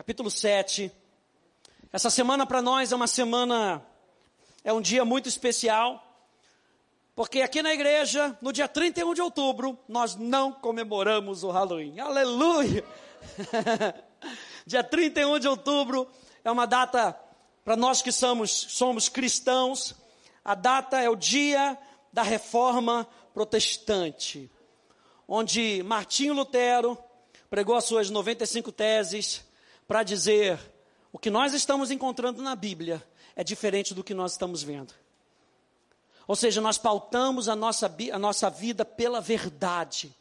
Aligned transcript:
capítulo 0.00 0.30
7. 0.30 0.90
Essa 1.92 2.08
semana 2.08 2.46
para 2.46 2.62
nós 2.62 2.90
é 2.90 2.96
uma 2.96 3.06
semana, 3.06 3.84
é 4.64 4.72
um 4.72 4.80
dia 4.80 5.04
muito 5.04 5.28
especial, 5.28 6.02
porque 7.14 7.42
aqui 7.42 7.60
na 7.60 7.74
igreja, 7.74 8.34
no 8.40 8.50
dia 8.50 8.66
31 8.66 9.12
de 9.12 9.20
outubro, 9.20 9.78
nós 9.86 10.16
não 10.16 10.52
comemoramos 10.52 11.44
o 11.44 11.50
Halloween. 11.50 12.00
Aleluia! 12.00 12.82
dia 14.64 14.82
31 14.82 15.38
de 15.38 15.46
outubro 15.46 16.08
é 16.42 16.50
uma 16.50 16.66
data 16.66 17.14
para 17.62 17.76
nós 17.76 18.00
que 18.00 18.10
somos, 18.10 18.50
somos 18.50 19.06
cristãos, 19.06 19.94
a 20.42 20.54
data 20.54 20.98
é 20.98 21.10
o 21.10 21.14
dia 21.14 21.76
da 22.10 22.22
reforma 22.22 23.06
protestante, 23.34 24.50
onde 25.28 25.82
Martinho 25.82 26.32
Lutero 26.32 26.96
pregou 27.50 27.76
as 27.76 27.84
suas 27.84 28.08
95 28.08 28.72
teses 28.72 29.49
para 29.90 30.04
dizer 30.04 30.56
o 31.12 31.18
que 31.18 31.30
nós 31.30 31.52
estamos 31.52 31.90
encontrando 31.90 32.40
na 32.40 32.54
Bíblia 32.54 33.04
é 33.34 33.42
diferente 33.42 33.92
do 33.92 34.04
que 34.04 34.14
nós 34.14 34.30
estamos 34.30 34.62
vendo. 34.62 34.94
Ou 36.28 36.36
seja, 36.36 36.60
nós 36.60 36.78
pautamos 36.78 37.48
a 37.48 37.56
nossa, 37.56 37.92
a 38.12 38.16
nossa 38.16 38.48
vida 38.48 38.84
pela 38.84 39.20
verdade. 39.20 40.14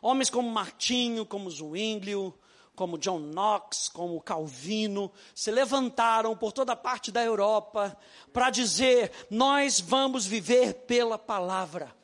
Homens 0.00 0.30
como 0.30 0.50
Martinho, 0.50 1.26
como 1.26 1.50
Zwinglio, 1.50 2.32
como 2.74 2.96
John 2.96 3.18
Knox, 3.18 3.90
como 3.90 4.18
Calvino, 4.18 5.12
se 5.34 5.50
levantaram 5.50 6.34
por 6.34 6.50
toda 6.50 6.74
parte 6.74 7.12
da 7.12 7.22
Europa 7.22 7.94
para 8.32 8.48
dizer: 8.48 9.12
nós 9.28 9.78
vamos 9.78 10.24
viver 10.24 10.72
pela 10.86 11.18
palavra. 11.18 11.94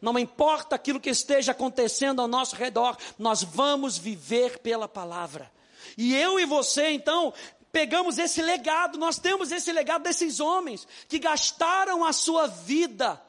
Não 0.00 0.18
importa 0.18 0.76
aquilo 0.76 0.98
que 0.98 1.10
esteja 1.10 1.52
acontecendo 1.52 2.22
ao 2.22 2.26
nosso 2.26 2.56
redor, 2.56 2.96
nós 3.18 3.42
vamos 3.42 3.98
viver 3.98 4.60
pela 4.60 4.88
palavra. 4.88 5.52
E 5.96 6.14
eu 6.14 6.38
e 6.40 6.44
você, 6.44 6.90
então, 6.90 7.32
pegamos 7.72 8.18
esse 8.18 8.40
legado, 8.40 8.98
nós 8.98 9.18
temos 9.18 9.50
esse 9.50 9.72
legado 9.72 10.02
desses 10.02 10.40
homens 10.40 10.86
que 11.08 11.18
gastaram 11.18 12.04
a 12.04 12.12
sua 12.12 12.46
vida, 12.46 13.20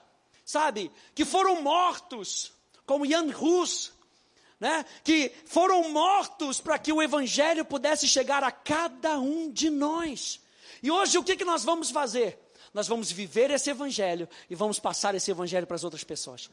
sabe, 0.46 0.92
que 1.14 1.26
foram 1.26 1.62
mortos, 1.62 2.54
como 2.86 3.08
Jan 3.08 3.26
Hus, 3.36 3.92
né, 4.60 4.86
que 5.04 5.32
foram 5.46 5.90
mortos 5.90 6.62
para 6.62 6.78
que 6.78 6.94
o 6.94 7.02
evangelho 7.02 7.66
pudesse 7.66 8.08
chegar 8.08 8.44
a 8.44 8.52
cada 8.52 9.20
um 9.20 9.52
de 9.52 9.70
nós. 9.70 10.40
E 10.82 10.92
hoje 10.92 11.18
o 11.18 11.24
que, 11.24 11.36
que 11.36 11.46
nós 11.46 11.64
vamos 11.64 11.90
fazer? 11.90 12.40
Nós 12.74 12.88
vamos 12.88 13.12
viver 13.12 13.50
esse 13.52 13.70
evangelho 13.70 14.28
e 14.50 14.54
vamos 14.54 14.80
passar 14.80 15.16
esse 15.16 15.32
evangelho 15.32 15.66
para 15.66 15.76
as 15.76 15.84
outras 15.84 16.04
pessoas. 16.04 16.50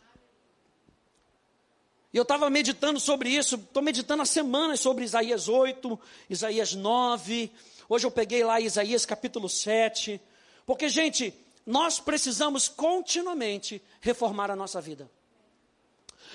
E 2.12 2.16
eu 2.16 2.22
estava 2.22 2.50
meditando 2.50 3.00
sobre 3.00 3.30
isso, 3.30 3.55
estou 3.55 3.82
meditando 3.82 4.22
há 4.22 4.27
semanas 4.27 4.80
sobre 4.80 5.02
Isaías 5.02 5.48
8, 5.48 5.98
Isaías 6.28 6.74
9. 6.74 7.50
Hoje 7.88 8.06
eu 8.06 8.10
peguei 8.10 8.44
lá 8.44 8.60
Isaías 8.60 9.06
capítulo 9.06 9.48
7. 9.48 10.20
Porque, 10.66 10.90
gente, 10.90 11.34
nós 11.66 11.98
precisamos 11.98 12.68
continuamente 12.68 13.80
reformar 14.00 14.50
a 14.50 14.56
nossa 14.56 14.80
vida. 14.80 15.10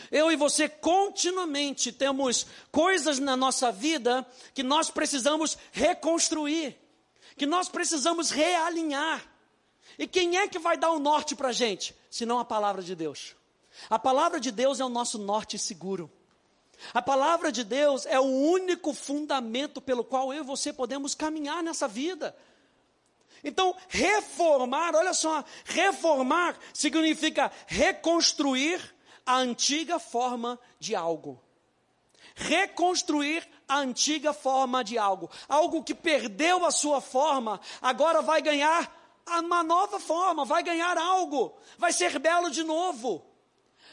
Eu 0.09 0.31
e 0.31 0.35
você 0.35 0.67
continuamente 0.67 1.91
temos 1.91 2.47
coisas 2.71 3.19
na 3.19 3.35
nossa 3.35 3.71
vida 3.71 4.25
que 4.55 4.63
nós 4.63 4.89
precisamos 4.89 5.57
reconstruir, 5.71 6.75
que 7.37 7.45
nós 7.45 7.69
precisamos 7.69 8.31
realinhar. 8.31 9.23
E 9.99 10.07
quem 10.07 10.37
é 10.37 10.47
que 10.47 10.57
vai 10.57 10.77
dar 10.77 10.91
o 10.91 10.99
norte 10.99 11.35
para 11.35 11.49
a 11.49 11.53
gente? 11.53 11.95
Senão 12.09 12.39
a 12.39 12.45
palavra 12.45 12.81
de 12.81 12.95
Deus. 12.95 13.35
A 13.89 13.99
palavra 13.99 14.39
de 14.39 14.51
Deus 14.51 14.79
é 14.79 14.85
o 14.85 14.89
nosso 14.89 15.17
norte 15.17 15.57
seguro. 15.57 16.11
A 16.93 17.01
palavra 17.01 17.51
de 17.51 17.63
Deus 17.63 18.05
é 18.05 18.19
o 18.19 18.23
único 18.23 18.93
fundamento 18.93 19.81
pelo 19.81 20.03
qual 20.03 20.33
eu 20.33 20.43
e 20.43 20.45
você 20.45 20.71
podemos 20.71 21.15
caminhar 21.15 21.63
nessa 21.63 21.87
vida. 21.87 22.35
Então, 23.43 23.75
reformar, 23.87 24.95
olha 24.95 25.13
só, 25.13 25.43
reformar 25.65 26.57
significa 26.73 27.51
reconstruir 27.65 28.95
a 29.25 29.37
antiga 29.37 29.99
forma 29.99 30.59
de 30.79 30.95
algo. 30.95 31.41
Reconstruir 32.35 33.47
a 33.67 33.79
antiga 33.79 34.33
forma 34.33 34.83
de 34.83 34.97
algo. 34.97 35.29
Algo 35.47 35.83
que 35.83 35.95
perdeu 35.95 36.65
a 36.65 36.71
sua 36.71 37.01
forma, 37.01 37.59
agora 37.81 38.21
vai 38.21 38.41
ganhar 38.41 38.95
uma 39.27 39.63
nova 39.63 39.99
forma, 39.99 40.45
vai 40.45 40.63
ganhar 40.63 40.97
algo, 40.97 41.57
vai 41.77 41.91
ser 41.91 42.17
belo 42.19 42.49
de 42.49 42.63
novo. 42.63 43.26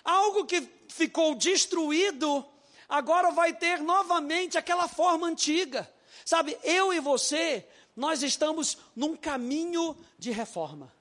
Algo 0.05 0.45
que 0.45 0.61
ficou 0.89 1.35
destruído, 1.35 2.45
agora 2.89 3.31
vai 3.31 3.53
ter 3.53 3.81
novamente 3.81 4.59
aquela 4.59 4.87
forma 4.87 5.27
antiga. 5.27 5.91
Sabe, 6.25 6.59
eu 6.63 6.93
e 6.93 7.01
você, 7.01 7.67
nós 7.97 8.23
estamos 8.23 8.79
num 8.95 9.17
caminho 9.17 9.97
de 10.19 10.31
reforma. 10.31 10.93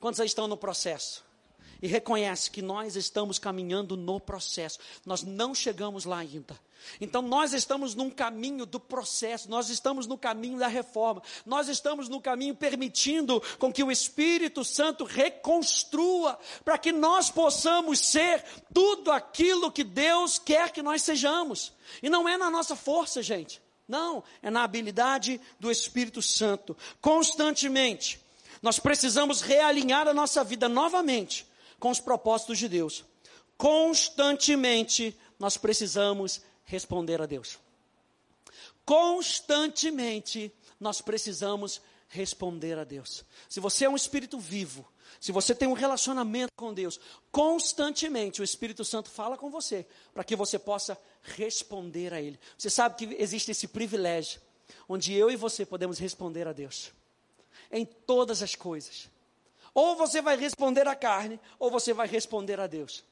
Quantos 0.00 0.20
aí 0.20 0.26
estão 0.26 0.48
no 0.48 0.56
processo? 0.56 1.24
E 1.82 1.86
reconhece 1.86 2.50
que 2.50 2.62
nós 2.62 2.96
estamos 2.96 3.38
caminhando 3.38 3.96
no 3.96 4.20
processo. 4.20 4.78
Nós 5.04 5.22
não 5.22 5.54
chegamos 5.54 6.04
lá 6.04 6.18
ainda. 6.18 6.58
Então 7.00 7.22
nós 7.22 7.52
estamos 7.52 7.94
num 7.94 8.10
caminho 8.10 8.66
do 8.66 8.78
processo, 8.78 9.50
nós 9.50 9.70
estamos 9.70 10.06
no 10.06 10.18
caminho 10.18 10.58
da 10.58 10.68
reforma, 10.68 11.22
nós 11.44 11.68
estamos 11.68 12.08
no 12.08 12.20
caminho 12.20 12.54
permitindo 12.54 13.42
com 13.58 13.72
que 13.72 13.82
o 13.82 13.90
Espírito 13.90 14.64
Santo 14.64 15.04
reconstrua, 15.04 16.38
para 16.64 16.78
que 16.78 16.92
nós 16.92 17.30
possamos 17.30 17.98
ser 17.98 18.44
tudo 18.72 19.10
aquilo 19.10 19.72
que 19.72 19.84
Deus 19.84 20.38
quer 20.38 20.70
que 20.70 20.82
nós 20.82 21.02
sejamos. 21.02 21.72
E 22.02 22.08
não 22.08 22.28
é 22.28 22.36
na 22.36 22.50
nossa 22.50 22.76
força, 22.76 23.22
gente. 23.22 23.62
Não, 23.86 24.24
é 24.42 24.50
na 24.50 24.64
habilidade 24.64 25.38
do 25.60 25.70
Espírito 25.70 26.22
Santo. 26.22 26.74
Constantemente, 27.02 28.18
nós 28.62 28.78
precisamos 28.78 29.42
realinhar 29.42 30.08
a 30.08 30.14
nossa 30.14 30.42
vida 30.42 30.70
novamente 30.70 31.46
com 31.84 31.90
os 31.90 32.00
propósitos 32.00 32.56
de 32.56 32.66
Deus. 32.66 33.04
Constantemente, 33.58 35.14
nós 35.38 35.58
precisamos 35.58 36.40
responder 36.64 37.20
a 37.20 37.26
Deus. 37.26 37.58
Constantemente 38.86 40.50
nós 40.80 41.02
precisamos 41.02 41.82
responder 42.08 42.78
a 42.78 42.84
Deus. 42.84 43.22
Se 43.50 43.60
você 43.60 43.84
é 43.84 43.90
um 43.90 43.96
espírito 43.96 44.38
vivo, 44.38 44.90
se 45.20 45.30
você 45.30 45.54
tem 45.54 45.68
um 45.68 45.74
relacionamento 45.74 46.54
com 46.56 46.72
Deus, 46.72 46.98
constantemente 47.30 48.40
o 48.40 48.44
Espírito 48.44 48.82
Santo 48.82 49.10
fala 49.10 49.36
com 49.36 49.50
você, 49.50 49.86
para 50.14 50.24
que 50.24 50.34
você 50.34 50.58
possa 50.58 50.96
responder 51.20 52.14
a 52.14 52.20
Ele. 52.20 52.40
Você 52.56 52.70
sabe 52.70 52.96
que 52.96 53.14
existe 53.22 53.50
esse 53.50 53.68
privilégio, 53.68 54.40
onde 54.88 55.12
eu 55.12 55.30
e 55.30 55.36
você 55.36 55.66
podemos 55.66 55.98
responder 55.98 56.48
a 56.48 56.52
Deus, 56.54 56.92
em 57.70 57.84
todas 57.84 58.42
as 58.42 58.54
coisas. 58.54 59.12
Ou 59.74 59.96
você 59.96 60.22
vai 60.22 60.36
responder 60.36 60.86
à 60.86 60.94
carne, 60.94 61.40
ou 61.58 61.70
você 61.70 61.92
vai 61.92 62.06
responder 62.06 62.60
a 62.60 62.66
Deus. 62.66 63.04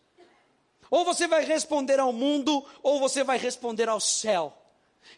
Ou 0.91 1.05
você 1.05 1.27
vai 1.27 1.45
responder 1.45 1.99
ao 1.99 2.13
mundo, 2.13 2.65
ou 2.83 3.01
você 3.01 3.25
vai 3.25 3.37
responder 3.37 3.89
ao 3.89 3.99
céu. 3.99 4.57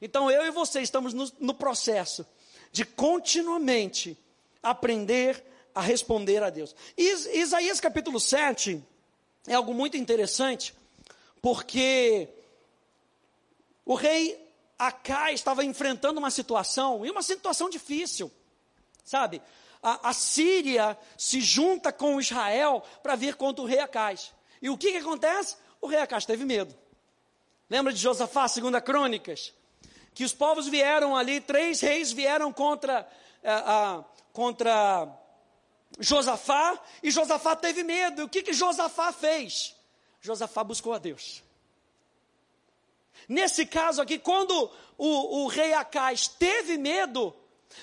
Então 0.00 0.31
eu 0.31 0.47
e 0.47 0.50
você 0.50 0.81
estamos 0.81 1.12
no, 1.12 1.31
no 1.38 1.54
processo 1.54 2.27
de 2.72 2.84
continuamente 2.84 4.16
aprender 4.62 5.44
a 5.75 5.81
responder 5.81 6.43
a 6.43 6.50
Deus. 6.50 6.75
Is, 6.97 7.27
Isaías 7.27 7.81
capítulo 7.81 8.19
7 8.19 8.83
é 9.47 9.54
algo 9.54 9.75
muito 9.75 9.97
interessante, 9.97 10.75
porque 11.43 12.28
o 13.84 13.94
rei 13.94 14.43
Acai 14.78 15.34
estava 15.34 15.65
enfrentando 15.65 16.19
uma 16.19 16.31
situação, 16.31 17.04
e 17.04 17.10
uma 17.10 17.22
situação 17.22 17.69
difícil, 17.69 18.31
sabe? 19.04 19.43
A, 19.84 20.09
a 20.09 20.12
Síria 20.15 20.99
se 21.15 21.43
junta 21.43 21.93
com 21.93 22.19
Israel 22.19 22.83
para 23.03 23.15
vir 23.15 23.34
contra 23.34 23.62
o 23.62 23.67
rei 23.67 23.81
Acais. 23.81 24.33
E 24.62 24.71
o 24.71 24.78
que, 24.78 24.93
que 24.93 24.97
acontece? 24.97 25.59
O 25.78 25.87
rei 25.87 26.00
Acas 26.00 26.25
teve 26.25 26.47
medo. 26.47 26.75
Lembra 27.69 27.93
de 27.93 27.99
Josafá, 27.99 28.49
segunda 28.49 28.81
Crônicas? 28.81 29.53
Que 30.15 30.25
os 30.25 30.33
povos 30.33 30.69
vieram 30.69 31.15
ali, 31.15 31.39
três 31.39 31.83
reis 31.83 32.13
vieram 32.13 32.51
contra, 32.51 33.07
uh, 33.42 34.03
contra 34.33 35.07
Josafá, 36.01 36.81
e 37.03 37.10
Josafá 37.10 37.54
teve 37.54 37.83
medo. 37.83 38.22
E 38.22 38.25
o 38.25 38.28
que, 38.28 38.42
que 38.42 38.54
Josafá 38.54 39.13
fez? 39.13 39.77
Josafá 40.19 40.65
buscou 40.65 40.95
a 40.95 40.98
Deus. 40.98 41.42
Nesse 43.28 43.66
caso 43.66 44.01
aqui, 44.01 44.19
quando 44.19 44.71
o, 44.97 45.45
o 45.45 45.47
rei 45.47 45.75
Acais 45.75 46.27
teve 46.27 46.78
medo, 46.78 47.36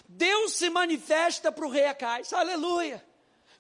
Deus 0.07 0.53
se 0.53 0.69
manifesta 0.69 1.51
para 1.51 1.65
o 1.65 1.69
rei 1.69 1.85
Acais. 1.85 2.33
Aleluia! 2.33 3.03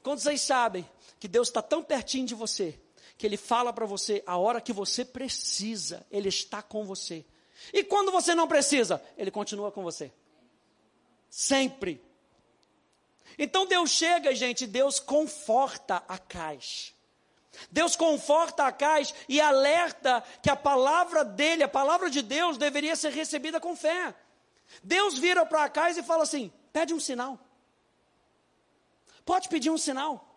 Quando 0.03 0.19
vocês 0.19 0.41
sabem 0.41 0.89
que 1.19 1.27
Deus 1.27 1.47
está 1.47 1.61
tão 1.61 1.83
pertinho 1.83 2.25
de 2.25 2.35
você, 2.35 2.79
que 3.17 3.25
Ele 3.25 3.37
fala 3.37 3.71
para 3.71 3.85
você 3.85 4.23
a 4.25 4.37
hora 4.37 4.59
que 4.59 4.73
você 4.73 5.05
precisa, 5.05 6.05
Ele 6.09 6.29
está 6.29 6.61
com 6.61 6.83
você. 6.83 7.23
E 7.71 7.83
quando 7.83 8.11
você 8.11 8.33
não 8.33 8.47
precisa, 8.47 9.01
Ele 9.17 9.29
continua 9.29 9.71
com 9.71 9.83
você. 9.83 10.11
Sempre. 11.29 12.01
Então 13.37 13.65
Deus 13.65 13.91
chega, 13.91 14.33
gente, 14.33 14.65
Deus 14.65 14.99
conforta 14.99 16.03
a 16.07 16.17
caixa. 16.17 16.93
Deus 17.69 17.95
conforta 17.95 18.65
a 18.65 18.71
caixa 18.71 19.13
e 19.27 19.39
alerta 19.39 20.23
que 20.41 20.49
a 20.49 20.55
palavra 20.55 21.23
dele, 21.23 21.63
a 21.63 21.67
palavra 21.67 22.09
de 22.09 22.21
Deus, 22.21 22.57
deveria 22.57 22.95
ser 22.95 23.11
recebida 23.11 23.59
com 23.59 23.75
fé. 23.75 24.15
Deus 24.83 25.17
vira 25.17 25.45
para 25.45 25.65
Acais 25.65 25.97
e 25.97 26.03
fala 26.03 26.23
assim: 26.23 26.51
pede 26.71 26.93
um 26.93 26.99
sinal. 26.99 27.39
Pode 29.25 29.49
pedir 29.49 29.69
um 29.69 29.77
sinal. 29.77 30.27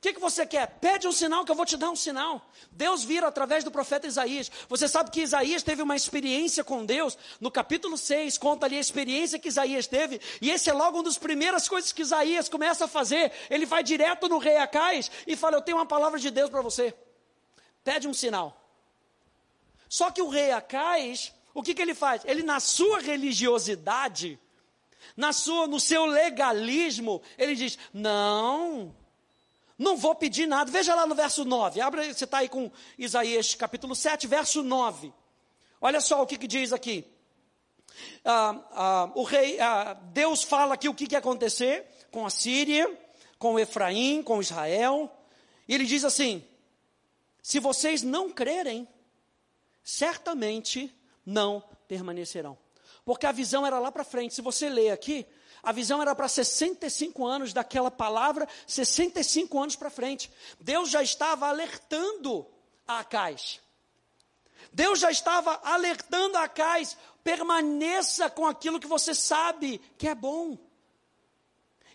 O 0.00 0.02
que, 0.02 0.14
que 0.14 0.20
você 0.20 0.46
quer? 0.46 0.66
Pede 0.80 1.06
um 1.06 1.12
sinal 1.12 1.44
que 1.44 1.52
eu 1.52 1.54
vou 1.54 1.66
te 1.66 1.76
dar 1.76 1.90
um 1.90 1.94
sinal. 1.94 2.50
Deus 2.72 3.04
vira 3.04 3.28
através 3.28 3.62
do 3.62 3.70
profeta 3.70 4.06
Isaías. 4.06 4.50
Você 4.66 4.88
sabe 4.88 5.10
que 5.10 5.20
Isaías 5.20 5.62
teve 5.62 5.82
uma 5.82 5.94
experiência 5.94 6.64
com 6.64 6.86
Deus. 6.86 7.18
No 7.38 7.50
capítulo 7.50 7.98
6, 7.98 8.38
conta 8.38 8.64
ali 8.64 8.78
a 8.78 8.80
experiência 8.80 9.38
que 9.38 9.48
Isaías 9.48 9.86
teve. 9.86 10.18
E 10.40 10.50
esse 10.50 10.70
é 10.70 10.72
logo 10.72 10.96
uma 10.96 11.04
das 11.04 11.18
primeiras 11.18 11.68
coisas 11.68 11.92
que 11.92 12.00
Isaías 12.00 12.48
começa 12.48 12.86
a 12.86 12.88
fazer. 12.88 13.30
Ele 13.50 13.66
vai 13.66 13.82
direto 13.82 14.26
no 14.26 14.38
rei 14.38 14.56
Acais 14.56 15.10
e 15.26 15.36
fala: 15.36 15.58
Eu 15.58 15.62
tenho 15.62 15.76
uma 15.76 15.84
palavra 15.84 16.18
de 16.18 16.30
Deus 16.30 16.48
para 16.48 16.62
você. 16.62 16.94
Pede 17.84 18.08
um 18.08 18.14
sinal. 18.14 18.58
Só 19.86 20.10
que 20.10 20.22
o 20.22 20.30
rei 20.30 20.50
Acais, 20.50 21.30
o 21.60 21.62
que, 21.62 21.74
que 21.74 21.82
ele 21.82 21.94
faz? 21.94 22.22
Ele, 22.24 22.42
na 22.42 22.58
sua 22.60 23.00
religiosidade, 23.00 24.38
na 25.16 25.32
sua, 25.32 25.66
no 25.66 25.78
seu 25.78 26.06
legalismo, 26.06 27.22
ele 27.38 27.54
diz: 27.54 27.78
Não 27.92 28.94
não 29.80 29.96
vou 29.96 30.14
pedir 30.14 30.46
nada. 30.46 30.70
Veja 30.70 30.94
lá 30.94 31.06
no 31.06 31.14
verso 31.14 31.42
9. 31.42 31.80
Abra, 31.80 32.12
você 32.12 32.24
está 32.24 32.38
aí 32.38 32.50
com 32.50 32.70
Isaías 32.98 33.54
capítulo 33.54 33.94
7, 33.94 34.26
verso 34.26 34.62
9. 34.62 35.10
Olha 35.80 36.02
só 36.02 36.22
o 36.22 36.26
que, 36.26 36.36
que 36.36 36.46
diz 36.46 36.70
aqui. 36.70 37.02
Ah, 38.22 38.60
ah, 38.72 39.12
o 39.14 39.22
rei, 39.22 39.58
ah, 39.58 39.94
Deus 40.12 40.42
fala 40.42 40.74
aqui 40.74 40.86
o 40.86 40.94
que, 40.94 41.06
que 41.06 41.14
ia 41.14 41.18
acontecer 41.18 41.86
com 42.10 42.26
a 42.26 42.30
Síria, 42.30 42.94
com 43.38 43.58
Efraim, 43.58 44.22
com 44.22 44.42
Israel. 44.42 45.10
E 45.66 45.74
ele 45.74 45.86
diz 45.86 46.04
assim: 46.04 46.44
se 47.42 47.58
vocês 47.58 48.02
não 48.02 48.30
crerem, 48.30 48.86
certamente 49.82 50.94
não 51.24 51.62
permanecerão. 51.86 52.58
Porque 53.04 53.26
a 53.26 53.32
visão 53.32 53.66
era 53.66 53.78
lá 53.78 53.90
para 53.90 54.04
frente. 54.04 54.34
Se 54.34 54.42
você 54.42 54.68
ler 54.68 54.90
aqui, 54.90 55.26
a 55.62 55.72
visão 55.72 56.00
era 56.00 56.14
para 56.14 56.28
65 56.28 57.26
anos 57.26 57.52
daquela 57.52 57.90
palavra, 57.90 58.48
65 58.66 59.58
anos 59.60 59.76
para 59.76 59.90
frente. 59.90 60.30
Deus 60.60 60.90
já 60.90 61.02
estava 61.02 61.46
alertando 61.46 62.46
a 62.86 63.00
Acais. 63.00 63.60
Deus 64.72 65.00
já 65.00 65.10
estava 65.10 65.60
alertando 65.64 66.36
a 66.36 66.44
Acais, 66.44 66.96
permaneça 67.24 68.30
com 68.30 68.46
aquilo 68.46 68.80
que 68.80 68.86
você 68.86 69.14
sabe 69.14 69.78
que 69.98 70.08
é 70.08 70.14
bom. 70.14 70.58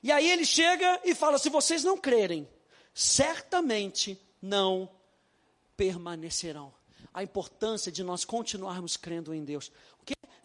E 0.04 0.12
aí 0.12 0.30
ele 0.30 0.46
chega 0.46 1.02
e 1.04 1.16
fala: 1.16 1.38
se 1.38 1.50
vocês 1.50 1.84
não 1.84 1.98
crerem, 1.98 2.48
certamente 2.94 4.20
não 4.42 4.90
permanecerão. 5.76 6.74
A 7.14 7.24
importância 7.24 7.92
de 7.92 8.04
nós 8.04 8.26
continuarmos 8.26 8.98
crendo 8.98 9.34
em 9.34 9.44
Deus. 9.44 9.72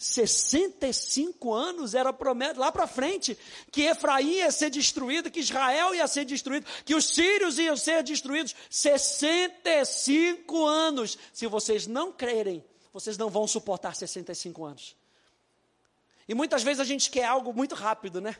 65 0.01 1.53
anos 1.53 1.95
era 1.95 2.11
promessa 2.11 2.59
lá 2.59 2.73
para 2.73 2.87
frente 2.87 3.37
que 3.71 3.83
Efraim 3.83 4.37
ia 4.37 4.51
ser 4.51 4.71
destruído, 4.71 5.31
que 5.31 5.41
Israel 5.41 5.95
ia 5.95 6.09
ser 6.09 6.25
destruído, 6.25 6.65
que 6.87 6.95
os 6.95 7.05
sírios 7.05 7.59
iam 7.59 7.77
ser 7.77 8.03
destruídos. 8.03 8.57
65 8.71 10.65
anos. 10.65 11.19
Se 11.35 11.47
vocês 11.47 11.87
não 11.87 12.11
crerem, 12.11 12.65
vocês 12.95 13.19
não 13.19 13.29
vão 13.29 13.47
suportar 13.47 13.95
65 13.95 14.65
anos. 14.65 14.97
E 16.27 16.33
muitas 16.33 16.63
vezes 16.63 16.81
a 16.81 16.85
gente 16.85 17.11
quer 17.11 17.27
algo 17.27 17.53
muito 17.53 17.75
rápido, 17.75 18.23
né? 18.23 18.35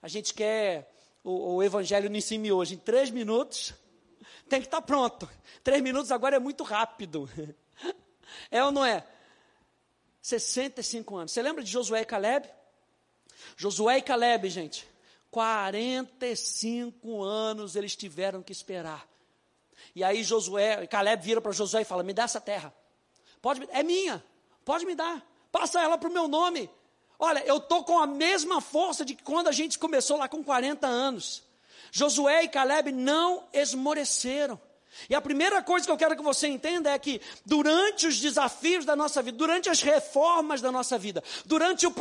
A 0.00 0.08
gente 0.08 0.32
quer 0.32 0.90
o, 1.22 1.56
o 1.56 1.62
evangelho 1.62 2.08
no 2.08 2.16
ensino 2.16 2.56
hoje 2.56 2.76
em 2.76 2.78
três 2.78 3.10
minutos. 3.10 3.74
Tem 4.48 4.62
que 4.62 4.66
estar 4.66 4.80
pronto. 4.80 5.28
Três 5.62 5.82
minutos 5.82 6.10
agora 6.10 6.36
é 6.36 6.40
muito 6.40 6.64
rápido. 6.64 7.28
É 8.50 8.64
ou 8.64 8.70
não 8.72 8.84
é? 8.84 9.04
65 10.20 11.16
anos. 11.16 11.32
Você 11.32 11.42
lembra 11.42 11.62
de 11.62 11.70
Josué 11.70 12.02
e 12.02 12.04
Caleb? 12.04 12.48
Josué 13.56 13.98
e 13.98 14.02
Caleb, 14.02 14.48
gente, 14.48 14.88
45 15.30 17.22
anos 17.22 17.74
eles 17.74 17.96
tiveram 17.96 18.42
que 18.42 18.52
esperar. 18.52 19.08
E 19.94 20.04
aí 20.04 20.22
Josué, 20.22 20.86
Caleb 20.86 21.24
vira 21.24 21.40
para 21.40 21.52
Josué 21.52 21.82
e 21.82 21.84
fala: 21.84 22.02
"Me 22.02 22.14
dá 22.14 22.24
essa 22.24 22.40
terra. 22.40 22.72
Pode, 23.40 23.68
é 23.72 23.82
minha. 23.82 24.24
Pode 24.64 24.86
me 24.86 24.94
dar. 24.94 25.26
Passa 25.50 25.82
ela 25.82 25.98
para 25.98 26.08
o 26.08 26.12
meu 26.12 26.28
nome. 26.28 26.70
Olha, 27.18 27.44
eu 27.44 27.60
tô 27.60 27.84
com 27.84 27.98
a 27.98 28.06
mesma 28.06 28.60
força 28.60 29.04
de 29.04 29.14
quando 29.14 29.48
a 29.48 29.52
gente 29.52 29.78
começou 29.78 30.16
lá 30.16 30.28
com 30.28 30.42
40 30.42 30.86
anos. 30.86 31.42
Josué 31.90 32.44
e 32.44 32.48
Caleb 32.48 32.90
não 32.92 33.46
esmoreceram. 33.52 34.60
E 35.08 35.14
a 35.14 35.20
primeira 35.20 35.62
coisa 35.62 35.86
que 35.86 35.92
eu 35.92 35.96
quero 35.96 36.16
que 36.16 36.22
você 36.22 36.48
entenda 36.48 36.90
é 36.90 36.98
que 36.98 37.20
durante 37.44 38.06
os 38.06 38.18
desafios 38.18 38.84
da 38.84 38.94
nossa 38.94 39.22
vida, 39.22 39.36
durante 39.36 39.68
as 39.68 39.82
reformas 39.82 40.60
da 40.60 40.70
nossa 40.70 40.98
vida, 40.98 41.22
durante 41.44 41.86
o, 41.86 41.94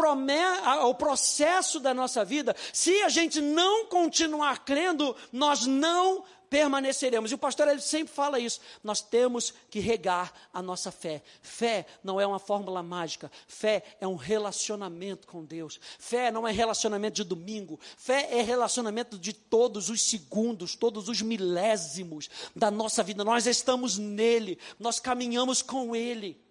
o 0.83 0.95
processo 0.95 1.79
da 1.79 1.93
nossa 1.93 2.23
vida, 2.23 2.55
se 2.73 3.01
a 3.01 3.09
gente 3.09 3.41
não 3.41 3.85
continuar 3.85 4.65
crendo, 4.65 5.15
nós 5.31 5.65
não 5.65 6.23
permaneceremos. 6.51 7.31
E 7.31 7.35
o 7.35 7.37
pastor 7.37 7.69
ele 7.69 7.79
sempre 7.79 8.13
fala 8.13 8.37
isso. 8.37 8.59
Nós 8.83 9.01
temos 9.01 9.53
que 9.69 9.79
regar 9.79 10.33
a 10.53 10.61
nossa 10.61 10.91
fé. 10.91 11.23
Fé 11.41 11.85
não 12.03 12.19
é 12.19 12.27
uma 12.27 12.39
fórmula 12.39 12.83
mágica. 12.83 13.31
Fé 13.47 13.81
é 14.01 14.05
um 14.05 14.17
relacionamento 14.17 15.25
com 15.27 15.45
Deus. 15.45 15.79
Fé 15.97 16.29
não 16.29 16.45
é 16.45 16.51
relacionamento 16.51 17.15
de 17.15 17.23
domingo. 17.23 17.79
Fé 17.95 18.27
é 18.37 18.41
relacionamento 18.41 19.17
de 19.17 19.31
todos 19.31 19.89
os 19.89 20.01
segundos, 20.01 20.75
todos 20.75 21.07
os 21.07 21.21
milésimos 21.21 22.29
da 22.53 22.69
nossa 22.69 23.01
vida. 23.01 23.23
Nós 23.23 23.47
estamos 23.47 23.97
nele. 23.97 24.59
Nós 24.77 24.99
caminhamos 24.99 25.61
com 25.61 25.95
ele. 25.95 26.50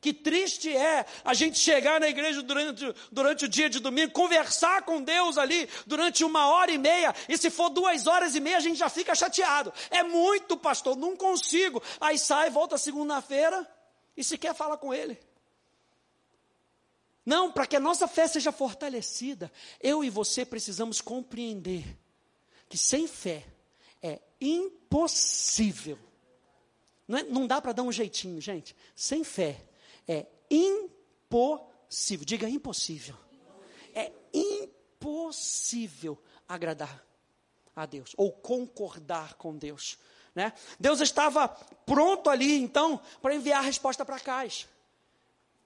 Que 0.00 0.12
triste 0.12 0.74
é 0.74 1.04
a 1.24 1.34
gente 1.34 1.58
chegar 1.58 2.00
na 2.00 2.08
igreja 2.08 2.40
durante, 2.42 2.94
durante 3.10 3.44
o 3.46 3.48
dia 3.48 3.68
de 3.68 3.80
domingo, 3.80 4.12
conversar 4.12 4.82
com 4.82 5.02
Deus 5.02 5.36
ali 5.36 5.68
durante 5.86 6.24
uma 6.24 6.46
hora 6.46 6.70
e 6.70 6.78
meia, 6.78 7.14
e 7.28 7.36
se 7.36 7.50
for 7.50 7.68
duas 7.68 8.06
horas 8.06 8.34
e 8.34 8.40
meia, 8.40 8.58
a 8.58 8.60
gente 8.60 8.78
já 8.78 8.88
fica 8.88 9.14
chateado. 9.14 9.72
É 9.90 10.04
muito, 10.04 10.56
pastor, 10.56 10.96
não 10.96 11.16
consigo. 11.16 11.82
Aí 12.00 12.16
sai, 12.18 12.48
volta 12.48 12.78
segunda-feira 12.78 13.66
e 14.16 14.22
se 14.22 14.38
quer 14.38 14.54
falar 14.54 14.76
com 14.76 14.94
Ele. 14.94 15.18
Não, 17.26 17.52
para 17.52 17.66
que 17.66 17.76
a 17.76 17.80
nossa 17.80 18.08
fé 18.08 18.26
seja 18.26 18.50
fortalecida, 18.50 19.52
eu 19.82 20.02
e 20.02 20.08
você 20.08 20.46
precisamos 20.46 21.00
compreender 21.00 21.84
que 22.68 22.78
sem 22.78 23.06
fé 23.06 23.44
é 24.02 24.20
impossível. 24.40 25.98
Não, 27.06 27.18
é, 27.18 27.22
não 27.24 27.46
dá 27.46 27.60
para 27.60 27.72
dar 27.72 27.82
um 27.82 27.92
jeitinho, 27.92 28.40
gente. 28.40 28.74
Sem 28.94 29.24
fé 29.24 29.67
é 30.08 30.26
impossível. 30.50 32.24
Diga 32.24 32.48
impossível. 32.48 33.14
É 33.94 34.10
impossível 34.32 36.18
agradar 36.48 37.04
a 37.76 37.84
Deus 37.86 38.14
ou 38.16 38.32
concordar 38.32 39.34
com 39.34 39.56
Deus. 39.56 39.98
Né? 40.34 40.52
Deus 40.80 41.00
estava 41.00 41.48
pronto 41.84 42.30
ali, 42.30 42.58
então, 42.58 43.00
para 43.20 43.34
enviar 43.34 43.58
a 43.58 43.66
resposta 43.66 44.04
para 44.04 44.18
Cais. 44.18 44.66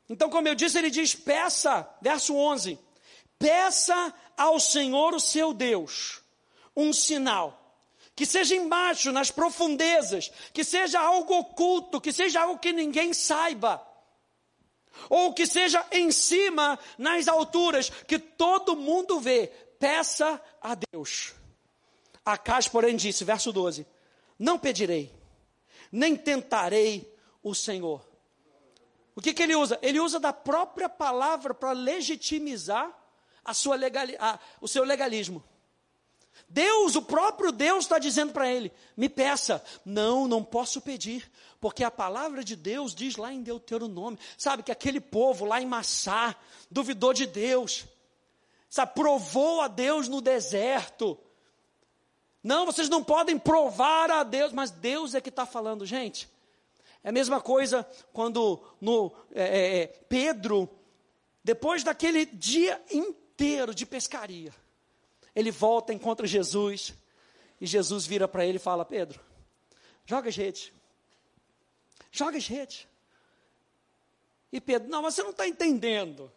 Então, 0.08 0.28
como 0.28 0.48
eu 0.48 0.54
disse, 0.54 0.78
ele 0.78 0.90
diz: 0.90 1.14
peça, 1.14 1.88
verso 2.00 2.34
11: 2.34 2.78
peça 3.38 4.14
ao 4.36 4.58
Senhor 4.58 5.14
o 5.14 5.20
seu 5.20 5.54
Deus 5.54 6.20
um 6.76 6.92
sinal 6.92 7.60
que 8.14 8.26
seja 8.26 8.54
embaixo, 8.54 9.10
nas 9.10 9.30
profundezas, 9.30 10.30
que 10.52 10.62
seja 10.64 11.00
algo 11.00 11.34
oculto, 11.38 12.00
que 12.00 12.12
seja 12.12 12.42
algo 12.42 12.58
que 12.58 12.72
ninguém 12.72 13.14
saiba 13.14 13.86
ou 15.08 15.32
que 15.32 15.46
seja 15.46 15.84
em 15.90 16.10
cima, 16.10 16.78
nas 16.98 17.28
alturas, 17.28 17.90
que 17.90 18.18
todo 18.18 18.76
mundo 18.76 19.20
vê, 19.20 19.48
peça 19.78 20.40
a 20.60 20.74
Deus. 20.74 21.34
Acas, 22.24 22.68
porém, 22.68 22.96
disse, 22.96 23.24
verso 23.24 23.52
12: 23.52 23.86
Não 24.38 24.58
pedirei, 24.58 25.12
nem 25.90 26.16
tentarei 26.16 27.12
o 27.42 27.54
Senhor. 27.54 28.06
O 29.14 29.20
que, 29.20 29.34
que 29.34 29.42
ele 29.42 29.54
usa? 29.54 29.78
Ele 29.82 30.00
usa 30.00 30.18
da 30.18 30.32
própria 30.32 30.88
palavra 30.88 31.52
para 31.52 31.72
legitimizar 31.72 32.90
a 33.44 33.52
sua 33.52 33.76
legal, 33.76 34.06
a, 34.18 34.38
o 34.60 34.68
seu 34.68 34.84
legalismo. 34.84 35.42
Deus, 36.48 36.96
o 36.96 37.02
próprio 37.02 37.52
Deus 37.52 37.84
está 37.84 37.98
dizendo 37.98 38.32
para 38.32 38.50
ele: 38.50 38.72
me 38.96 39.08
peça. 39.08 39.62
Não, 39.84 40.26
não 40.26 40.42
posso 40.42 40.80
pedir, 40.80 41.30
porque 41.62 41.84
a 41.84 41.92
palavra 41.92 42.42
de 42.42 42.56
Deus 42.56 42.92
diz 42.92 43.14
lá 43.14 43.32
em 43.32 43.40
Deuteronômio, 43.40 44.18
sabe, 44.36 44.64
que 44.64 44.72
aquele 44.72 45.00
povo 45.00 45.44
lá 45.44 45.62
em 45.62 45.64
Massá 45.64 46.34
duvidou 46.68 47.14
de 47.14 47.24
Deus, 47.24 47.86
sabe, 48.68 48.94
provou 48.94 49.60
a 49.60 49.68
Deus 49.68 50.08
no 50.08 50.20
deserto. 50.20 51.16
Não, 52.42 52.66
vocês 52.66 52.88
não 52.88 53.04
podem 53.04 53.38
provar 53.38 54.10
a 54.10 54.24
Deus, 54.24 54.52
mas 54.52 54.72
Deus 54.72 55.14
é 55.14 55.20
que 55.20 55.28
está 55.28 55.46
falando, 55.46 55.86
gente. 55.86 56.28
É 57.04 57.10
a 57.10 57.12
mesma 57.12 57.40
coisa 57.40 57.88
quando 58.12 58.60
no 58.80 59.12
é, 59.32 59.42
é, 59.44 59.82
é 59.82 59.86
Pedro, 59.86 60.68
depois 61.44 61.84
daquele 61.84 62.26
dia 62.26 62.82
inteiro 62.90 63.72
de 63.72 63.86
pescaria, 63.86 64.52
ele 65.32 65.52
volta, 65.52 65.92
encontra 65.92 66.26
Jesus, 66.26 66.92
e 67.60 67.66
Jesus 67.66 68.04
vira 68.04 68.26
para 68.26 68.44
ele 68.44 68.56
e 68.56 68.60
fala: 68.60 68.84
Pedro, 68.84 69.20
joga 70.04 70.28
redes. 70.28 70.72
Joga 72.12 72.36
as 72.36 72.46
redes. 72.46 72.86
E 74.52 74.60
Pedro, 74.60 74.88
não, 74.88 75.00
mas 75.00 75.14
você 75.14 75.22
não 75.22 75.30
está 75.30 75.48
entendendo. 75.48 76.30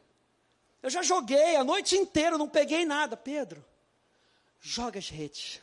Eu 0.81 0.89
já 0.89 1.03
joguei 1.03 1.57
a 1.57 1.63
noite 1.63 1.97
inteira, 1.97 2.37
não 2.37 2.47
peguei 2.47 2.85
nada. 2.85 3.17
Pedro, 3.17 3.63
joga 4.61 4.97
as 4.97 5.09
redes. 5.09 5.61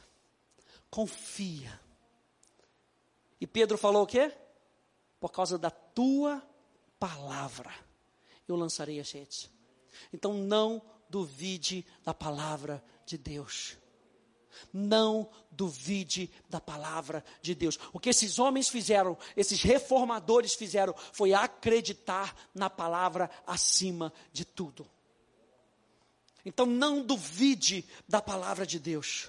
Confia. 0.90 1.80
E 3.40 3.46
Pedro 3.46 3.78
falou 3.78 4.02
o 4.02 4.06
quê? 4.06 4.30
Por 5.18 5.32
causa 5.32 5.56
da 5.56 5.70
tua 5.70 6.46
palavra, 6.98 7.72
eu 8.46 8.54
lançarei 8.54 9.00
as 9.00 9.10
redes. 9.10 9.50
Então 10.12 10.34
não 10.34 10.82
duvide 11.08 11.86
da 12.04 12.12
palavra 12.12 12.84
de 13.06 13.16
Deus. 13.16 13.78
Não 14.72 15.28
duvide 15.50 16.30
da 16.48 16.60
palavra 16.60 17.24
de 17.40 17.54
Deus. 17.54 17.78
O 17.92 18.00
que 18.00 18.10
esses 18.10 18.38
homens 18.38 18.68
fizeram, 18.68 19.16
esses 19.36 19.62
reformadores 19.62 20.54
fizeram, 20.54 20.94
foi 21.12 21.34
acreditar 21.34 22.34
na 22.54 22.70
palavra 22.70 23.30
acima 23.46 24.12
de 24.32 24.44
tudo. 24.44 24.88
Então 26.44 26.66
não 26.66 27.02
duvide 27.02 27.84
da 28.08 28.20
palavra 28.20 28.66
de 28.66 28.78
Deus. 28.78 29.28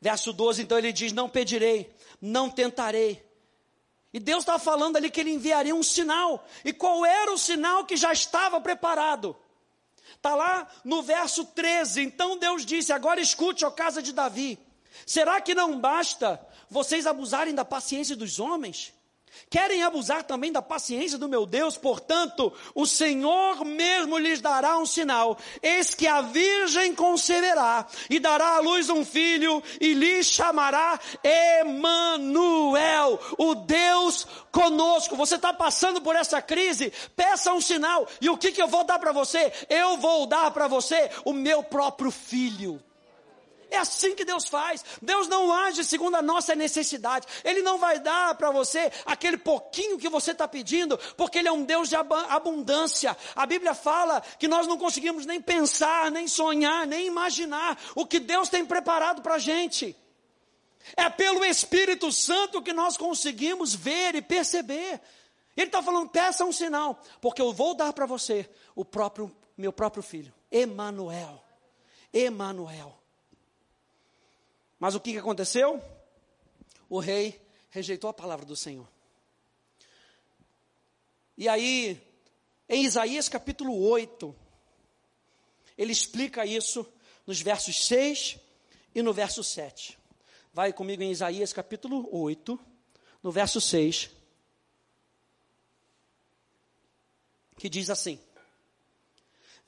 Verso 0.00 0.32
12, 0.32 0.62
então 0.62 0.78
ele 0.78 0.92
diz: 0.92 1.12
Não 1.12 1.28
pedirei, 1.28 1.94
não 2.20 2.48
tentarei. 2.48 3.28
E 4.12 4.18
Deus 4.18 4.40
estava 4.40 4.58
falando 4.58 4.96
ali 4.96 5.10
que 5.10 5.20
ele 5.20 5.30
enviaria 5.30 5.74
um 5.74 5.82
sinal. 5.82 6.44
E 6.64 6.72
qual 6.72 7.04
era 7.04 7.32
o 7.32 7.38
sinal 7.38 7.84
que 7.84 7.96
já 7.96 8.12
estava 8.12 8.60
preparado? 8.60 9.36
Está 10.16 10.34
lá 10.34 10.68
no 10.84 11.02
verso 11.02 11.44
13. 11.44 12.02
Então 12.02 12.38
Deus 12.38 12.64
disse: 12.64 12.92
Agora 12.92 13.20
escute, 13.20 13.64
ó 13.64 13.70
casa 13.70 14.02
de 14.02 14.12
Davi. 14.12 14.58
Será 15.06 15.40
que 15.40 15.54
não 15.54 15.80
basta 15.80 16.40
vocês 16.68 17.06
abusarem 17.06 17.54
da 17.54 17.64
paciência 17.64 18.16
dos 18.16 18.38
homens? 18.38 18.92
Querem 19.48 19.82
abusar 19.82 20.24
também 20.24 20.52
da 20.52 20.60
paciência 20.60 21.18
do 21.18 21.28
meu 21.28 21.46
Deus, 21.46 21.76
portanto, 21.76 22.52
o 22.74 22.86
Senhor 22.86 23.64
mesmo 23.64 24.18
lhes 24.18 24.40
dará 24.40 24.78
um 24.78 24.86
sinal: 24.86 25.38
eis 25.62 25.94
que 25.94 26.06
a 26.06 26.20
virgem 26.20 26.94
conceberá 26.94 27.86
e 28.08 28.18
dará 28.18 28.56
à 28.56 28.60
luz 28.60 28.88
um 28.90 29.04
filho 29.04 29.62
e 29.80 29.94
lhe 29.94 30.22
chamará 30.22 30.98
Emanuel, 31.22 33.18
o 33.38 33.54
Deus 33.54 34.26
conosco. 34.52 35.16
Você 35.16 35.36
está 35.36 35.52
passando 35.52 36.00
por 36.00 36.16
essa 36.16 36.42
crise? 36.42 36.92
Peça 37.16 37.52
um 37.52 37.60
sinal. 37.60 38.06
E 38.20 38.28
o 38.28 38.36
que, 38.36 38.52
que 38.52 38.62
eu 38.62 38.68
vou 38.68 38.84
dar 38.84 38.98
para 38.98 39.12
você? 39.12 39.52
Eu 39.68 39.96
vou 39.96 40.26
dar 40.26 40.50
para 40.50 40.68
você 40.68 41.10
o 41.24 41.32
meu 41.32 41.62
próprio 41.62 42.10
filho. 42.10 42.82
É 43.70 43.76
assim 43.76 44.16
que 44.16 44.24
Deus 44.24 44.48
faz. 44.48 44.84
Deus 45.00 45.28
não 45.28 45.52
age 45.52 45.84
segundo 45.84 46.16
a 46.16 46.22
nossa 46.22 46.56
necessidade. 46.56 47.26
Ele 47.44 47.62
não 47.62 47.78
vai 47.78 48.00
dar 48.00 48.34
para 48.34 48.50
você 48.50 48.90
aquele 49.06 49.38
pouquinho 49.38 49.96
que 49.96 50.08
você 50.08 50.32
está 50.32 50.48
pedindo, 50.48 50.98
porque 51.16 51.38
Ele 51.38 51.48
é 51.48 51.52
um 51.52 51.62
Deus 51.62 51.88
de 51.88 51.94
abundância. 51.94 53.16
A 53.36 53.46
Bíblia 53.46 53.72
fala 53.72 54.20
que 54.38 54.48
nós 54.48 54.66
não 54.66 54.76
conseguimos 54.76 55.24
nem 55.24 55.40
pensar, 55.40 56.10
nem 56.10 56.26
sonhar, 56.26 56.84
nem 56.84 57.06
imaginar 57.06 57.78
o 57.94 58.04
que 58.04 58.18
Deus 58.18 58.48
tem 58.48 58.66
preparado 58.66 59.22
para 59.22 59.36
a 59.36 59.38
gente. 59.38 59.96
É 60.96 61.08
pelo 61.08 61.44
Espírito 61.44 62.10
Santo 62.10 62.60
que 62.60 62.72
nós 62.72 62.96
conseguimos 62.96 63.72
ver 63.72 64.16
e 64.16 64.22
perceber. 64.22 65.00
Ele 65.56 65.66
está 65.66 65.80
falando, 65.80 66.08
peça 66.08 66.44
um 66.44 66.52
sinal, 66.52 67.00
porque 67.20 67.40
eu 67.40 67.52
vou 67.52 67.74
dar 67.74 67.92
para 67.92 68.06
você 68.06 68.48
o 68.74 68.84
próprio, 68.84 69.30
meu 69.56 69.72
próprio 69.72 70.02
filho, 70.02 70.32
Emanuel. 70.50 71.40
Emanuel. 72.12 72.99
Mas 74.80 74.94
o 74.94 75.00
que 75.00 75.18
aconteceu? 75.18 75.80
O 76.88 76.98
rei 76.98 77.38
rejeitou 77.68 78.08
a 78.08 78.14
palavra 78.14 78.46
do 78.46 78.56
Senhor. 78.56 78.88
E 81.36 81.46
aí, 81.46 82.00
em 82.66 82.84
Isaías 82.84 83.28
capítulo 83.28 83.78
8, 83.78 84.34
ele 85.76 85.92
explica 85.92 86.46
isso 86.46 86.90
nos 87.26 87.42
versos 87.42 87.86
6 87.86 88.38
e 88.94 89.02
no 89.02 89.12
verso 89.12 89.44
7. 89.44 89.98
Vai 90.52 90.72
comigo 90.72 91.02
em 91.02 91.12
Isaías 91.12 91.52
capítulo 91.52 92.08
8, 92.10 92.58
no 93.22 93.30
verso 93.30 93.60
6, 93.60 94.10
que 97.58 97.68
diz 97.68 97.90
assim: 97.90 98.18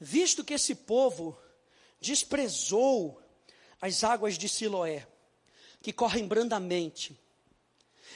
Visto 0.01 0.43
que 0.43 0.55
esse 0.55 0.75
povo 0.75 1.39
desprezou 2.01 3.22
as 3.83 4.05
águas 4.05 4.39
de 4.39 4.49
Siloé, 4.49 5.05
que 5.83 5.93
correm 5.93 6.29
brandamente, 6.29 7.19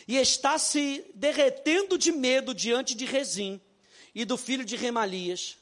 e 0.06 0.16
está 0.16 0.56
se 0.58 1.04
derretendo 1.12 1.98
de 1.98 2.12
medo 2.12 2.54
diante 2.54 2.94
de 2.94 3.04
Rezim 3.04 3.60
e 4.14 4.24
do 4.24 4.36
filho 4.36 4.64
de 4.64 4.76
Remalias. 4.76 5.58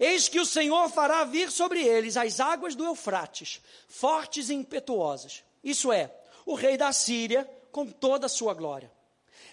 Eis 0.00 0.28
que 0.28 0.40
o 0.40 0.44
Senhor 0.44 0.88
fará 0.90 1.22
vir 1.22 1.52
sobre 1.52 1.80
eles 1.80 2.16
as 2.16 2.40
águas 2.40 2.74
do 2.74 2.84
Eufrates, 2.84 3.60
fortes 3.86 4.50
e 4.50 4.54
impetuosas. 4.54 5.44
Isso 5.62 5.92
é, 5.92 6.12
o 6.44 6.54
rei 6.54 6.76
da 6.76 6.92
Síria 6.92 7.48
com 7.70 7.86
toda 7.86 8.26
a 8.26 8.28
sua 8.28 8.52
glória. 8.52 8.90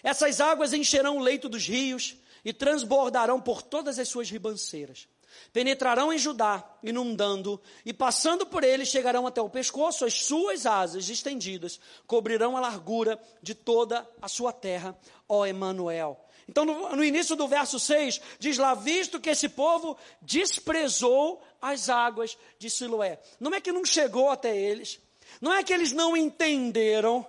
Essas 0.02 0.40
águas 0.40 0.72
encherão 0.72 1.18
o 1.18 1.22
leito 1.22 1.48
dos 1.48 1.68
rios 1.68 2.16
e 2.44 2.52
transbordarão 2.52 3.40
por 3.40 3.62
todas 3.62 3.98
as 4.00 4.08
suas 4.08 4.28
ribanceiras. 4.28 5.06
Penetrarão 5.52 6.12
em 6.12 6.18
Judá, 6.18 6.64
inundando, 6.82 7.60
e 7.84 7.92
passando 7.92 8.46
por 8.46 8.64
ele 8.64 8.84
chegarão 8.84 9.26
até 9.26 9.40
o 9.40 9.50
pescoço, 9.50 10.04
as 10.04 10.14
suas 10.14 10.66
asas 10.66 11.08
estendidas 11.08 11.80
cobrirão 12.06 12.56
a 12.56 12.60
largura 12.60 13.20
de 13.42 13.54
toda 13.54 14.08
a 14.20 14.28
sua 14.28 14.52
terra, 14.52 14.98
ó 15.28 15.46
Emanuel. 15.46 16.24
Então, 16.48 16.64
no, 16.64 16.96
no 16.96 17.04
início 17.04 17.36
do 17.36 17.46
verso 17.46 17.78
6, 17.78 18.20
diz 18.38 18.56
lá: 18.56 18.74
visto 18.74 19.20
que 19.20 19.28
esse 19.28 19.48
povo 19.48 19.98
desprezou 20.22 21.42
as 21.60 21.90
águas 21.90 22.38
de 22.58 22.70
Siloé. 22.70 23.20
Não 23.38 23.54
é 23.54 23.60
que 23.60 23.70
não 23.70 23.84
chegou 23.84 24.30
até 24.30 24.56
eles, 24.56 24.98
não 25.40 25.52
é 25.52 25.62
que 25.62 25.72
eles 25.72 25.92
não 25.92 26.16
entenderam. 26.16 27.26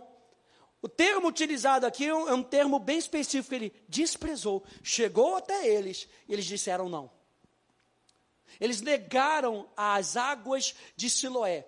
O 0.81 0.87
termo 0.87 1.27
utilizado 1.27 1.85
aqui 1.85 2.05
é 2.05 2.15
um, 2.15 2.29
é 2.29 2.33
um 2.33 2.43
termo 2.43 2.79
bem 2.79 2.97
específico. 2.97 3.53
Ele 3.53 3.73
desprezou, 3.89 4.63
chegou 4.81 5.35
até 5.35 5.67
eles, 5.67 6.07
e 6.27 6.31
eles 6.31 6.45
disseram 6.45 6.87
não. 6.87 7.11
Eles 8.59 8.81
negaram 8.81 9.69
as 9.75 10.15
águas 10.15 10.75
de 10.95 11.09
Siloé. 11.09 11.65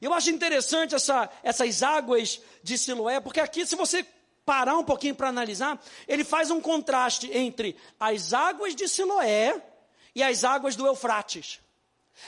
Eu 0.00 0.12
acho 0.12 0.30
interessante 0.30 0.94
essa, 0.94 1.30
essas 1.42 1.82
águas 1.82 2.40
de 2.62 2.76
Siloé, 2.76 3.20
porque 3.20 3.40
aqui, 3.40 3.66
se 3.66 3.76
você 3.76 4.06
parar 4.44 4.76
um 4.76 4.84
pouquinho 4.84 5.14
para 5.14 5.28
analisar, 5.28 5.82
ele 6.06 6.24
faz 6.24 6.50
um 6.50 6.60
contraste 6.60 7.30
entre 7.32 7.76
as 7.98 8.32
águas 8.32 8.74
de 8.74 8.86
Siloé 8.88 9.62
e 10.14 10.22
as 10.22 10.44
águas 10.44 10.76
do 10.76 10.86
Eufrates. 10.86 11.60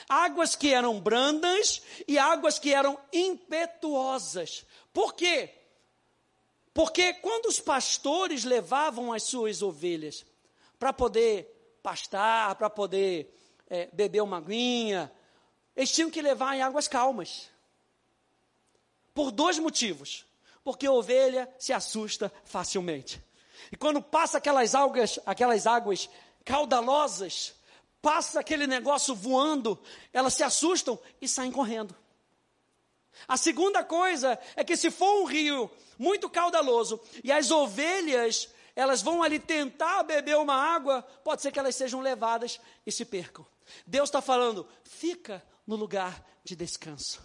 Águas 0.09 0.57
que 0.57 0.73
eram 0.73 1.01
brandas 1.01 1.83
e 2.09 2.19
águas 2.19 2.59
que 2.59 2.73
eram 2.73 2.99
impetuosas. 3.13 4.65
Por 4.93 5.15
quê? 5.15 5.53
Porque 6.73 7.15
quando 7.15 7.47
os 7.47 7.61
pastores 7.61 8.45
levavam 8.45 9.13
as 9.13 9.23
suas 9.23 9.63
ovelhas 9.63 10.25
para 10.79 10.93
poder 10.93 11.79
pastar, 11.83 12.55
para 12.57 12.69
poder 12.69 13.33
é, 13.69 13.89
beber 13.93 14.23
uma 14.23 14.39
aguinha, 14.39 15.13
eles 15.75 15.93
tinham 15.93 16.11
que 16.11 16.23
levar 16.23 16.57
em 16.57 16.63
águas 16.63 16.89
calmas. 16.89 17.51
Por 19.15 19.31
dois 19.31 19.59
motivos. 19.59 20.25
Porque 20.65 20.87
a 20.87 20.93
ovelha 20.93 21.49
se 21.59 21.73
assusta 21.73 22.33
facilmente. 22.45 23.23
E 23.71 23.77
quando 23.77 24.03
passa 24.03 24.39
aquelas 24.39 24.75
águas, 24.75 25.19
aquelas 25.25 25.67
águas 25.67 26.09
caudalosas, 26.45 27.55
passa 28.03 28.41
aquele 28.41 28.67
negócio 28.67 29.15
voando, 29.15 29.79
elas 30.13 30.35
se 30.35 30.43
assustam 30.43 30.99
e 31.21 31.29
saem 31.29 31.53
correndo. 31.53 31.95
A 33.27 33.37
segunda 33.37 33.83
coisa 33.83 34.39
é 34.55 34.63
que 34.63 34.77
se 34.77 34.91
for 34.91 35.23
um 35.23 35.25
rio 35.25 35.71
muito 35.99 36.29
caudaloso 36.29 37.01
e 37.25 37.33
as 37.33 37.51
ovelhas 37.51 38.49
elas 38.75 39.01
vão 39.01 39.23
ali 39.23 39.39
tentar 39.39 40.03
beber 40.03 40.37
uma 40.37 40.55
água, 40.55 41.03
pode 41.25 41.41
ser 41.41 41.51
que 41.51 41.59
elas 41.59 41.75
sejam 41.75 42.01
levadas 42.01 42.61
e 42.87 42.93
se 42.93 43.07
percam. 43.07 43.47
Deus 43.87 44.09
está 44.09 44.21
falando, 44.21 44.67
fica 44.85 45.43
no 45.67 45.77
lugar 45.77 46.25
de 46.45 46.55
descanso. 46.55 47.21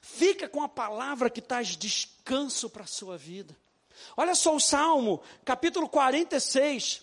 Fica 0.00 0.48
com 0.48 0.62
a 0.62 0.68
palavra 0.68 1.30
que 1.30 1.40
traz 1.40 1.76
descanso 1.76 2.70
para 2.70 2.84
a 2.84 2.86
sua 2.86 3.16
vida. 3.16 3.56
Olha 4.16 4.34
só 4.34 4.54
o 4.54 4.60
Salmo, 4.60 5.22
capítulo 5.44 5.88
46, 5.88 7.02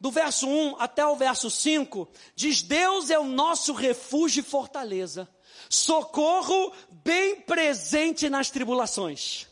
do 0.00 0.10
verso 0.10 0.46
1 0.48 0.76
até 0.78 1.06
o 1.06 1.16
verso 1.16 1.50
5, 1.50 2.08
diz: 2.34 2.62
Deus 2.62 3.10
é 3.10 3.18
o 3.18 3.24
nosso 3.24 3.72
refúgio 3.72 4.40
e 4.40 4.44
fortaleza, 4.44 5.28
socorro 5.68 6.72
bem 6.90 7.40
presente 7.40 8.28
nas 8.28 8.50
tribulações. 8.50 9.46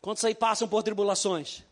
Quantos 0.00 0.24
aí 0.24 0.34
passam 0.34 0.66
por 0.66 0.82
tribulações? 0.82 1.62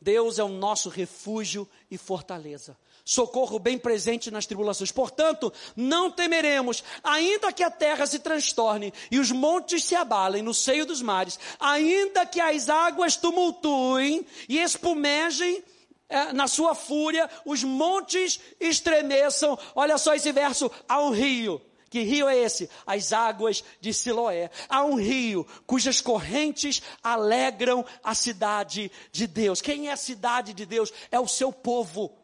Deus 0.00 0.38
é 0.38 0.44
o 0.44 0.48
nosso 0.48 0.88
refúgio 0.88 1.68
e 1.90 1.96
fortaleza 1.96 2.76
socorro 3.08 3.58
bem 3.58 3.78
presente 3.78 4.30
nas 4.30 4.44
tribulações. 4.44 4.92
Portanto, 4.92 5.50
não 5.74 6.10
temeremos, 6.10 6.84
ainda 7.02 7.50
que 7.50 7.62
a 7.62 7.70
terra 7.70 8.06
se 8.06 8.18
transtorne 8.18 8.92
e 9.10 9.18
os 9.18 9.32
montes 9.32 9.82
se 9.82 9.94
abalem 9.94 10.42
no 10.42 10.52
seio 10.52 10.84
dos 10.84 11.00
mares, 11.00 11.40
ainda 11.58 12.26
que 12.26 12.38
as 12.38 12.68
águas 12.68 13.16
tumultuem 13.16 14.26
e 14.46 14.58
espumejem 14.58 15.64
é, 16.06 16.34
na 16.34 16.46
sua 16.46 16.74
fúria, 16.74 17.30
os 17.46 17.64
montes 17.64 18.38
estremeçam. 18.60 19.58
Olha 19.74 19.96
só 19.96 20.14
esse 20.14 20.30
verso: 20.30 20.70
há 20.86 21.00
um 21.00 21.10
rio. 21.10 21.62
Que 21.88 22.02
rio 22.02 22.28
é 22.28 22.36
esse? 22.36 22.68
As 22.86 23.14
águas 23.14 23.64
de 23.80 23.94
Siloé. 23.94 24.50
Há 24.68 24.84
um 24.84 24.96
rio 24.96 25.46
cujas 25.66 26.02
correntes 26.02 26.82
alegram 27.02 27.82
a 28.04 28.14
cidade 28.14 28.92
de 29.10 29.26
Deus. 29.26 29.62
Quem 29.62 29.88
é 29.88 29.92
a 29.92 29.96
cidade 29.96 30.52
de 30.52 30.66
Deus? 30.66 30.92
É 31.10 31.18
o 31.18 31.26
seu 31.26 31.50
povo. 31.50 32.14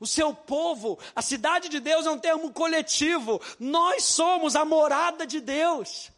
O 0.00 0.06
seu 0.06 0.32
povo, 0.32 0.98
a 1.14 1.22
cidade 1.22 1.68
de 1.68 1.80
Deus 1.80 2.06
é 2.06 2.10
um 2.10 2.18
termo 2.18 2.52
coletivo. 2.52 3.40
Nós 3.58 4.04
somos 4.04 4.54
a 4.54 4.64
morada 4.64 5.26
de 5.26 5.40
Deus. 5.40 6.10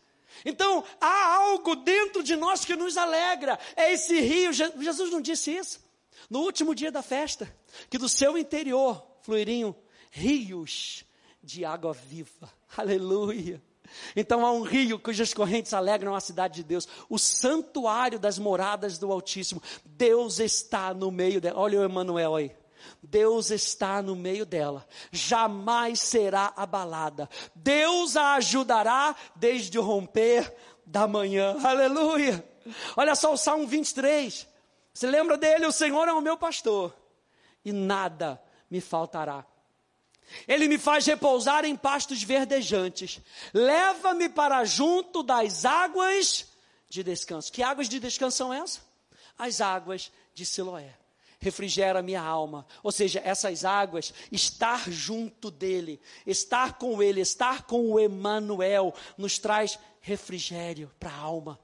Então, 0.45 0.85
há 1.01 1.35
algo 1.37 1.77
dentro 1.77 2.23
de 2.23 2.37
nós 2.37 2.65
que 2.65 2.77
nos 2.77 2.97
alegra. 2.97 3.59
É 3.77 3.93
esse 3.93 4.21
rio. 4.21 4.53
Jesus 4.53 5.11
não 5.11 5.21
disse 5.21 5.51
isso? 5.57 5.81
No 6.29 6.41
último 6.41 6.75
dia 6.75 6.93
da 6.93 7.03
festa, 7.03 7.53
que 7.89 7.99
do 7.99 8.09
seu 8.09 8.37
interior 8.39 9.05
fluiriam 9.23 9.75
rios 10.11 11.05
de 11.43 11.65
água 11.65 11.93
viva. 11.93 12.51
Aleluia. 12.77 13.63
Então 14.15 14.47
há 14.47 14.53
um 14.53 14.63
rio 14.63 14.99
cujas 14.99 15.35
correntes 15.35 15.75
alegram 15.75 16.15
a 16.15 16.21
cidade 16.21 16.57
de 16.57 16.63
Deus, 16.63 16.87
o 17.09 17.19
santuário 17.19 18.19
das 18.19 18.39
moradas 18.39 18.99
do 18.99 19.11
Altíssimo. 19.11 19.63
Deus 19.85 20.39
está 20.39 20.95
no 20.95 21.11
meio 21.11 21.41
dela. 21.41 21.59
Olha 21.59 21.81
o 21.81 21.85
Emanuel 21.85 22.37
aí. 22.37 22.60
Deus 23.03 23.51
está 23.51 24.03
no 24.03 24.15
meio 24.15 24.45
dela, 24.47 24.87
jamais 25.11 26.01
será 26.01 26.53
abalada. 26.57 27.29
Deus 27.55 28.17
a 28.17 28.35
ajudará 28.35 29.15
desde 29.37 29.79
o 29.79 29.83
romper 29.83 30.55
da 30.87 31.07
manhã. 31.07 31.57
Aleluia. 31.63 32.45
Olha 32.97 33.15
só 33.15 33.33
o 33.33 33.37
Salmo 33.37 33.67
23. 33.67 34.47
Você 34.93 35.07
lembra 35.07 35.37
dele? 35.37 35.67
O 35.67 35.73
Senhor 35.73 36.09
é 36.09 36.13
o 36.13 36.21
meu 36.21 36.37
pastor 36.37 36.95
e 37.65 37.73
nada 37.73 38.43
me 38.71 38.81
faltará. 38.81 39.45
Ele 40.47 40.69
me 40.69 40.79
faz 40.79 41.07
repousar 41.07 41.65
em 41.65 41.77
pastos 41.77 42.23
verdejantes. 42.23 43.21
Leva-me 43.53 44.29
para 44.29 44.65
junto 44.65 45.23
das 45.23 45.65
águas 45.65 46.47
de 46.89 47.03
descanso. 47.03 47.53
Que 47.53 47.63
águas 47.63 47.89
de 47.89 47.99
descanso 47.99 48.37
são 48.37 48.53
essas? 48.53 48.81
As 49.37 49.61
águas 49.61 50.13
de 50.35 50.47
Siloé. 50.47 51.00
Refrigera 51.40 52.02
minha 52.02 52.20
alma. 52.20 52.66
Ou 52.82 52.92
seja, 52.92 53.20
essas 53.25 53.64
águas, 53.64 54.12
estar 54.30 54.90
junto 54.90 55.50
dele, 55.50 55.99
estar 56.26 56.76
com 56.78 57.02
ele, 57.02 57.20
estar 57.20 57.62
com 57.62 57.90
o 57.90 57.99
Emanuel, 57.99 58.94
nos 59.16 59.38
traz 59.38 59.78
refrigério 60.00 60.90
para 61.00 61.11
a 61.11 61.16
alma. 61.16 61.59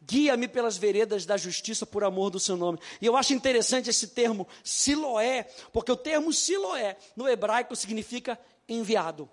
Guia-me 0.00 0.48
pelas 0.48 0.78
veredas 0.78 1.26
da 1.26 1.36
justiça 1.36 1.84
por 1.84 2.02
amor 2.02 2.30
do 2.30 2.40
seu 2.40 2.56
nome. 2.56 2.78
E 3.00 3.04
eu 3.04 3.14
acho 3.14 3.34
interessante 3.34 3.90
esse 3.90 4.08
termo 4.08 4.48
Siloé, 4.64 5.42
porque 5.70 5.92
o 5.92 5.96
termo 5.96 6.32
Siloé 6.32 6.96
no 7.14 7.28
hebraico 7.28 7.76
significa 7.76 8.40
enviado. 8.66 9.28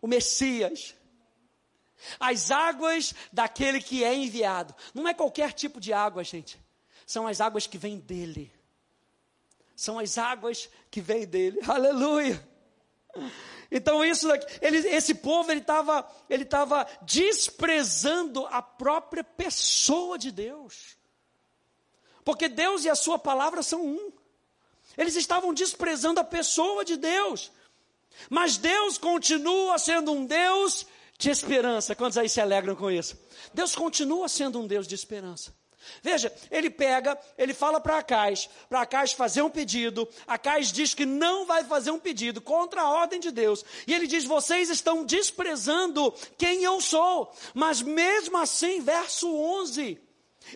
O 0.00 0.08
Messias. 0.08 0.96
As 2.18 2.50
águas 2.50 3.14
daquele 3.32 3.80
que 3.80 4.02
é 4.02 4.14
enviado. 4.14 4.74
Não 4.92 5.06
é 5.06 5.14
qualquer 5.14 5.52
tipo 5.52 5.80
de 5.80 5.92
água, 5.92 6.24
gente. 6.24 6.60
São 7.06 7.28
as 7.28 7.40
águas 7.40 7.68
que 7.68 7.78
vêm 7.78 7.98
dele. 8.00 8.52
São 9.76 9.98
as 9.98 10.18
águas 10.18 10.68
que 10.90 11.00
vêm 11.00 11.24
dele. 11.24 11.60
Aleluia. 11.66 12.44
Então 13.70 14.04
isso 14.04 14.28
ele, 14.60 14.78
esse 14.88 15.14
povo 15.14 15.50
ele 15.50 15.60
estava 15.60 16.06
ele 16.28 16.44
tava 16.44 16.86
desprezando 17.02 18.46
a 18.46 18.60
própria 18.60 19.24
pessoa 19.24 20.18
de 20.18 20.30
Deus. 20.30 20.96
Porque 22.24 22.48
Deus 22.48 22.84
e 22.84 22.90
a 22.90 22.94
sua 22.96 23.18
palavra 23.18 23.62
são 23.62 23.86
um. 23.86 24.12
Eles 24.96 25.14
estavam 25.14 25.54
desprezando 25.54 26.18
a 26.18 26.24
pessoa 26.24 26.84
de 26.84 26.96
Deus. 26.96 27.52
Mas 28.28 28.56
Deus 28.56 28.98
continua 28.98 29.78
sendo 29.78 30.10
um 30.10 30.26
Deus 30.26 30.86
de 31.18 31.30
esperança. 31.30 31.94
Quantos 31.94 32.18
aí 32.18 32.28
se 32.28 32.40
alegram 32.40 32.74
com 32.74 32.90
isso? 32.90 33.16
Deus 33.54 33.74
continua 33.76 34.28
sendo 34.28 34.60
um 34.60 34.66
Deus 34.66 34.86
de 34.86 34.94
esperança. 34.94 35.54
Veja, 36.02 36.32
ele 36.50 36.70
pega, 36.70 37.18
ele 37.36 37.54
fala 37.54 37.80
para 37.80 37.98
Acais, 37.98 38.48
para 38.68 38.82
Acais 38.82 39.12
fazer 39.12 39.42
um 39.42 39.50
pedido. 39.50 40.08
Acais 40.26 40.72
diz 40.72 40.94
que 40.94 41.04
não 41.04 41.46
vai 41.46 41.64
fazer 41.64 41.90
um 41.90 41.98
pedido 41.98 42.40
contra 42.40 42.82
a 42.82 42.90
ordem 42.90 43.20
de 43.20 43.30
Deus. 43.30 43.64
E 43.86 43.94
ele 43.94 44.06
diz: 44.06 44.24
vocês 44.24 44.70
estão 44.70 45.04
desprezando 45.04 46.12
quem 46.36 46.62
eu 46.62 46.80
sou. 46.80 47.32
Mas 47.54 47.82
mesmo 47.82 48.36
assim, 48.38 48.80
verso 48.80 49.32
11, 49.34 49.98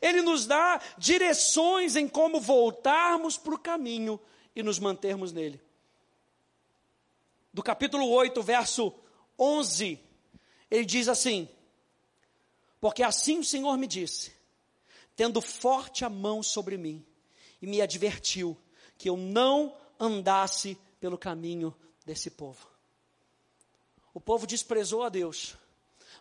ele 0.00 0.22
nos 0.22 0.46
dá 0.46 0.80
direções 0.98 1.96
em 1.96 2.06
como 2.06 2.40
voltarmos 2.40 3.36
para 3.36 3.54
o 3.54 3.58
caminho 3.58 4.20
e 4.54 4.62
nos 4.62 4.78
mantermos 4.78 5.32
nele. 5.32 5.60
Do 7.52 7.62
capítulo 7.62 8.08
8, 8.08 8.42
verso 8.42 8.94
11, 9.38 9.98
ele 10.70 10.84
diz 10.84 11.08
assim: 11.08 11.48
Porque 12.80 13.02
assim 13.02 13.38
o 13.40 13.44
Senhor 13.44 13.76
me 13.76 13.86
disse 13.86 14.39
tendo 15.16 15.40
forte 15.40 16.04
a 16.04 16.08
mão 16.08 16.42
sobre 16.42 16.76
mim, 16.76 17.04
e 17.60 17.66
me 17.66 17.80
advertiu 17.80 18.56
que 18.96 19.08
eu 19.08 19.16
não 19.16 19.76
andasse 19.98 20.78
pelo 20.98 21.18
caminho 21.18 21.74
desse 22.04 22.30
povo. 22.30 22.68
O 24.12 24.20
povo 24.20 24.46
desprezou 24.46 25.02
a 25.02 25.08
Deus, 25.08 25.56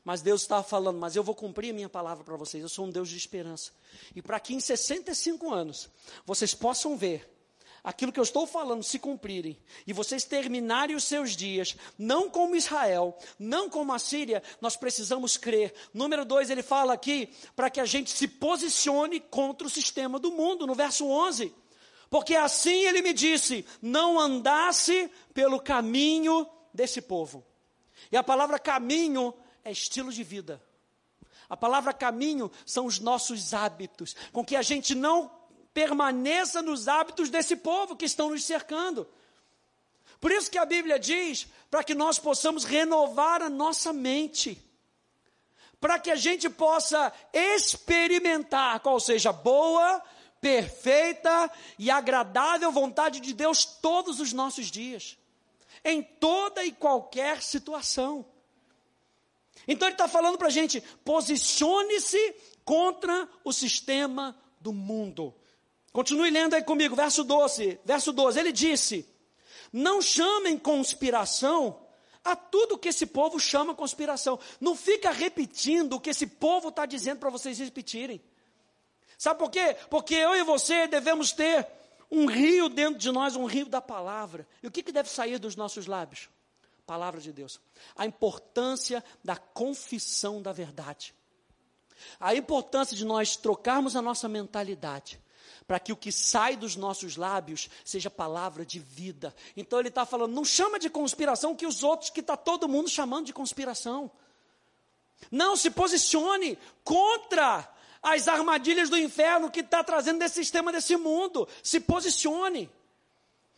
mas 0.04 0.22
Deus 0.22 0.42
estava 0.42 0.64
falando, 0.64 1.00
mas 1.00 1.16
eu 1.16 1.24
vou 1.24 1.36
cumprir 1.36 1.72
a 1.72 1.74
minha 1.74 1.90
palavra 1.90 2.24
para 2.24 2.38
vocês, 2.38 2.62
eu 2.62 2.70
sou 2.70 2.86
um 2.86 2.90
Deus 2.90 3.10
de 3.10 3.18
esperança. 3.18 3.72
E 4.16 4.22
para 4.22 4.40
que 4.40 4.54
em 4.54 4.60
65 4.60 5.52
anos 5.52 5.90
vocês 6.26 6.54
possam 6.54 6.96
ver 6.96 7.39
aquilo 7.84 8.12
que 8.12 8.20
eu 8.20 8.24
estou 8.24 8.46
falando 8.46 8.84
se 8.84 9.00
cumprirem, 9.00 9.58
e 9.86 9.94
vocês 9.94 10.24
terminarem 10.24 10.96
os 10.96 11.04
seus 11.04 11.36
dias, 11.36 11.76
não 11.98 12.30
como 12.30 12.56
Israel, 12.56 13.18
não 13.38 13.70
como 13.70 13.94
a 13.94 14.00
Síria, 14.00 14.44
nós 14.62 14.76
precisamos 14.76 15.38
crer. 15.38 15.74
Número 15.94 16.26
dois, 16.26 16.50
ele 16.50 16.64
fala 16.64 16.94
aqui 16.94 17.34
para 17.56 17.70
que 17.70 17.80
a 17.80 17.86
gente 17.86 18.12
se 18.12 18.28
posicione 18.28 19.20
contra 19.20 19.68
o 19.68 19.70
sistema 19.70 20.20
do 20.20 20.32
mundo, 20.32 20.68
no 20.68 20.76
verso 20.76 21.06
11. 21.06 21.54
Porque 22.10 22.36
assim 22.36 22.86
ele 22.86 23.02
me 23.02 23.14
disse: 23.14 23.66
não 23.82 24.20
andasse 24.20 25.10
pelo 25.34 25.60
caminho 25.60 26.48
desse 26.74 27.02
povo. 27.02 27.46
E 28.12 28.18
a 28.18 28.24
palavra 28.24 28.58
caminho 28.58 29.34
é 29.64 29.72
estilo 29.72 30.12
de 30.12 30.24
vida. 30.24 30.62
A 31.50 31.58
palavra 31.58 31.94
caminho 31.94 32.52
são 32.66 32.86
os 32.86 33.00
nossos 33.00 33.54
hábitos, 33.54 34.16
com 34.32 34.46
que 34.46 34.56
a 34.56 34.62
gente 34.62 34.94
não 34.94 35.39
permaneça 35.74 36.62
nos 36.62 36.88
hábitos 36.88 37.30
desse 37.30 37.56
povo 37.56 37.96
que 37.96 38.06
estão 38.06 38.30
nos 38.30 38.44
cercando. 38.44 39.08
Por 40.20 40.32
isso 40.32 40.52
que 40.52 40.58
a 40.58 40.66
Bíblia 40.66 41.00
diz 41.00 41.48
para 41.70 41.84
que 41.84 41.96
nós 41.96 42.20
possamos 42.20 42.64
renovar 42.64 43.42
a 43.42 43.50
nossa 43.50 43.94
mente, 43.94 44.62
para 45.80 45.98
que 45.98 46.12
a 46.12 46.16
gente 46.16 46.50
possa 46.50 47.14
experimentar 47.32 48.80
qual 48.82 49.00
seja 49.00 49.32
boa, 49.32 50.04
perfeita 50.42 51.52
e 51.78 51.90
agradável 51.90 52.72
vontade 52.72 53.20
de 53.20 53.34
Deus 53.34 53.64
todos 53.64 54.20
os 54.20 54.34
nossos 54.34 54.70
dias, 54.70 55.18
em 55.86 56.02
toda 56.02 56.66
e 56.66 56.72
qualquer 56.72 57.42
situação. 57.42 58.26
Então 59.68 59.88
ele 59.88 59.94
está 59.94 60.08
falando 60.08 60.38
para 60.38 60.48
a 60.48 60.52
gente: 60.52 60.82
posicione-se 61.06 62.36
contra 62.66 63.30
o 63.44 63.54
sistema 63.54 64.38
do 64.60 64.74
mundo. 64.74 65.34
Continue 65.92 66.30
lendo 66.30 66.54
aí 66.54 66.64
comigo, 66.64 66.96
verso 66.96 67.24
12. 67.24 67.80
Verso 67.84 68.14
12, 68.14 68.40
ele 68.40 68.52
disse: 68.52 69.08
Não 69.74 70.02
chamem 70.02 70.58
conspiração 70.58 71.82
a 72.24 72.36
tudo 72.36 72.78
que 72.78 72.90
esse 72.90 73.06
povo 73.06 73.40
chama 73.40 73.74
conspiração. 73.74 74.40
Não 74.60 74.76
fica 74.76 75.12
repetindo 75.12 75.94
o 75.94 76.00
que 76.00 76.10
esse 76.10 76.28
povo 76.28 76.70
está 76.70 76.86
dizendo 76.86 77.20
para 77.20 77.30
vocês 77.30 77.58
repetirem. 77.58 78.22
Sabe 79.18 79.40
por 79.40 79.50
quê? 79.50 79.76
Porque 79.90 80.14
eu 80.16 80.36
e 80.36 80.44
você 80.44 80.88
devemos 80.88 81.32
ter 81.32 81.68
um 82.12 82.26
rio 82.26 82.70
dentro 82.70 83.00
de 83.00 83.12
nós, 83.12 83.36
um 83.36 83.46
rio 83.46 83.66
da 83.66 83.82
palavra. 83.82 84.48
E 84.64 84.68
o 84.68 84.72
que, 84.72 84.84
que 84.84 84.92
deve 84.92 85.10
sair 85.10 85.40
dos 85.40 85.56
nossos 85.56 85.88
lábios? 85.88 86.30
Palavra 86.86 87.20
de 87.20 87.32
Deus. 87.34 87.60
A 87.96 88.06
importância 88.06 89.04
da 89.24 89.36
confissão 89.36 90.42
da 90.42 90.52
verdade. 90.52 91.14
A 92.20 92.34
importância 92.34 92.96
de 92.96 93.04
nós 93.06 93.36
trocarmos 93.36 93.96
a 93.96 94.02
nossa 94.02 94.30
mentalidade 94.30 95.20
para 95.70 95.80
que 95.80 95.94
o 95.94 95.96
que 95.96 96.12
sai 96.12 96.58
dos 96.58 96.76
nossos 96.76 97.16
lábios 97.16 97.70
seja 97.86 98.10
palavra 98.10 98.66
de 98.66 98.80
vida. 98.80 99.36
Então 99.56 99.78
ele 99.78 99.90
está 99.90 100.04
falando, 100.04 100.34
não 100.34 100.44
chama 100.44 100.80
de 100.80 100.90
conspiração 100.90 101.56
que 101.56 101.68
os 101.68 101.84
outros, 101.84 102.10
que 102.10 102.22
está 102.22 102.36
todo 102.36 102.68
mundo 102.68 102.90
chamando 102.90 103.28
de 103.28 103.34
conspiração. 103.34 104.10
Não 105.30 105.56
se 105.56 105.70
posicione 105.70 106.58
contra 106.84 107.72
as 108.02 108.28
armadilhas 108.28 108.90
do 108.90 108.98
inferno 108.98 109.52
que 109.52 109.60
está 109.60 109.84
trazendo 109.84 110.18
desse 110.18 110.34
sistema 110.34 110.72
desse 110.72 110.98
mundo. 110.98 111.48
Se 111.62 111.80
posicione. 111.80 112.68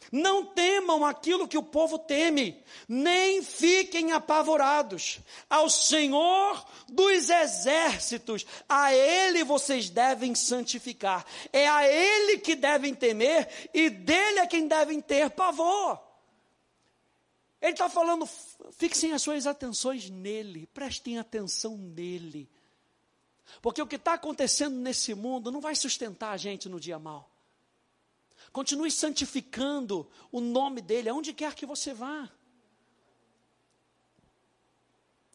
Não 0.10 0.46
temam 0.46 1.06
aquilo 1.06 1.48
que 1.48 1.58
o 1.58 1.64
povo 1.64 2.00
teme, 2.00 2.64
nem 2.88 3.44
fiquem 3.44 4.12
apavorados. 4.12 5.20
Ao 5.50 5.70
Senhor 5.70 6.66
dos 6.88 7.30
exércitos, 7.30 8.46
a 8.68 8.94
Ele 8.94 9.44
vocês 9.44 9.90
devem 9.90 10.34
santificar. 10.34 11.26
É 11.52 11.68
a 11.68 11.88
Ele 11.88 12.40
que 12.40 12.56
devem 12.56 12.94
temer 12.94 13.70
e 13.74 13.90
dele 13.90 14.40
é 14.40 14.48
quem 14.48 14.68
devem 14.68 15.00
ter 15.00 15.30
pavor. 15.30 16.02
Ele 17.62 17.74
está 17.74 17.88
falando, 17.88 18.28
fixem 18.72 19.14
as 19.14 19.22
suas 19.22 19.46
atenções 19.46 20.10
nele, 20.10 20.68
prestem 20.74 21.20
atenção 21.20 21.78
nele. 21.78 22.50
Porque 23.62 23.82
o 23.82 23.88
que 23.88 23.98
está 23.98 24.14
acontecendo 24.14 24.76
nesse 24.76 25.14
mundo 25.14 25.52
não 25.52 25.62
vai 25.62 25.76
sustentar 25.76 26.32
a 26.32 26.38
gente 26.38 26.68
no 26.68 26.80
dia 26.80 26.98
mal. 26.98 27.31
Continue 28.52 28.92
santificando 28.92 30.10
o 30.32 30.42
nome 30.42 30.82
dele, 30.82 31.10
aonde 31.10 31.34
quer 31.34 31.56
que 31.56 31.66
você 31.66 31.94
vá. 31.94 32.30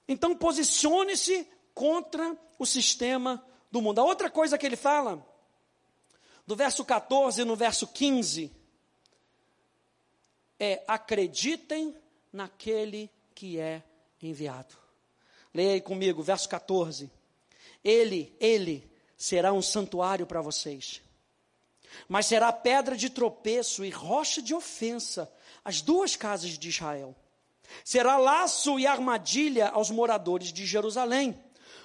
Então, 0.07 0.37
posicione-se 0.37 1.49
contra 1.75 2.37
o 2.59 2.67
sistema 2.67 3.45
do 3.71 3.81
mundo. 3.81 4.01
A 4.01 4.05
outra 4.05 4.31
coisa 4.31 4.59
que 4.59 4.67
ele 4.67 4.77
fala, 4.77 5.27
do 6.47 6.55
verso 6.55 6.85
14 6.85 7.43
no 7.45 7.57
verso 7.57 7.87
15, 7.87 8.53
é: 10.61 10.85
acreditem 10.87 11.97
naquele 12.31 13.11
que 13.35 13.59
é 13.59 13.83
enviado. 14.23 14.77
Leia 15.55 15.73
aí 15.73 15.81
comigo, 15.81 16.23
verso 16.23 16.49
14. 16.51 17.11
Ele, 17.83 18.37
ele 18.39 18.91
será 19.17 19.55
um 19.55 19.63
santuário 19.63 20.27
para 20.27 20.43
vocês 20.43 21.06
mas 22.09 22.27
será 22.27 22.53
pedra 22.53 22.97
de 22.97 23.11
tropeço 23.11 23.85
e 23.85 23.91
rocha 23.91 24.41
de 24.41 24.55
ofensa 24.55 25.31
às 25.65 25.81
duas 25.81 26.17
casas 26.17 26.59
de 26.59 26.69
Israel. 26.69 27.15
Será 27.85 28.17
laço 28.17 28.79
e 28.79 28.87
armadilha 28.87 29.69
aos 29.69 29.91
moradores 29.91 30.53
de 30.53 30.65
Jerusalém. 30.65 31.39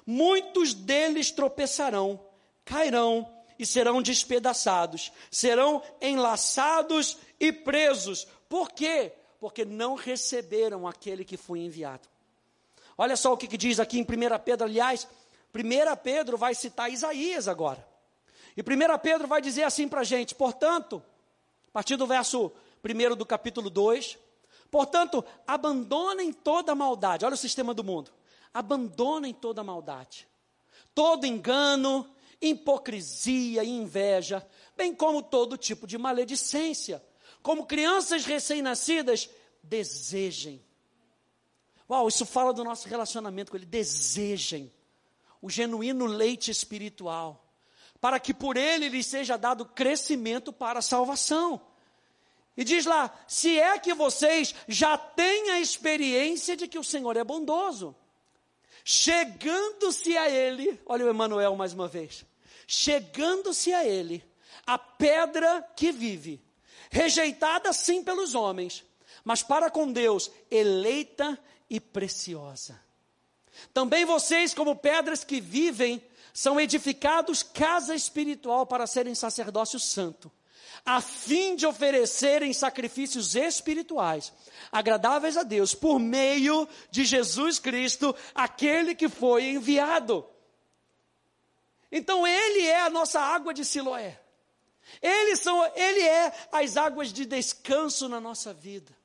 Muitos 0.05 0.73
deles 0.73 1.31
tropeçarão, 1.31 2.19
cairão 2.63 3.31
e 3.57 3.65
serão 3.65 4.01
despedaçados, 4.01 5.11
serão 5.29 5.81
enlaçados 6.01 7.17
e 7.39 7.51
presos. 7.51 8.27
Por 8.49 8.71
quê? 8.71 9.13
Porque 9.39 9.65
não 9.65 9.95
receberam 9.95 10.87
aquele 10.87 11.23
que 11.23 11.37
foi 11.37 11.59
enviado. 11.59 12.07
Olha 12.97 13.15
só 13.15 13.33
o 13.33 13.37
que, 13.37 13.47
que 13.47 13.57
diz 13.57 13.79
aqui 13.79 13.99
em 13.99 14.03
1 14.03 14.05
Pedro, 14.43 14.65
aliás, 14.67 15.07
1 15.53 15.95
Pedro 16.03 16.37
vai 16.37 16.53
citar 16.53 16.91
Isaías 16.91 17.47
agora. 17.47 17.90
E 18.61 18.63
1 18.63 18.99
Pedro 18.99 19.27
vai 19.27 19.41
dizer 19.41 19.63
assim 19.63 19.87
para 19.87 20.01
a 20.01 20.03
gente, 20.03 20.35
portanto, 20.35 21.01
a 21.69 21.71
partir 21.71 21.95
do 21.95 22.05
verso 22.05 22.51
1 22.83 23.15
do 23.15 23.25
capítulo 23.25 23.71
2, 23.71 24.19
portanto, 24.69 25.25
abandonem 25.47 26.31
toda 26.31 26.75
maldade, 26.75 27.25
olha 27.25 27.33
o 27.33 27.37
sistema 27.37 27.73
do 27.73 27.83
mundo, 27.83 28.11
abandonem 28.53 29.33
toda 29.33 29.63
maldade, 29.63 30.27
todo 30.93 31.25
engano, 31.25 32.07
hipocrisia 32.39 33.63
e 33.63 33.69
inveja, 33.69 34.47
bem 34.77 34.93
como 34.93 35.23
todo 35.23 35.57
tipo 35.57 35.87
de 35.87 35.97
maledicência. 35.97 37.03
Como 37.41 37.65
crianças 37.65 38.25
recém-nascidas, 38.25 39.27
desejem. 39.63 40.63
Uau, 41.89 42.07
isso 42.07 42.23
fala 42.23 42.53
do 42.53 42.63
nosso 42.63 42.87
relacionamento 42.87 43.49
com 43.49 43.57
Ele. 43.57 43.65
Desejem 43.65 44.71
o 45.41 45.49
genuíno 45.49 46.05
leite 46.05 46.51
espiritual 46.51 47.40
para 48.01 48.19
que 48.19 48.33
por 48.33 48.57
ele 48.57 48.89
lhes 48.89 49.05
seja 49.05 49.37
dado 49.37 49.63
crescimento 49.63 50.51
para 50.51 50.79
a 50.79 50.81
salvação. 50.81 51.61
E 52.57 52.63
diz 52.63 52.85
lá: 52.85 53.13
se 53.27 53.59
é 53.59 53.77
que 53.77 53.93
vocês 53.93 54.55
já 54.67 54.97
têm 54.97 55.51
a 55.51 55.61
experiência 55.61 56.57
de 56.57 56.67
que 56.67 56.79
o 56.79 56.83
Senhor 56.83 57.15
é 57.15 57.23
bondoso, 57.23 57.95
chegando-se 58.83 60.17
a 60.17 60.29
Ele, 60.29 60.79
olha 60.85 61.05
o 61.05 61.09
Emmanuel 61.09 61.55
mais 61.55 61.73
uma 61.73 61.87
vez, 61.87 62.25
chegando-se 62.67 63.71
a 63.71 63.85
Ele, 63.85 64.23
a 64.65 64.77
pedra 64.77 65.61
que 65.75 65.91
vive, 65.91 66.41
rejeitada 66.89 67.71
sim 67.71 68.03
pelos 68.03 68.33
homens, 68.33 68.83
mas 69.23 69.43
para 69.43 69.69
com 69.69 69.91
Deus, 69.91 70.31
eleita 70.49 71.39
e 71.69 71.79
preciosa. 71.79 72.81
Também 73.73 74.05
vocês, 74.05 74.53
como 74.53 74.75
pedras 74.75 75.23
que 75.23 75.39
vivem, 75.39 76.03
são 76.33 76.59
edificados 76.59 77.43
casa 77.43 77.95
espiritual 77.95 78.65
para 78.65 78.87
serem 78.87 79.15
sacerdócio 79.15 79.79
santo, 79.79 80.31
a 80.85 81.01
fim 81.01 81.55
de 81.55 81.65
oferecerem 81.65 82.53
sacrifícios 82.53 83.35
espirituais, 83.35 84.33
agradáveis 84.71 85.37
a 85.37 85.43
Deus, 85.43 85.75
por 85.75 85.99
meio 85.99 86.67
de 86.89 87.05
Jesus 87.05 87.59
Cristo, 87.59 88.15
aquele 88.33 88.95
que 88.95 89.09
foi 89.09 89.49
enviado. 89.49 90.25
Então 91.91 92.25
ele 92.25 92.65
é 92.65 92.81
a 92.81 92.89
nossa 92.89 93.19
água 93.19 93.53
de 93.53 93.65
Siloé. 93.65 94.19
Ele, 95.01 95.35
são, 95.35 95.63
ele 95.75 96.01
é 96.01 96.33
as 96.51 96.77
águas 96.77 97.13
de 97.13 97.25
descanso 97.25 98.09
na 98.09 98.19
nossa 98.19 98.53
vida. 98.53 99.00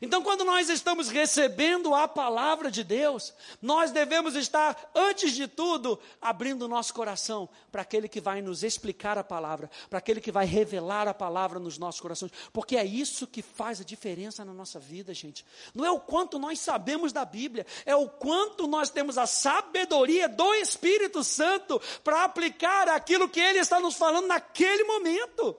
Então, 0.00 0.22
quando 0.22 0.44
nós 0.44 0.68
estamos 0.68 1.08
recebendo 1.08 1.94
a 1.94 2.08
palavra 2.08 2.70
de 2.70 2.82
Deus, 2.82 3.34
nós 3.60 3.90
devemos 3.90 4.34
estar, 4.34 4.90
antes 4.94 5.32
de 5.32 5.46
tudo, 5.46 5.98
abrindo 6.20 6.62
o 6.62 6.68
nosso 6.68 6.92
coração 6.94 7.48
para 7.70 7.82
aquele 7.82 8.08
que 8.08 8.20
vai 8.20 8.42
nos 8.42 8.62
explicar 8.62 9.18
a 9.18 9.24
palavra, 9.24 9.70
para 9.88 9.98
aquele 9.98 10.20
que 10.20 10.32
vai 10.32 10.46
revelar 10.46 11.06
a 11.06 11.14
palavra 11.14 11.58
nos 11.58 11.78
nossos 11.78 12.00
corações, 12.00 12.32
porque 12.52 12.76
é 12.76 12.84
isso 12.84 13.26
que 13.26 13.42
faz 13.42 13.80
a 13.80 13.84
diferença 13.84 14.44
na 14.44 14.52
nossa 14.52 14.80
vida, 14.80 15.12
gente. 15.14 15.44
Não 15.74 15.84
é 15.84 15.90
o 15.90 16.00
quanto 16.00 16.38
nós 16.38 16.58
sabemos 16.58 17.12
da 17.12 17.24
Bíblia, 17.24 17.66
é 17.84 17.94
o 17.94 18.08
quanto 18.08 18.66
nós 18.66 18.90
temos 18.90 19.18
a 19.18 19.26
sabedoria 19.26 20.28
do 20.28 20.54
Espírito 20.54 21.22
Santo 21.22 21.80
para 22.02 22.24
aplicar 22.24 22.88
aquilo 22.88 23.28
que 23.28 23.40
ele 23.40 23.58
está 23.58 23.78
nos 23.78 23.94
falando 23.94 24.26
naquele 24.26 24.84
momento. 24.84 25.56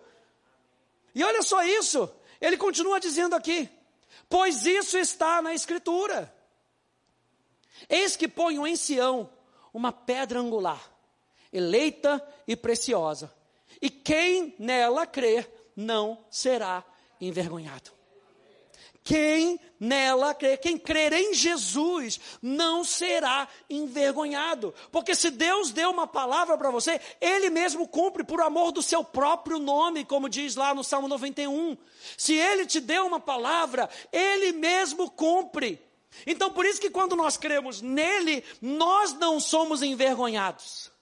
E 1.14 1.24
olha 1.24 1.42
só 1.42 1.64
isso, 1.64 2.10
ele 2.42 2.58
continua 2.58 3.00
dizendo 3.00 3.36
aqui 3.36 3.70
pois 4.30 4.66
isso 4.66 4.98
está 4.98 5.42
na 5.42 5.54
Escritura. 5.54 6.34
Eis 7.90 8.16
que 8.16 8.28
ponho 8.28 8.66
em 8.66 8.76
Sião 8.76 9.30
uma 9.74 9.92
pedra 9.92 10.40
angular, 10.40 10.82
eleita 11.52 12.26
e 12.48 12.56
preciosa, 12.56 13.34
e 13.82 13.90
quem 13.90 14.56
nela 14.58 15.06
crer 15.06 15.50
não 15.76 16.26
será 16.30 16.84
envergonhado. 17.20 17.92
Quem 19.06 19.60
nela 19.80 20.34
crer, 20.34 20.58
quem 20.58 20.80
crer 20.80 21.14
em 21.14 21.32
Jesus, 21.32 22.20
não 22.42 22.84
será 22.84 23.48
envergonhado. 23.70 24.74
Porque 24.92 25.14
se 25.14 25.30
Deus 25.30 25.70
deu 25.72 25.92
uma 25.92 26.08
palavra 26.08 26.58
para 26.58 26.72
você, 26.72 27.00
Ele 27.22 27.52
mesmo 27.52 27.88
cumpre 27.88 28.24
por 28.24 28.42
amor 28.42 28.72
do 28.72 28.82
seu 28.82 29.04
próprio 29.04 29.60
nome, 29.60 30.04
como 30.04 30.28
diz 30.28 30.56
lá 30.56 30.74
no 30.74 30.84
Salmo 30.84 31.08
91. 31.08 31.78
Se 32.18 32.34
Ele 32.34 32.66
te 32.66 32.80
deu 32.80 33.06
uma 33.06 33.20
palavra, 33.20 33.88
Ele 34.12 34.54
mesmo 34.54 35.08
cumpre. 35.12 35.80
Então, 36.26 36.50
por 36.50 36.66
isso 36.66 36.82
que 36.82 36.90
quando 36.90 37.16
nós 37.16 37.38
cremos 37.38 37.84
nele, 37.84 38.44
nós 38.60 39.14
não 39.14 39.40
somos 39.40 39.84
envergonhados. 39.84 40.95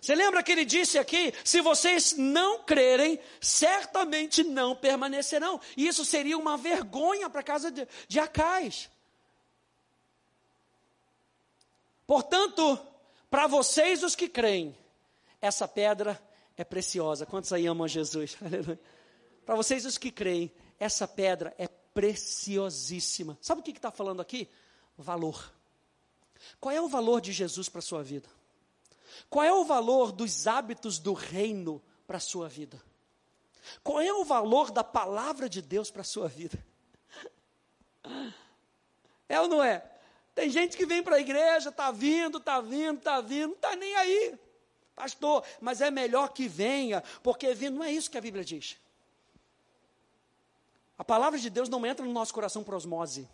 Você 0.00 0.14
lembra 0.14 0.42
que 0.42 0.52
ele 0.52 0.64
disse 0.64 0.98
aqui: 0.98 1.32
se 1.44 1.60
vocês 1.60 2.14
não 2.16 2.62
crerem, 2.64 3.18
certamente 3.40 4.42
não 4.42 4.74
permanecerão. 4.74 5.60
E 5.76 5.86
isso 5.86 6.04
seria 6.04 6.38
uma 6.38 6.56
vergonha 6.56 7.28
para 7.28 7.40
a 7.40 7.44
casa 7.44 7.70
de, 7.70 7.86
de 8.08 8.18
Acais. 8.18 8.88
Portanto, 12.06 12.78
para 13.30 13.46
vocês 13.46 14.02
os 14.02 14.16
que 14.16 14.28
creem, 14.28 14.76
essa 15.40 15.68
pedra 15.68 16.20
é 16.56 16.64
preciosa. 16.64 17.24
Quantos 17.24 17.52
aí 17.52 17.66
amam 17.66 17.86
Jesus? 17.86 18.36
Para 19.46 19.56
vocês 19.56 19.84
os 19.84 19.96
que 19.96 20.10
creem, 20.10 20.52
essa 20.78 21.08
pedra 21.08 21.54
é 21.58 21.66
preciosíssima. 21.68 23.38
Sabe 23.40 23.60
o 23.60 23.64
que 23.64 23.70
está 23.70 23.90
falando 23.90 24.20
aqui? 24.20 24.48
Valor. 24.96 25.52
Qual 26.58 26.74
é 26.74 26.80
o 26.80 26.88
valor 26.88 27.20
de 27.20 27.32
Jesus 27.32 27.68
para 27.68 27.78
a 27.78 27.82
sua 27.82 28.02
vida? 28.02 28.28
Qual 29.28 29.44
é 29.44 29.52
o 29.52 29.64
valor 29.64 30.12
dos 30.12 30.46
hábitos 30.46 30.98
do 30.98 31.12
reino 31.12 31.82
para 32.06 32.16
a 32.16 32.20
sua 32.20 32.48
vida? 32.48 32.82
Qual 33.82 34.00
é 34.00 34.12
o 34.12 34.24
valor 34.24 34.70
da 34.70 34.82
palavra 34.82 35.48
de 35.48 35.62
Deus 35.62 35.90
para 35.90 36.02
a 36.02 36.04
sua 36.04 36.28
vida? 36.28 36.58
É 39.28 39.40
ou 39.40 39.48
não 39.48 39.62
é? 39.62 39.84
Tem 40.34 40.50
gente 40.50 40.76
que 40.76 40.86
vem 40.86 41.02
para 41.02 41.16
a 41.16 41.20
igreja, 41.20 41.68
está 41.68 41.90
vindo, 41.90 42.38
está 42.38 42.60
vindo, 42.60 42.98
está 42.98 43.20
vindo, 43.20 43.48
não 43.48 43.54
está 43.54 43.76
nem 43.76 43.94
aí. 43.96 44.38
Pastor, 44.94 45.44
mas 45.60 45.80
é 45.80 45.90
melhor 45.90 46.30
que 46.30 46.48
venha, 46.48 47.02
porque 47.22 47.54
vindo 47.54 47.76
não 47.76 47.84
é 47.84 47.92
isso 47.92 48.10
que 48.10 48.18
a 48.18 48.20
Bíblia 48.20 48.44
diz. 48.44 48.76
A 50.98 51.04
palavra 51.04 51.38
de 51.38 51.48
Deus 51.48 51.68
não 51.68 51.86
entra 51.86 52.04
no 52.04 52.12
nosso 52.12 52.34
coração 52.34 52.62
por 52.62 52.74
osmose. 52.74 53.28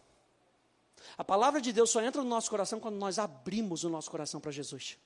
A 1.19 1.25
palavra 1.25 1.61
de 1.61 1.73
Deus 1.73 1.91
só 1.91 2.01
entra 2.01 2.23
no 2.23 2.29
nosso 2.29 2.51
coração 2.51 2.79
quando 2.79 2.97
nós 2.97 3.19
abrimos 3.19 3.85
o 3.85 3.89
nosso 3.89 4.11
coração 4.11 4.41
para 4.41 4.53
Jesus. 4.53 4.99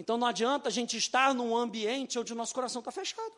Então 0.00 0.16
não 0.16 0.26
adianta 0.26 0.70
a 0.70 0.72
gente 0.72 0.96
estar 0.96 1.34
num 1.34 1.54
ambiente 1.54 2.18
onde 2.18 2.32
o 2.32 2.36
nosso 2.36 2.54
coração 2.54 2.80
está 2.80 2.90
fechado. 2.90 3.34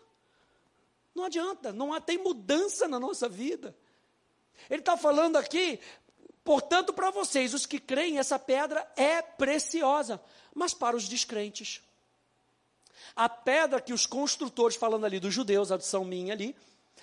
Não 1.12 1.24
adianta, 1.24 1.72
não 1.72 1.92
há, 1.92 2.00
tem 2.00 2.18
mudança 2.18 2.86
na 2.86 3.00
nossa 3.00 3.28
vida. 3.28 3.76
Ele 4.70 4.78
está 4.78 4.96
falando 4.96 5.36
aqui, 5.36 5.80
portanto, 6.44 6.92
para 6.92 7.10
vocês, 7.10 7.52
os 7.52 7.66
que 7.66 7.80
creem, 7.80 8.16
essa 8.16 8.38
pedra 8.38 8.88
é 8.96 9.20
preciosa, 9.20 10.22
mas 10.54 10.72
para 10.72 10.96
os 10.96 11.08
descrentes. 11.08 11.82
A 13.16 13.28
pedra 13.28 13.80
que 13.80 13.92
os 13.92 14.06
construtores, 14.06 14.76
falando 14.76 15.04
ali 15.04 15.18
dos 15.18 15.34
judeus, 15.34 15.72
a 15.72 15.74
adição 15.74 16.04
minha 16.04 16.32
ali, 16.32 16.54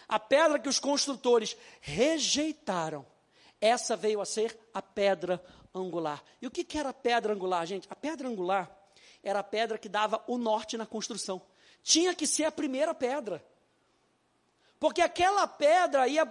a 0.08 0.18
pedra 0.18 0.58
que 0.58 0.70
os 0.70 0.80
construtores 0.80 1.58
rejeitaram, 1.82 3.06
essa 3.60 3.98
veio 3.98 4.22
a 4.22 4.26
ser 4.26 4.58
a 4.74 4.82
pedra 4.82 5.44
angular. 5.76 6.24
E 6.42 6.48
o 6.48 6.52
que, 6.52 6.64
que 6.64 6.78
era 6.78 6.90
a 6.90 6.94
pedra 6.94 7.34
angular, 7.34 7.68
gente? 7.68 7.90
A 7.92 7.96
pedra 7.96 8.30
angular 8.30 8.79
era 9.24 9.40
a 9.40 9.44
pedra 9.44 9.78
que 9.78 9.90
dava 9.90 10.24
o 10.28 10.38
norte 10.38 10.78
na 10.78 10.86
construção. 10.86 11.42
Tinha 11.84 12.14
que 12.14 12.28
ser 12.28 12.46
a 12.46 12.52
primeira 12.52 12.94
pedra. 12.94 13.44
Porque 14.80 15.02
aquela 15.02 15.48
pedra 15.48 16.08
ia, 16.08 16.28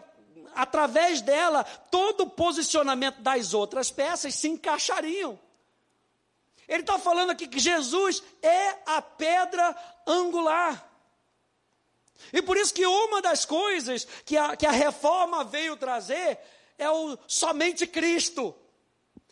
através 0.54 1.20
dela, 1.20 1.64
todo 1.64 2.22
o 2.22 2.30
posicionamento 2.30 3.20
das 3.20 3.52
outras 3.52 3.90
peças 3.90 4.34
se 4.34 4.48
encaixariam. 4.48 5.38
Ele 6.66 6.80
está 6.82 6.98
falando 6.98 7.30
aqui 7.30 7.46
que 7.48 7.58
Jesus 7.58 8.22
é 8.42 8.76
a 8.86 9.00
pedra 9.00 9.76
angular. 10.06 10.86
E 12.32 12.42
por 12.42 12.56
isso 12.56 12.74
que 12.74 12.86
uma 12.86 13.22
das 13.22 13.44
coisas 13.44 14.06
que 14.24 14.36
a, 14.36 14.56
que 14.56 14.66
a 14.66 14.70
reforma 14.70 15.44
veio 15.44 15.76
trazer 15.76 16.38
é 16.76 16.90
o 16.90 17.18
somente 17.26 17.86
Cristo. 17.86 18.54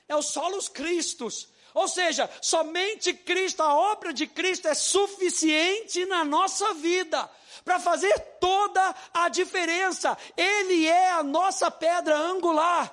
É 0.09 0.17
o 0.17 0.23
solos 0.23 0.69
Cristos. 0.69 1.49
Ou 1.77 1.87
seja, 1.87 2.31
somente 2.41 3.13
Cristo, 3.13 3.63
a 3.63 3.75
obra 3.75 4.11
de 4.11 4.27
Cristo 4.27 4.67
é 4.67 4.73
suficiente 4.73 6.07
na 6.07 6.25
nossa 6.25 6.73
vida 6.73 7.29
para 7.67 7.79
fazer 7.79 8.19
toda 8.41 8.95
a 9.13 9.29
diferença. 9.29 10.17
Ele 10.35 10.87
é 10.87 11.11
a 11.11 11.23
nossa 11.23 11.71
pedra 11.71 12.17
angular. 12.17 12.91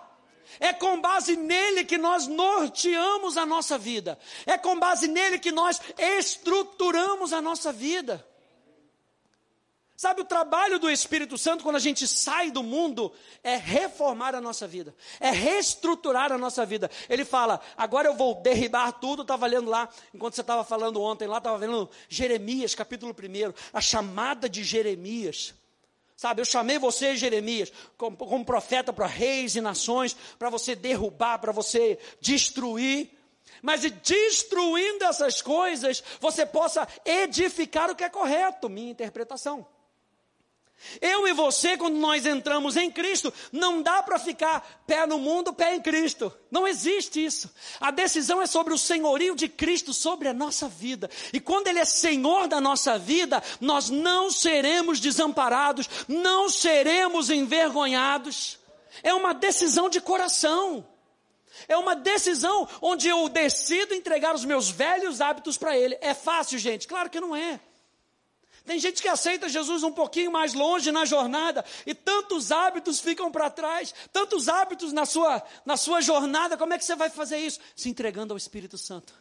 É 0.60 0.74
com 0.74 1.00
base 1.00 1.38
nele 1.38 1.86
que 1.86 1.98
nós 1.98 2.28
norteamos 2.28 3.38
a 3.38 3.46
nossa 3.46 3.78
vida. 3.78 4.20
É 4.46 4.58
com 4.58 4.78
base 4.78 5.08
nele 5.08 5.40
que 5.40 5.54
nós 5.54 5.80
estruturamos 5.98 7.32
a 7.32 7.42
nossa 7.42 7.72
vida. 7.72 8.28
Sabe, 9.96 10.22
o 10.22 10.26
trabalho 10.26 10.80
do 10.80 10.90
Espírito 10.90 11.38
Santo 11.38 11.64
quando 11.64 11.76
a 11.76 11.80
gente 11.80 12.08
sai 12.08 12.50
do 12.50 12.64
mundo 12.64 13.14
é 13.44 13.56
reformar 13.56 14.34
a 14.34 14.42
nossa 14.42 14.68
vida, 14.68 14.94
é 15.20 15.30
reestruturar 15.30 16.32
a 16.32 16.38
nossa 16.38 16.66
vida. 16.66 16.90
Ele 17.08 17.24
fala: 17.24 17.62
agora 17.78 18.08
eu 18.08 18.16
vou 18.16 18.36
derribar 18.42 18.92
tudo. 18.94 19.22
Estava 19.22 19.46
lendo 19.46 19.70
lá, 19.70 19.88
enquanto 20.14 20.34
você 20.34 20.42
estava 20.42 20.64
falando 20.64 21.02
ontem, 21.02 21.28
lá 21.28 21.38
estava 21.38 21.58
vendo 21.60 21.90
Jeremias, 22.10 22.74
capítulo 22.74 23.14
1, 23.14 23.54
a 23.72 23.82
chamada 23.82 24.50
de 24.50 24.64
Jeremias. 24.64 25.54
Sabe, 26.16 26.42
eu 26.42 26.46
chamei 26.46 26.80
você, 26.80 27.16
Jeremias, 27.16 27.72
como, 27.98 28.16
como 28.16 28.46
profeta 28.46 28.94
para 28.94 29.06
reis 29.06 29.56
e 29.56 29.62
nações, 29.62 30.16
para 30.40 30.50
você 30.50 30.76
derrubar, 30.76 31.38
para 31.38 31.52
você 31.52 32.00
destruir. 32.20 33.12
Mas 33.62 33.82
destruindo 33.82 35.06
essas 35.06 35.42
coisas, 35.42 36.04
você 36.20 36.46
possa 36.46 36.88
edificar 37.06 37.90
o 37.90 37.96
que 37.96 38.04
é 38.04 38.10
correto, 38.10 38.70
minha 38.70 38.92
interpretação. 38.92 39.66
Eu 41.02 41.28
e 41.28 41.34
você, 41.34 41.78
quando 41.78 41.96
nós 41.96 42.26
entramos 42.26 42.78
em 42.78 42.90
Cristo, 42.92 43.34
não 43.52 43.82
dá 43.82 44.04
para 44.04 44.20
ficar 44.20 44.84
pé 44.86 45.06
no 45.06 45.18
mundo, 45.18 45.54
pé 45.54 45.76
em 45.76 45.82
Cristo. 45.82 46.32
Não 46.52 46.68
existe 46.68 47.24
isso. 47.24 47.54
A 47.80 47.92
decisão 47.92 48.42
é 48.42 48.46
sobre 48.46 48.74
o 48.74 48.78
senhorio 48.78 49.36
de 49.36 49.48
Cristo 49.48 49.94
sobre 49.94 50.28
a 50.28 50.34
nossa 50.34 50.68
vida. 50.68 51.10
E 51.32 51.40
quando 51.40 51.68
Ele 51.68 51.80
é 51.80 51.86
Senhor 51.86 52.48
da 52.48 52.62
nossa 52.62 52.98
vida, 52.98 53.42
nós 53.60 53.90
não 53.90 54.30
seremos 54.30 55.00
desamparados, 55.00 55.90
não 56.08 56.50
seremos 56.50 57.30
envergonhados. 57.30 58.60
É 59.02 59.14
uma 59.14 59.34
decisão 59.34 59.90
de 59.90 60.00
coração. 60.00 60.86
É 61.68 61.78
uma 61.78 61.96
decisão 61.96 62.68
onde 62.82 63.08
eu 63.08 63.30
decido 63.30 63.94
entregar 63.94 64.34
os 64.34 64.44
meus 64.44 64.70
velhos 64.70 65.22
hábitos 65.22 65.58
para 65.58 65.78
Ele. 65.78 65.98
É 66.02 66.14
fácil, 66.14 66.58
gente? 66.58 66.88
Claro 66.88 67.10
que 67.10 67.20
não 67.20 67.36
é. 67.36 67.60
Tem 68.66 68.80
gente 68.80 69.02
que 69.02 69.10
aceita 69.10 69.50
Jesus 69.50 69.84
um 69.84 69.92
pouquinho 69.92 70.32
mais 70.32 70.54
longe 70.54 70.90
na 70.92 71.04
jornada 71.04 71.66
e 71.86 71.94
tantos 71.94 72.50
hábitos 72.52 73.00
ficam 73.02 73.30
para 73.30 73.50
trás, 73.50 73.94
tantos 74.12 74.48
hábitos 74.48 74.94
na 74.94 75.06
sua, 75.06 75.44
na 75.66 75.76
sua 75.76 76.00
jornada. 76.00 76.58
Como 76.58 76.74
é 76.74 76.78
que 76.78 76.86
você 76.86 76.96
vai 76.96 77.10
fazer 77.10 77.38
isso? 77.38 77.60
Se 77.76 77.90
entregando 77.90 78.34
ao 78.34 78.38
Espírito 78.38 78.78
Santo. 78.78 79.14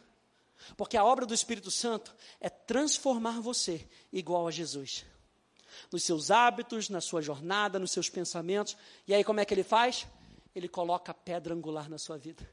Porque 0.77 0.95
a 0.95 1.03
obra 1.03 1.25
do 1.25 1.33
Espírito 1.33 1.69
Santo 1.69 2.15
é 2.39 2.49
transformar 2.49 3.41
você 3.41 3.85
igual 4.13 4.47
a 4.47 4.51
Jesus. 4.51 5.05
Nos 5.91 6.03
seus 6.03 6.31
hábitos, 6.31 6.87
na 6.87 7.01
sua 7.01 7.21
jornada, 7.21 7.77
nos 7.77 7.91
seus 7.91 8.09
pensamentos. 8.09 8.77
E 9.05 9.13
aí 9.13 9.25
como 9.25 9.41
é 9.41 9.45
que 9.45 9.53
ele 9.53 9.63
faz? 9.63 10.07
Ele 10.55 10.69
coloca 10.69 11.11
a 11.11 11.15
pedra 11.15 11.53
angular 11.53 11.89
na 11.89 11.97
sua 11.97 12.17
vida. 12.17 12.49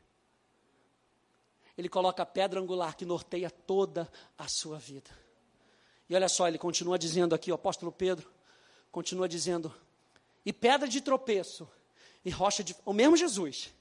Ele 1.78 1.88
coloca 1.88 2.24
a 2.24 2.26
pedra 2.26 2.58
angular 2.58 2.96
que 2.96 3.04
norteia 3.04 3.48
toda 3.48 4.10
a 4.36 4.48
sua 4.48 4.76
vida. 4.76 5.10
E 6.10 6.14
olha 6.16 6.28
só, 6.28 6.48
ele 6.48 6.58
continua 6.58 6.98
dizendo 6.98 7.36
aqui, 7.36 7.52
o 7.52 7.54
apóstolo 7.54 7.92
Pedro, 7.92 8.28
continua 8.90 9.28
dizendo, 9.28 9.72
e 10.44 10.52
pedra 10.52 10.88
de 10.88 11.00
tropeço, 11.00 11.70
e 12.24 12.30
rocha 12.30 12.64
de. 12.64 12.74
O 12.84 12.92
mesmo 12.92 13.16
Jesus, 13.16 13.72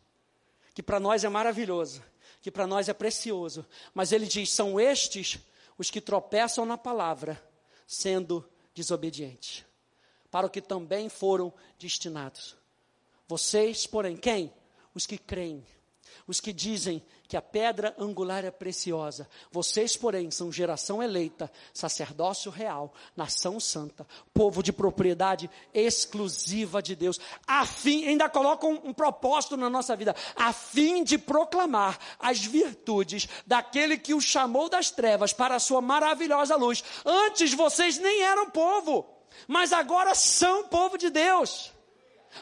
que 0.75 0.83
para 0.83 0.99
nós 0.99 1.23
é 1.23 1.29
maravilhoso, 1.29 2.03
que 2.39 2.51
para 2.51 2.67
nós 2.67 2.87
é 2.87 2.93
precioso, 2.93 3.65
mas 3.95 4.11
ele 4.11 4.27
diz: 4.27 4.51
são 4.51 4.79
estes 4.79 5.39
os 5.75 5.89
que 5.89 5.99
tropeçam 5.99 6.67
na 6.67 6.77
palavra, 6.77 7.43
sendo 7.87 8.47
desobedientes, 8.75 9.65
para 10.29 10.45
o 10.45 10.51
que 10.51 10.61
também 10.61 11.09
foram 11.09 11.51
destinados. 11.79 12.55
Vocês, 13.27 13.87
porém, 13.87 14.15
quem? 14.15 14.53
Os 14.93 15.07
que 15.07 15.17
creem 15.17 15.65
os 16.29 16.39
que 16.39 16.53
dizem 16.53 17.03
que 17.29 17.37
a 17.37 17.41
pedra 17.43 17.93
angular 17.95 18.43
é 18.43 18.49
preciosa. 18.49 19.29
Vocês, 19.51 19.95
porém, 19.95 20.31
são 20.31 20.51
geração 20.51 21.01
eleita, 21.01 21.49
sacerdócio 21.71 22.49
real, 22.51 22.91
nação 23.15 23.59
santa, 23.59 24.05
povo 24.33 24.63
de 24.63 24.73
propriedade 24.73 25.47
exclusiva 25.71 26.81
de 26.81 26.95
Deus, 26.95 27.19
a 27.45 27.67
fim, 27.67 28.07
ainda 28.07 28.27
coloca 28.27 28.65
um, 28.65 28.81
um 28.85 28.93
propósito 28.93 29.55
na 29.55 29.69
nossa 29.69 29.95
vida, 29.95 30.15
a 30.35 30.51
fim 30.51 31.03
de 31.03 31.19
proclamar 31.19 31.99
as 32.19 32.43
virtudes 32.43 33.29
daquele 33.45 33.95
que 33.95 34.15
os 34.15 34.23
chamou 34.23 34.67
das 34.67 34.89
trevas 34.89 35.31
para 35.31 35.53
a 35.53 35.59
sua 35.59 35.81
maravilhosa 35.81 36.55
luz. 36.55 36.83
Antes 37.05 37.53
vocês 37.53 37.99
nem 37.99 38.23
eram 38.23 38.49
povo, 38.49 39.05
mas 39.47 39.71
agora 39.71 40.15
são 40.15 40.63
povo 40.67 40.97
de 40.97 41.11
Deus. 41.11 41.71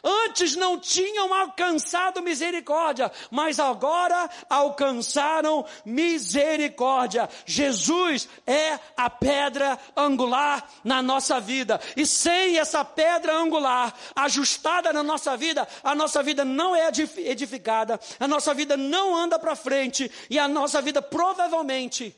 Antes 0.03 0.55
não 0.55 0.79
tinham 0.79 1.33
alcançado 1.33 2.21
misericórdia, 2.21 3.11
mas 3.31 3.59
agora 3.59 4.29
alcançaram 4.49 5.65
misericórdia. 5.85 7.29
Jesus 7.45 8.29
é 8.45 8.79
a 8.95 9.09
pedra 9.09 9.79
angular 9.95 10.69
na 10.83 11.01
nossa 11.01 11.39
vida. 11.39 11.79
E 11.95 12.05
sem 12.05 12.59
essa 12.59 12.85
pedra 12.85 13.35
angular 13.35 13.93
ajustada 14.15 14.93
na 14.93 15.01
nossa 15.01 15.35
vida, 15.35 15.67
a 15.83 15.95
nossa 15.95 16.21
vida 16.21 16.45
não 16.45 16.75
é 16.75 16.89
edificada, 17.17 17.99
a 18.19 18.27
nossa 18.27 18.53
vida 18.53 18.77
não 18.77 19.15
anda 19.15 19.39
para 19.39 19.55
frente 19.55 20.11
e 20.29 20.37
a 20.37 20.47
nossa 20.47 20.81
vida 20.81 21.01
provavelmente 21.01 22.15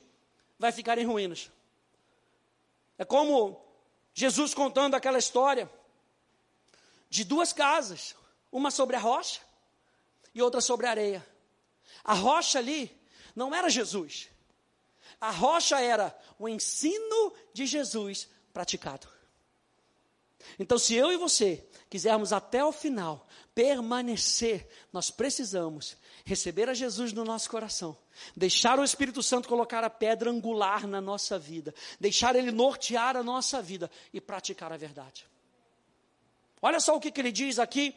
vai 0.58 0.72
ficar 0.72 0.98
em 0.98 1.06
ruínas. 1.06 1.50
É 2.98 3.06
como 3.06 3.64
Jesus 4.14 4.54
contando 4.54 4.96
aquela 4.96 5.18
história 5.18 5.70
de 7.10 7.24
duas 7.24 7.52
casas, 7.52 8.16
uma 8.52 8.72
sobre 8.72 8.96
a 8.96 9.00
rocha 9.00 9.42
e 10.34 10.42
outra 10.42 10.62
sobre 10.62 10.86
a 10.86 10.92
areia. 10.92 11.26
A 12.04 12.14
rocha 12.14 12.60
ali 12.60 12.96
não 13.36 13.54
era 13.54 13.70
Jesus. 13.70 14.30
A 15.20 15.32
rocha 15.32 15.80
era 15.80 16.18
o 16.38 16.48
ensino 16.48 17.34
de 17.54 17.66
Jesus 17.66 18.30
praticado. 18.54 19.08
Então, 20.58 20.78
se 20.78 20.96
eu 20.96 21.12
e 21.12 21.18
você 21.18 21.66
quisermos 21.90 22.32
até 22.32 22.64
o 22.64 22.72
final 22.72 23.28
permanecer, 23.54 24.68
nós 24.94 25.12
precisamos 25.12 25.98
receber 26.24 26.70
a 26.70 26.74
Jesus 26.74 27.12
no 27.12 27.26
nosso 27.26 27.50
coração, 27.50 27.98
deixar 28.36 28.80
o 28.80 28.84
Espírito 28.84 29.22
Santo 29.22 29.50
colocar 29.50 29.84
a 29.84 29.90
pedra 29.90 30.30
angular 30.30 30.88
na 30.88 31.02
nossa 31.02 31.38
vida, 31.38 31.74
deixar 32.00 32.36
ele 32.36 32.52
nortear 32.52 33.18
a 33.18 33.24
nossa 33.24 33.62
vida 33.62 33.92
e 34.14 34.22
praticar 34.22 34.72
a 34.72 34.78
verdade. 34.78 35.26
Olha 36.62 36.80
só 36.80 36.96
o 36.96 37.00
que, 37.00 37.12
que 37.12 37.22
ele 37.22 37.32
diz 37.32 37.58
aqui 37.60 37.96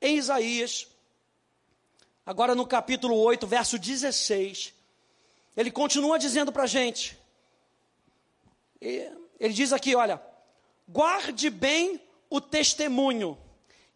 em 0.00 0.16
Isaías, 0.16 0.86
agora 2.24 2.54
no 2.54 2.66
capítulo 2.66 3.16
8, 3.16 3.46
verso 3.46 3.78
16. 3.78 4.72
Ele 5.56 5.70
continua 5.70 6.18
dizendo 6.18 6.52
para 6.52 6.64
a 6.64 6.66
gente. 6.66 7.18
Ele 8.80 9.52
diz 9.52 9.72
aqui: 9.72 9.94
olha, 9.94 10.22
guarde 10.88 11.50
bem 11.50 12.00
o 12.30 12.40
testemunho 12.40 13.38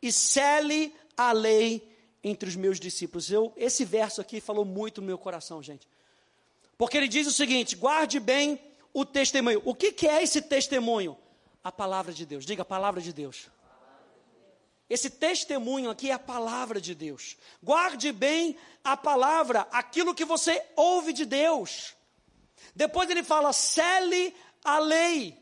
e 0.00 0.10
cele 0.10 0.94
a 1.16 1.32
lei 1.32 1.86
entre 2.22 2.48
os 2.48 2.56
meus 2.56 2.80
discípulos. 2.80 3.30
Eu, 3.30 3.52
esse 3.56 3.84
verso 3.84 4.20
aqui 4.20 4.40
falou 4.40 4.64
muito 4.64 5.00
no 5.00 5.06
meu 5.06 5.18
coração, 5.18 5.62
gente. 5.62 5.86
Porque 6.76 6.96
ele 6.96 7.08
diz 7.08 7.26
o 7.26 7.32
seguinte: 7.32 7.76
guarde 7.76 8.18
bem 8.18 8.60
o 8.92 9.04
testemunho. 9.04 9.62
O 9.64 9.74
que, 9.74 9.92
que 9.92 10.08
é 10.08 10.22
esse 10.22 10.42
testemunho? 10.42 11.16
a 11.62 11.72
palavra 11.72 12.12
de 12.12 12.24
Deus. 12.24 12.44
Diga 12.44 12.62
a 12.62 12.64
palavra 12.64 13.00
de 13.00 13.12
Deus. 13.12 13.48
Esse 14.88 15.10
testemunho 15.10 15.90
aqui 15.90 16.10
é 16.10 16.14
a 16.14 16.18
palavra 16.18 16.80
de 16.80 16.94
Deus. 16.94 17.36
Guarde 17.62 18.10
bem 18.10 18.56
a 18.82 18.96
palavra, 18.96 19.68
aquilo 19.70 20.14
que 20.14 20.24
você 20.24 20.64
ouve 20.74 21.12
de 21.12 21.26
Deus. 21.26 21.94
Depois 22.74 23.10
ele 23.10 23.22
fala, 23.22 23.52
cele 23.52 24.34
a 24.64 24.78
lei. 24.78 25.36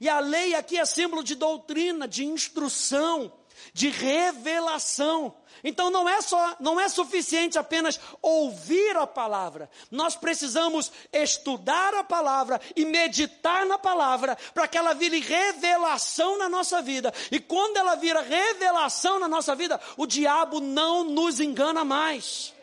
E 0.00 0.08
a 0.08 0.18
lei 0.18 0.54
aqui 0.54 0.78
é 0.78 0.84
símbolo 0.84 1.22
de 1.22 1.34
doutrina, 1.34 2.08
de 2.08 2.24
instrução, 2.24 3.32
de 3.72 3.88
revelação. 3.88 5.34
Então 5.64 5.90
não 5.90 6.08
é 6.08 6.20
só, 6.20 6.56
não 6.60 6.78
é 6.78 6.88
suficiente 6.88 7.58
apenas 7.58 7.98
ouvir 8.22 8.96
a 8.96 9.06
palavra. 9.06 9.68
Nós 9.90 10.14
precisamos 10.14 10.92
estudar 11.12 11.94
a 11.94 12.04
palavra 12.04 12.60
e 12.76 12.84
meditar 12.84 13.66
na 13.66 13.78
palavra 13.78 14.36
para 14.54 14.68
que 14.68 14.78
ela 14.78 14.94
vire 14.94 15.20
revelação 15.20 16.38
na 16.38 16.48
nossa 16.48 16.80
vida. 16.80 17.12
E 17.30 17.40
quando 17.40 17.76
ela 17.76 17.94
vira 17.96 18.20
revelação 18.20 19.18
na 19.18 19.28
nossa 19.28 19.54
vida, 19.54 19.80
o 19.96 20.06
diabo 20.06 20.60
não 20.60 21.04
nos 21.04 21.40
engana 21.40 21.84
mais. 21.84 22.54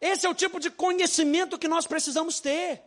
Esse 0.00 0.26
é 0.26 0.28
o 0.28 0.34
tipo 0.34 0.60
de 0.60 0.70
conhecimento 0.70 1.58
que 1.58 1.68
nós 1.68 1.86
precisamos 1.86 2.38
ter. 2.38 2.82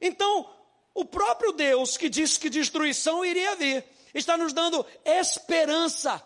Então, 0.00 0.48
o 0.94 1.04
próprio 1.04 1.52
Deus 1.52 1.96
que 1.96 2.08
disse 2.08 2.38
que 2.38 2.50
destruição 2.50 3.24
iria 3.24 3.54
vir, 3.56 3.84
está 4.14 4.36
nos 4.36 4.52
dando 4.52 4.84
esperança 5.04 6.22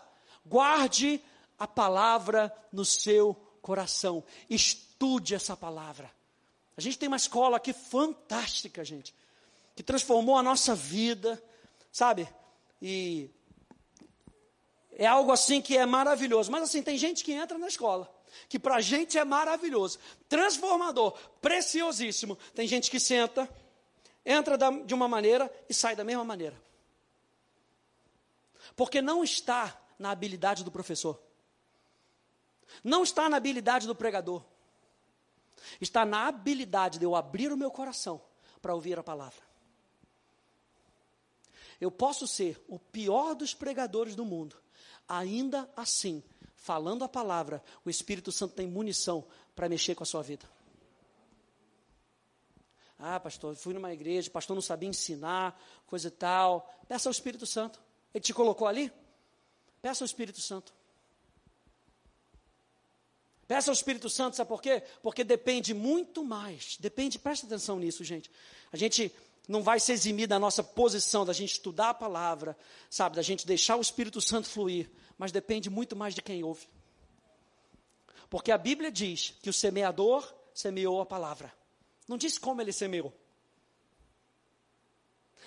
Guarde 0.47 1.21
a 1.59 1.67
palavra 1.67 2.53
no 2.71 2.85
seu 2.85 3.35
coração. 3.61 4.23
Estude 4.49 5.35
essa 5.35 5.57
palavra. 5.57 6.09
A 6.77 6.81
gente 6.81 6.97
tem 6.97 7.07
uma 7.07 7.17
escola 7.17 7.57
aqui 7.57 7.73
fantástica, 7.73 8.83
gente, 8.85 9.13
que 9.75 9.83
transformou 9.83 10.37
a 10.37 10.43
nossa 10.43 10.73
vida, 10.73 11.41
sabe? 11.91 12.29
E 12.81 13.29
é 14.93 15.05
algo 15.05 15.31
assim 15.31 15.61
que 15.61 15.75
é 15.75 15.85
maravilhoso. 15.85 16.51
Mas 16.51 16.63
assim, 16.63 16.81
tem 16.81 16.97
gente 16.97 17.23
que 17.23 17.33
entra 17.33 17.57
na 17.57 17.67
escola, 17.67 18.09
que 18.47 18.57
para 18.57 18.75
a 18.75 18.81
gente 18.81 19.17
é 19.17 19.25
maravilhoso, 19.25 19.99
transformador, 20.29 21.11
preciosíssimo. 21.41 22.37
Tem 22.55 22.67
gente 22.67 22.89
que 22.89 22.99
senta, 22.99 23.49
entra 24.25 24.57
de 24.85 24.93
uma 24.93 25.09
maneira 25.09 25.51
e 25.67 25.73
sai 25.73 25.95
da 25.95 26.05
mesma 26.05 26.23
maneira. 26.23 26.66
Porque 28.77 29.01
não 29.01 29.23
está 29.23 29.77
na 29.99 30.11
habilidade 30.11 30.63
do 30.63 30.71
professor. 30.71 31.19
Não 32.83 33.03
está 33.03 33.27
na 33.27 33.35
habilidade 33.35 33.87
do 33.87 33.95
pregador. 33.95 34.45
Está 35.81 36.05
na 36.05 36.27
habilidade 36.27 36.99
de 36.99 37.03
eu 37.03 37.15
abrir 37.15 37.51
o 37.51 37.57
meu 37.57 37.71
coração 37.71 38.21
para 38.61 38.75
ouvir 38.75 38.97
a 38.99 39.03
palavra. 39.03 39.41
Eu 41.81 41.91
posso 41.91 42.27
ser 42.27 42.63
o 42.67 42.77
pior 42.77 43.33
dos 43.33 43.53
pregadores 43.53 44.15
do 44.15 44.23
mundo, 44.23 44.55
ainda 45.07 45.69
assim, 45.75 46.23
falando 46.55 47.03
a 47.03 47.09
palavra, 47.09 47.63
o 47.83 47.89
Espírito 47.89 48.31
Santo 48.31 48.53
tem 48.53 48.67
munição 48.67 49.25
para 49.55 49.67
mexer 49.69 49.95
com 49.95 50.03
a 50.03 50.05
sua 50.05 50.21
vida. 50.21 50.47
Ah, 52.99 53.19
pastor, 53.19 53.55
fui 53.55 53.73
numa 53.73 53.93
igreja, 53.93 54.29
pastor 54.29 54.55
não 54.55 54.61
sabia 54.61 54.89
ensinar, 54.89 55.59
coisa 55.85 56.07
e 56.07 56.11
tal. 56.11 56.67
Peça 56.87 57.09
ao 57.09 57.11
Espírito 57.11 57.45
Santo. 57.45 57.86
Ele 58.17 58.23
te 58.23 58.33
colocou 58.33 58.67
ali? 58.67 58.91
Peça 59.79 60.03
ao 60.03 60.07
Espírito 60.07 60.41
Santo. 60.41 60.73
Peça 63.47 63.69
ao 63.69 63.73
Espírito 63.73 64.09
Santo, 64.09 64.35
sabe 64.35 64.47
por 64.47 64.59
quê? 64.59 64.81
Porque 65.03 65.23
depende 65.23 65.71
muito 65.71 66.25
mais. 66.25 66.77
Depende, 66.79 67.19
presta 67.19 67.45
atenção 67.45 67.77
nisso, 67.77 68.03
gente. 68.03 68.31
A 68.71 68.75
gente 68.75 69.13
não 69.47 69.61
vai 69.61 69.79
se 69.79 69.91
eximir 69.91 70.27
da 70.27 70.39
nossa 70.39 70.63
posição, 70.63 71.23
da 71.23 71.31
gente 71.31 71.53
estudar 71.53 71.91
a 71.91 71.93
palavra, 71.93 72.57
sabe, 72.89 73.15
da 73.15 73.21
gente 73.21 73.45
deixar 73.45 73.75
o 73.75 73.81
Espírito 73.81 74.19
Santo 74.19 74.49
fluir, 74.49 74.89
mas 75.15 75.31
depende 75.31 75.69
muito 75.69 75.95
mais 75.95 76.15
de 76.15 76.21
quem 76.23 76.43
ouve. 76.43 76.67
Porque 78.31 78.51
a 78.51 78.57
Bíblia 78.57 78.91
diz 78.91 79.35
que 79.43 79.49
o 79.49 79.53
semeador 79.53 80.27
semeou 80.55 80.99
a 80.99 81.05
palavra. 81.05 81.53
Não 82.07 82.17
diz 82.17 82.39
como 82.39 82.61
ele 82.61 82.73
semeou. 82.73 83.13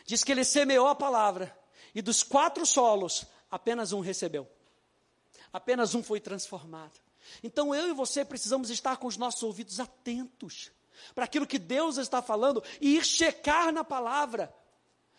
Diz 0.06 0.22
que 0.22 0.30
ele 0.30 0.44
semeou 0.44 0.87
a 0.87 0.94
palavra. 0.94 1.59
E 1.94 2.03
dos 2.03 2.22
quatro 2.22 2.64
solos, 2.64 3.24
apenas 3.50 3.92
um 3.92 4.00
recebeu. 4.00 4.48
Apenas 5.53 5.94
um 5.94 6.03
foi 6.03 6.20
transformado. 6.20 6.98
Então 7.42 7.74
eu 7.74 7.88
e 7.88 7.94
você 7.94 8.24
precisamos 8.24 8.70
estar 8.70 8.96
com 8.96 9.07
os 9.07 9.16
nossos 9.16 9.42
ouvidos 9.42 9.81
atentos 9.81 10.70
para 11.14 11.24
aquilo 11.24 11.46
que 11.46 11.59
Deus 11.59 11.96
está 11.96 12.20
falando 12.20 12.62
e 12.81 12.96
ir 12.96 13.05
checar 13.05 13.72
na 13.72 13.83
palavra, 13.83 14.55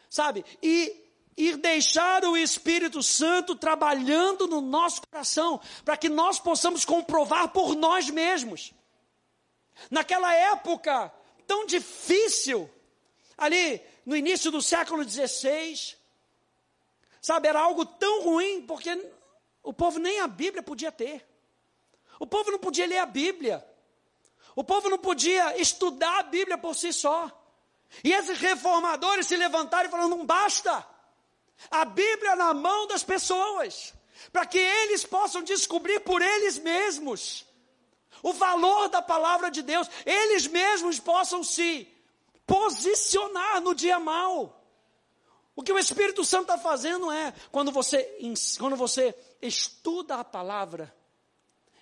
sabe? 0.10 0.46
E 0.62 1.12
ir 1.36 1.58
deixar 1.58 2.24
o 2.24 2.38
Espírito 2.38 3.02
Santo 3.02 3.56
trabalhando 3.56 4.48
no 4.48 4.62
nosso 4.62 5.02
coração, 5.08 5.60
para 5.84 5.98
que 5.98 6.10
nós 6.10 6.40
possamos 6.40 6.86
comprovar 6.86 7.50
por 7.50 7.76
nós 7.76 8.10
mesmos. 8.10 8.74
Naquela 9.90 10.34
época 10.34 11.12
tão 11.48 11.66
difícil, 11.66 12.70
ali 13.38 13.82
no 14.06 14.16
início 14.16 14.52
do 14.52 14.62
século 14.62 15.04
XVI, 15.08 15.98
Sabe, 17.22 17.48
era 17.48 17.62
algo 17.62 17.86
tão 17.86 18.24
ruim, 18.24 18.64
porque 18.64 18.90
o 19.62 19.72
povo 19.72 20.00
nem 20.00 20.20
a 20.20 20.28
Bíblia 20.28 20.64
podia 20.64 20.92
ter. 20.92 21.26
O 22.20 22.26
povo 22.26 22.52
não 22.52 22.60
podia 22.60 22.88
ler 22.88 22.98
a 22.98 23.06
Bíblia. 23.06 23.66
O 24.56 24.64
povo 24.64 24.90
não 24.90 24.98
podia 24.98 25.58
estudar 25.62 26.20
a 26.20 26.24
Bíblia 26.24 26.58
por 26.58 26.76
si 26.76 26.92
só. 26.92 27.30
E 28.04 28.12
esses 28.12 28.40
reformadores 28.40 29.28
se 29.28 29.38
levantaram 29.38 29.88
e 29.88 29.92
falaram: 29.92 30.10
não 30.10 30.26
basta. 30.26 30.86
A 31.70 31.86
Bíblia 31.86 32.36
na 32.36 32.54
mão 32.54 32.88
das 32.88 33.04
pessoas, 33.04 33.94
para 34.32 34.46
que 34.46 34.58
eles 34.58 35.06
possam 35.06 35.44
descobrir 35.44 36.00
por 36.00 36.22
eles 36.22 36.58
mesmos 36.58 37.46
o 38.24 38.34
valor 38.34 38.90
da 38.90 39.02
palavra 39.02 39.50
de 39.50 39.62
Deus, 39.62 39.88
eles 40.06 40.48
mesmos 40.48 41.00
possam 41.00 41.44
se 41.44 41.88
posicionar 42.46 43.62
no 43.62 43.74
dia 43.74 44.00
mal. 44.00 44.61
O 45.56 45.64
que 45.64 45.72
o 45.72 45.80
Espírito 45.80 46.24
Santo 46.24 46.44
está 46.44 46.58
fazendo 46.58 47.12
é, 47.12 47.34
quando 47.52 47.72
você, 47.72 48.18
quando 48.58 48.76
você 48.76 49.14
estuda 49.42 50.16
a 50.16 50.24
palavra, 50.24 50.94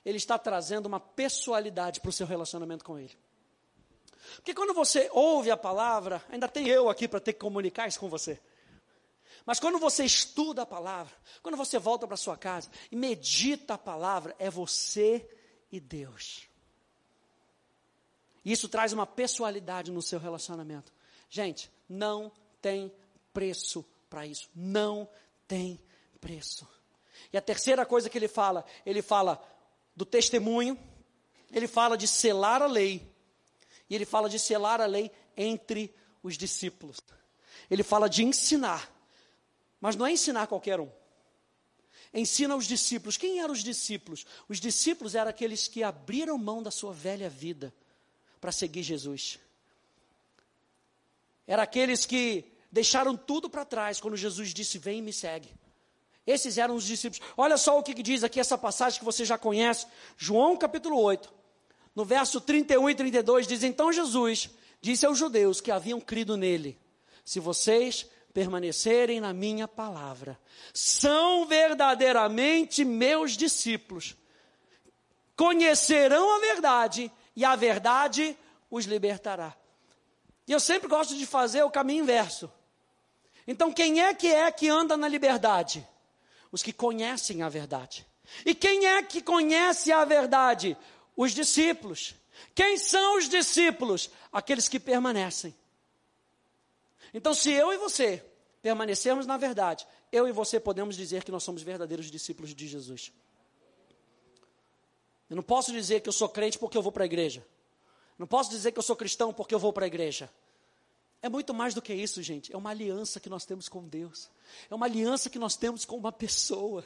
ele 0.04 0.18
está 0.18 0.38
trazendo 0.38 0.88
uma 0.88 1.00
pessoalidade 1.00 2.00
para 2.02 2.10
o 2.10 2.14
seu 2.14 2.26
relacionamento 2.26 2.84
com 2.84 2.98
ele. 2.98 3.16
Porque 4.36 4.54
quando 4.54 4.74
você 4.74 5.10
ouve 5.12 5.52
a 5.52 5.58
palavra, 5.58 6.24
ainda 6.30 6.48
tem 6.48 6.68
eu 6.68 6.90
aqui 6.90 7.08
para 7.08 7.20
ter 7.20 7.34
que 7.34 7.40
comunicar 7.40 7.88
isso 7.88 8.00
com 8.00 8.10
você. 8.10 8.40
Mas 9.46 9.60
quando 9.60 9.80
você 9.80 10.04
estuda 10.04 10.64
a 10.64 10.66
palavra, 10.66 11.14
quando 11.42 11.58
você 11.58 11.80
volta 11.80 12.08
para 12.08 12.18
sua 12.18 12.38
casa 12.38 12.70
e 12.92 12.96
medita 12.96 13.76
a 13.76 13.78
palavra, 13.78 14.36
é 14.38 14.50
você 14.50 15.28
e 15.72 15.80
Deus. 15.80 16.48
Isso 18.44 18.70
traz 18.70 18.94
uma 18.94 19.06
pessoalidade 19.06 19.92
no 19.92 20.02
seu 20.02 20.20
relacionamento. 20.20 20.94
Gente, 21.30 21.72
não 21.88 22.32
tem 22.62 22.92
preço 23.34 23.86
para 24.10 24.26
isso. 24.26 24.50
Não 24.54 25.10
tem 25.48 25.80
preço. 26.20 26.68
E 27.32 27.38
a 27.38 27.42
terceira 27.42 27.86
coisa 27.86 28.10
que 28.10 28.18
ele 28.18 28.28
fala, 28.28 28.66
ele 28.86 29.02
fala 29.02 29.42
do 29.96 30.06
testemunho, 30.06 30.80
ele 31.52 31.68
fala 31.68 31.98
de 31.98 32.08
selar 32.08 32.62
a 32.62 32.68
lei, 32.68 33.08
e 33.90 33.96
ele 33.96 34.06
fala 34.06 34.30
de 34.30 34.40
selar 34.40 34.80
a 34.82 34.86
lei 34.86 35.12
entre 35.36 35.94
os 36.22 36.38
discípulos. 36.38 36.98
Ele 37.70 37.84
fala 37.84 38.10
de 38.10 38.24
ensinar, 38.24 38.92
mas 39.80 39.96
não 39.96 40.06
é 40.06 40.12
ensinar 40.12 40.48
qualquer 40.48 40.80
um. 40.80 40.90
Ensina 42.14 42.56
os 42.56 42.66
discípulos. 42.66 43.18
Quem 43.18 43.40
eram 43.40 43.54
os 43.54 43.64
discípulos? 43.64 44.26
Os 44.48 44.60
discípulos 44.60 45.14
eram 45.14 45.30
aqueles 45.30 45.68
que 45.68 45.84
abriram 45.84 46.38
mão 46.38 46.64
da 46.64 46.72
sua 46.72 46.92
velha 46.92 47.30
vida 47.30 47.74
para 48.42 48.52
seguir 48.52 48.82
Jesus. 48.82 49.40
Era 51.46 51.64
aqueles 51.64 52.06
que 52.06 52.52
deixaram 52.72 53.16
tudo 53.16 53.50
para 53.50 53.66
trás 53.66 54.00
quando 54.00 54.18
Jesus 54.18 54.54
disse: 54.54 54.78
Vem 54.78 55.00
e 55.00 55.02
me 55.02 55.14
segue. 55.14 55.54
Esses 56.26 56.58
eram 56.58 56.76
os 56.76 56.84
discípulos. 56.84 57.26
Olha 57.36 57.58
só 57.58 57.80
o 57.80 57.84
que 57.84 58.04
diz 58.04 58.24
aqui 58.24 58.40
essa 58.40 58.58
passagem 58.58 59.00
que 59.00 59.06
você 59.06 59.26
já 59.26 59.38
conhece, 59.38 59.88
João 60.16 60.56
capítulo 60.56 61.02
8, 61.02 61.34
no 61.96 62.06
verso 62.06 62.40
31 62.40 62.90
e 62.90 62.96
32, 62.96 63.48
diz: 63.48 63.64
Então 63.64 63.92
Jesus 63.92 64.50
disse 64.80 65.06
aos 65.06 65.18
judeus 65.18 65.60
que 65.60 65.72
haviam 65.72 66.00
crido 66.00 66.38
nele: 66.38 66.78
Se 67.26 67.40
vocês 67.40 68.06
permanecerem 68.34 69.20
na 69.20 69.34
minha 69.34 69.68
palavra, 69.68 70.40
são 70.74 71.48
verdadeiramente 71.48 72.86
meus 72.86 73.36
discípulos, 73.36 74.16
conhecerão 75.36 76.36
a 76.36 76.40
verdade 76.40 77.12
e 77.36 77.44
a 77.44 77.56
verdade 77.56 78.38
os 78.70 78.86
libertará. 78.86 79.56
E 80.48 80.52
eu 80.52 80.60
sempre 80.60 80.88
gosto 80.88 81.16
de 81.16 81.26
fazer 81.26 81.64
o 81.64 81.72
caminho 81.72 82.04
inverso. 82.04 82.52
Então, 83.52 83.74
quem 83.74 84.00
é 84.00 84.14
que 84.14 84.28
é 84.28 84.52
que 84.52 84.70
anda 84.70 84.96
na 84.96 85.08
liberdade? 85.08 85.84
Os 86.52 86.62
que 86.62 86.72
conhecem 86.72 87.42
a 87.42 87.50
verdade. 87.50 88.06
E 88.46 88.54
quem 88.54 88.86
é 88.86 89.02
que 89.02 89.24
conhece 89.24 89.92
a 89.92 90.06
verdade? 90.06 90.78
Os 91.18 91.32
discípulos. 91.32 92.14
Quem 92.54 92.78
são 92.78 93.18
os 93.18 93.28
discípulos? 93.28 94.12
Aqueles 94.32 94.68
que 94.68 94.80
permanecem. 94.80 95.56
Então, 97.12 97.34
se 97.34 97.52
eu 97.52 97.74
e 97.74 97.78
você 97.80 98.24
permanecermos 98.62 99.26
na 99.26 99.36
verdade, 99.36 99.88
eu 100.12 100.28
e 100.28 100.32
você 100.32 100.60
podemos 100.60 100.96
dizer 100.96 101.24
que 101.24 101.32
nós 101.32 101.42
somos 101.42 101.64
verdadeiros 101.64 102.12
discípulos 102.12 102.54
de 102.54 102.68
Jesus. 102.68 103.12
Eu 105.28 105.36
não 105.36 105.42
posso 105.42 105.72
dizer 105.72 106.02
que 106.02 106.10
eu 106.10 106.14
sou 106.14 106.30
crente 106.30 106.60
porque 106.60 106.78
eu 106.78 106.84
vou 106.84 106.92
para 106.92 107.04
a 107.04 107.08
igreja. 107.08 107.44
Não 108.16 108.28
posso 108.28 108.52
dizer 108.52 108.74
que 108.74 108.78
eu 108.78 108.84
sou 108.84 108.96
cristão 108.96 109.34
porque 109.34 109.56
eu 109.56 109.60
vou 109.60 109.74
para 109.74 109.86
a 109.86 109.88
igreja. 109.88 110.30
É 111.22 111.28
muito 111.28 111.54
mais 111.54 111.74
do 111.74 111.82
que 111.82 111.94
isso, 111.94 112.22
gente. 112.24 112.54
É 112.54 112.58
uma 112.58 112.70
aliança 112.70 113.20
que 113.20 113.30
nós 113.30 113.46
temos 113.46 113.68
com 113.68 113.88
Deus. 113.88 114.30
É 114.70 114.76
uma 114.76 114.86
aliança 114.86 115.30
que 115.30 115.38
nós 115.38 115.58
temos 115.58 115.84
com 115.84 115.98
uma 115.98 116.12
pessoa. 116.12 116.86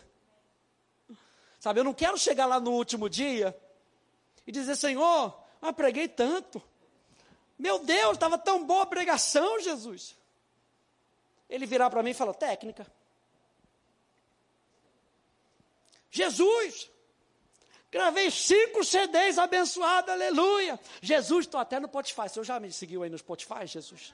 Sabe, 1.59 1.79
eu 1.79 1.83
não 1.83 1.93
quero 1.93 2.17
chegar 2.17 2.45
lá 2.45 2.59
no 2.59 2.71
último 2.71 3.09
dia 3.09 3.57
e 4.45 4.51
dizer, 4.51 4.75
Senhor, 4.75 5.37
eu 5.61 5.73
preguei 5.73 6.07
tanto. 6.07 6.61
Meu 7.57 7.79
Deus, 7.79 8.13
estava 8.13 8.37
tão 8.37 8.65
boa 8.65 8.83
a 8.83 8.87
pregação, 8.87 9.59
Jesus. 9.59 10.15
Ele 11.49 11.65
virar 11.65 11.89
para 11.89 12.01
mim 12.01 12.09
e 12.09 12.15
falar, 12.15 12.33
técnica. 12.33 12.87
Jesus, 16.09 16.89
Gravei 17.93 18.31
cinco 18.31 18.83
CDs 18.83 19.37
abençoados, 19.37 20.09
aleluia. 20.09 20.79
Jesus, 20.99 21.45
estou 21.45 21.59
até 21.59 21.79
no 21.79 21.87
Spotify. 21.87 22.27
Você 22.27 22.43
já 22.43 22.59
me 22.59 22.71
seguiu 22.71 23.03
aí 23.03 23.09
no 23.09 23.19
Spotify, 23.19 23.67
Jesus? 23.67 24.11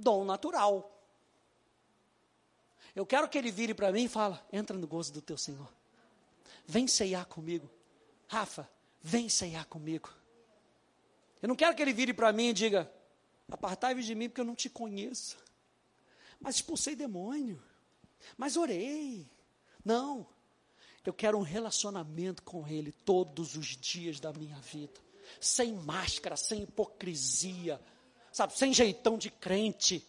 Dom 0.00 0.24
natural. 0.24 0.96
Eu 2.94 3.06
quero 3.06 3.28
que 3.28 3.38
ele 3.38 3.50
vire 3.50 3.74
para 3.74 3.92
mim 3.92 4.04
e 4.04 4.08
fala: 4.08 4.44
entra 4.52 4.76
no 4.76 4.86
gozo 4.86 5.12
do 5.12 5.22
teu 5.22 5.36
Senhor. 5.36 5.68
Vem 6.66 6.86
ceiar 6.86 7.26
comigo. 7.26 7.70
Rafa, 8.26 8.68
vem 9.02 9.28
ceiar 9.28 9.66
comigo. 9.66 10.10
Eu 11.42 11.48
não 11.48 11.56
quero 11.56 11.74
que 11.74 11.82
ele 11.82 11.92
vire 11.92 12.12
para 12.12 12.32
mim 12.32 12.48
e 12.48 12.52
diga: 12.52 12.90
apartai-vos 13.50 14.04
de 14.04 14.14
mim 14.14 14.28
porque 14.28 14.40
eu 14.40 14.44
não 14.44 14.54
te 14.54 14.68
conheço. 14.68 15.36
Mas 16.40 16.56
expulsei 16.56 16.96
demônio. 16.96 17.62
Mas 18.36 18.56
orei. 18.56 19.28
Não. 19.84 20.26
Eu 21.04 21.12
quero 21.12 21.38
um 21.38 21.42
relacionamento 21.42 22.42
com 22.42 22.66
Ele 22.66 22.92
todos 22.92 23.56
os 23.56 23.68
dias 23.76 24.20
da 24.20 24.32
minha 24.32 24.56
vida. 24.56 25.00
Sem 25.40 25.72
máscara, 25.72 26.36
sem 26.36 26.62
hipocrisia, 26.62 27.80
sabe? 28.32 28.56
Sem 28.56 28.72
jeitão 28.72 29.18
de 29.18 29.30
crente, 29.30 30.06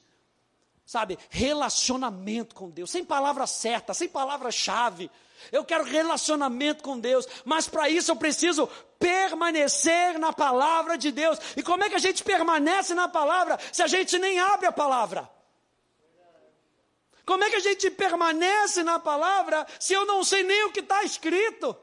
sabe? 0.85 1.17
Relacionamento 1.29 2.55
com 2.55 2.69
Deus, 2.69 2.91
sem 2.91 3.03
palavra 3.03 3.47
certa, 3.47 3.93
sem 3.93 4.07
palavra-chave. 4.07 5.09
Eu 5.51 5.65
quero 5.65 5.83
relacionamento 5.83 6.83
com 6.83 6.99
Deus, 6.99 7.27
mas 7.45 7.67
para 7.67 7.89
isso 7.89 8.11
eu 8.11 8.15
preciso 8.15 8.67
permanecer 8.99 10.19
na 10.19 10.31
palavra 10.31 10.97
de 10.97 11.11
Deus. 11.11 11.39
E 11.55 11.63
como 11.63 11.83
é 11.83 11.89
que 11.89 11.95
a 11.95 11.99
gente 11.99 12.23
permanece 12.23 12.93
na 12.93 13.07
palavra 13.07 13.57
se 13.71 13.81
a 13.81 13.87
gente 13.87 14.19
nem 14.19 14.39
abre 14.39 14.67
a 14.67 14.71
palavra? 14.71 15.29
Como 17.25 17.43
é 17.43 17.49
que 17.49 17.55
a 17.55 17.61
gente 17.61 17.89
permanece 17.89 18.83
na 18.83 18.99
palavra 18.99 19.65
se 19.79 19.93
eu 19.93 20.05
não 20.05 20.23
sei 20.23 20.43
nem 20.43 20.65
o 20.65 20.71
que 20.71 20.81
está 20.81 21.03
escrito? 21.03 21.75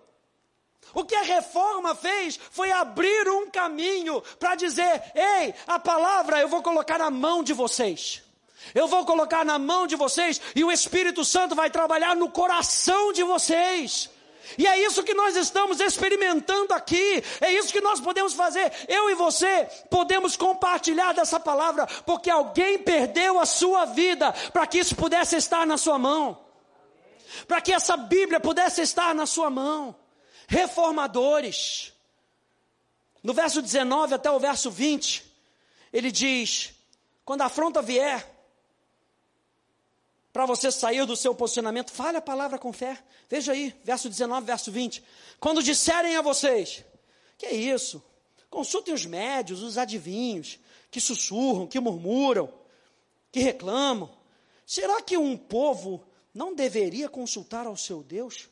O 0.95 1.05
que 1.05 1.14
a 1.14 1.22
reforma 1.22 1.95
fez 1.95 2.39
foi 2.51 2.72
abrir 2.72 3.28
um 3.28 3.51
caminho 3.51 4.22
para 4.39 4.55
dizer: 4.55 5.03
ei, 5.14 5.55
a 5.66 5.78
palavra 5.78 6.41
eu 6.41 6.49
vou 6.49 6.62
colocar 6.62 6.99
na 6.99 7.11
mão 7.11 7.43
de 7.43 7.53
vocês. 7.53 8.22
Eu 8.74 8.89
vou 8.89 9.05
colocar 9.05 9.45
na 9.45 9.59
mão 9.59 9.86
de 9.86 9.97
vocês 9.97 10.41
e 10.55 10.64
o 10.64 10.72
Espírito 10.72 11.24
Santo 11.24 11.55
vai 11.55 11.70
trabalhar 11.70 12.14
no 12.16 12.28
coração 12.28 13.12
de 13.12 13.22
vocês. 13.22 14.11
E 14.57 14.66
é 14.66 14.80
isso 14.80 15.03
que 15.03 15.12
nós 15.12 15.36
estamos 15.36 15.78
experimentando 15.78 16.72
aqui, 16.72 17.22
é 17.41 17.53
isso 17.53 17.72
que 17.72 17.82
nós 17.82 18.01
podemos 18.01 18.32
fazer. 18.32 18.72
Eu 18.89 19.11
e 19.11 19.14
você 19.14 19.68
podemos 19.91 20.36
compartilhar 20.36 21.12
dessa 21.12 21.39
palavra, 21.39 21.86
porque 22.07 22.30
alguém 22.30 22.78
perdeu 22.78 23.39
a 23.39 23.45
sua 23.45 23.84
vida 23.84 24.32
para 24.53 24.66
que 24.66 24.78
isso 24.78 24.97
pudesse 24.97 25.36
estar 25.36 25.66
na 25.66 25.76
sua 25.76 25.99
mão, 25.99 26.39
para 27.47 27.61
que 27.61 27.72
essa 27.72 27.97
Bíblia 27.97 28.41
pudesse 28.41 28.80
estar 28.80 29.14
na 29.14 29.26
sua 29.26 29.51
mão. 29.51 29.95
Reformadores, 30.51 31.92
no 33.22 33.34
verso 33.34 33.61
19 33.61 34.14
até 34.14 34.30
o 34.30 34.40
verso 34.40 34.70
20, 34.70 35.22
ele 35.92 36.11
diz: 36.11 36.72
quando 37.22 37.42
a 37.42 37.46
afronta 37.46 37.82
vier, 37.82 38.26
para 40.32 40.46
você 40.46 40.72
sair 40.72 41.05
do 41.05 41.14
seu 41.14 41.34
posicionamento, 41.34 41.92
fale 41.92 42.16
a 42.16 42.22
palavra 42.22 42.59
com 42.59 42.72
fé. 42.72 42.99
Veja 43.28 43.53
aí, 43.53 43.76
verso 43.84 44.09
19, 44.09 44.46
verso 44.46 44.72
20. 44.72 45.05
Quando 45.38 45.62
disserem 45.62 46.16
a 46.16 46.22
vocês, 46.22 46.82
que 47.36 47.44
é 47.44 47.55
isso? 47.55 48.03
Consultem 48.49 48.94
os 48.94 49.05
médios, 49.05 49.62
os 49.62 49.76
adivinhos, 49.76 50.59
que 50.90 50.99
sussurram, 50.99 51.66
que 51.66 51.78
murmuram, 51.78 52.51
que 53.30 53.40
reclamam. 53.40 54.11
Será 54.64 55.03
que 55.03 55.18
um 55.18 55.36
povo 55.36 56.03
não 56.32 56.55
deveria 56.55 57.07
consultar 57.07 57.66
ao 57.66 57.76
seu 57.76 58.03
Deus? 58.03 58.49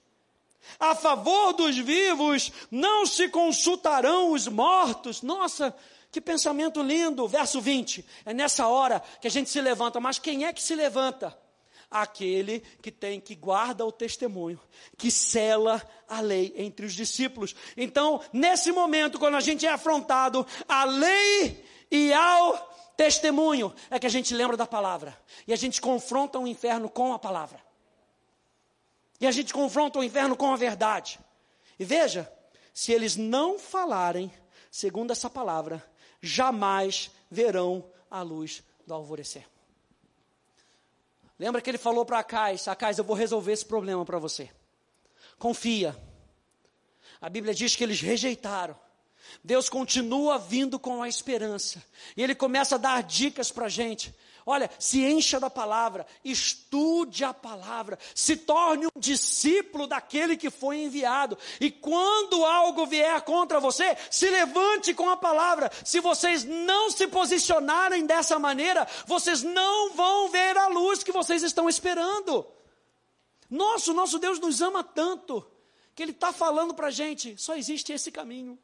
A 0.79 0.95
favor 0.95 1.53
dos 1.53 1.77
vivos 1.77 2.53
não 2.71 3.07
se 3.07 3.29
consultarão 3.29 4.33
os 4.33 4.49
mortos. 4.49 5.23
Nossa, 5.23 5.75
que 6.11 6.21
pensamento 6.21 6.83
lindo. 6.83 7.27
Verso 7.29 7.61
20. 7.61 8.05
É 8.25 8.35
nessa 8.35 8.67
hora 8.69 9.03
que 9.21 9.27
a 9.27 9.31
gente 9.31 9.51
se 9.51 9.61
levanta. 9.61 10.01
Mas 10.01 10.19
quem 10.19 10.45
é 10.45 10.53
que 10.53 10.63
se 10.63 10.75
levanta? 10.75 11.37
aquele 11.91 12.61
que 12.83 12.91
tem 12.91 13.21
que 13.21 13.35
guarda 13.35 13.85
o 13.85 13.93
testemunho, 13.93 14.61
que 14.97 15.11
cela 15.11 15.83
a 16.09 16.21
lei 16.21 16.53
entre 16.57 16.87
os 16.87 16.93
discípulos. 16.93 17.55
Então, 17.77 18.21
nesse 18.33 18.73
momento, 18.73 19.19
quando 19.19 19.37
a 19.37 19.41
gente 19.41 19.67
é 19.67 19.71
afrontado 19.71 20.47
à 20.69 20.85
lei 20.85 21.65
e 21.91 22.13
ao 22.13 22.77
testemunho, 22.97 23.73
é 23.91 23.99
que 23.99 24.07
a 24.07 24.11
gente 24.11 24.35
lembra 24.35 24.57
da 24.57 24.67
palavra. 24.67 25.17
E 25.47 25.53
a 25.53 25.57
gente 25.57 25.81
confronta 25.81 26.39
o 26.39 26.47
inferno 26.47 26.89
com 26.89 27.13
a 27.13 27.19
palavra. 27.19 27.66
E 29.21 29.27
a 29.27 29.31
gente 29.31 29.53
confronta 29.53 29.99
o 29.99 30.05
inferno 30.05 30.37
com 30.37 30.53
a 30.53 30.57
verdade. 30.57 31.19
E 31.79 31.85
veja, 31.85 32.31
se 32.73 32.93
eles 32.93 33.17
não 33.17 33.59
falarem 33.59 34.33
segundo 34.71 35.11
essa 35.11 35.31
palavra, 35.31 35.85
jamais 36.21 37.11
verão 37.31 37.85
a 38.11 38.23
luz 38.23 38.63
do 38.87 38.95
alvorecer. 38.95 39.47
Lembra 41.39 41.61
que 41.61 41.71
ele 41.71 41.79
falou 41.79 42.05
para 42.05 42.19
Acais: 42.19 42.69
Acais, 42.69 42.99
eu 42.99 43.05
vou 43.05 43.17
resolver 43.17 43.53
esse 43.53 43.65
problema 43.65 44.05
para 44.05 44.19
você. 44.19 44.51
Confia. 45.39 45.97
A 47.21 47.29
Bíblia 47.29 47.55
diz 47.55 47.75
que 47.75 47.85
eles 47.85 48.01
rejeitaram. 48.01 48.77
Deus 49.43 49.69
continua 49.69 50.39
vindo 50.39 50.79
com 50.79 51.03
a 51.03 51.09
esperança. 51.09 51.83
E 52.17 52.23
Ele 52.23 52.35
começa 52.35 52.77
a 52.77 52.79
dar 52.79 53.03
dicas 53.03 53.51
para 53.51 53.67
a 53.67 53.69
gente. 53.69 54.15
Olha, 54.49 54.71
se 54.79 55.05
encha 55.05 55.41
da 55.41 55.51
palavra, 55.51 56.07
estude 56.25 57.25
a 57.25 57.35
palavra, 57.35 57.99
se 58.15 58.37
torne 58.37 58.87
um 58.87 59.01
discípulo 59.01 59.89
daquele 59.89 60.37
que 60.37 60.51
foi 60.51 60.77
enviado. 60.85 61.37
E 61.61 61.69
quando 61.69 62.47
algo 62.47 62.87
vier 62.87 63.21
contra 63.23 63.59
você, 63.59 63.97
se 64.09 64.31
levante 64.31 64.95
com 64.95 65.11
a 65.11 65.17
palavra. 65.17 65.69
Se 65.85 65.99
vocês 65.99 66.45
não 66.45 66.89
se 66.93 67.09
posicionarem 67.09 68.07
dessa 68.07 68.39
maneira, 68.39 68.87
vocês 69.05 69.43
não 69.43 69.93
vão 69.95 70.29
ver 70.29 70.57
a 70.57 70.69
luz 70.69 71.03
que 71.03 71.11
vocês 71.11 71.43
estão 71.43 71.69
esperando. 71.69 72.47
Nosso, 73.51 73.93
nosso 73.93 74.17
Deus 74.17 74.39
nos 74.39 74.63
ama 74.63 74.85
tanto, 74.85 75.45
que 75.93 76.05
Ele 76.05 76.13
está 76.13 76.33
falando 76.33 76.73
para 76.73 76.87
a 76.87 76.93
gente: 76.93 77.37
só 77.37 77.57
existe 77.57 77.93
esse 77.93 78.13
caminho. 78.13 78.57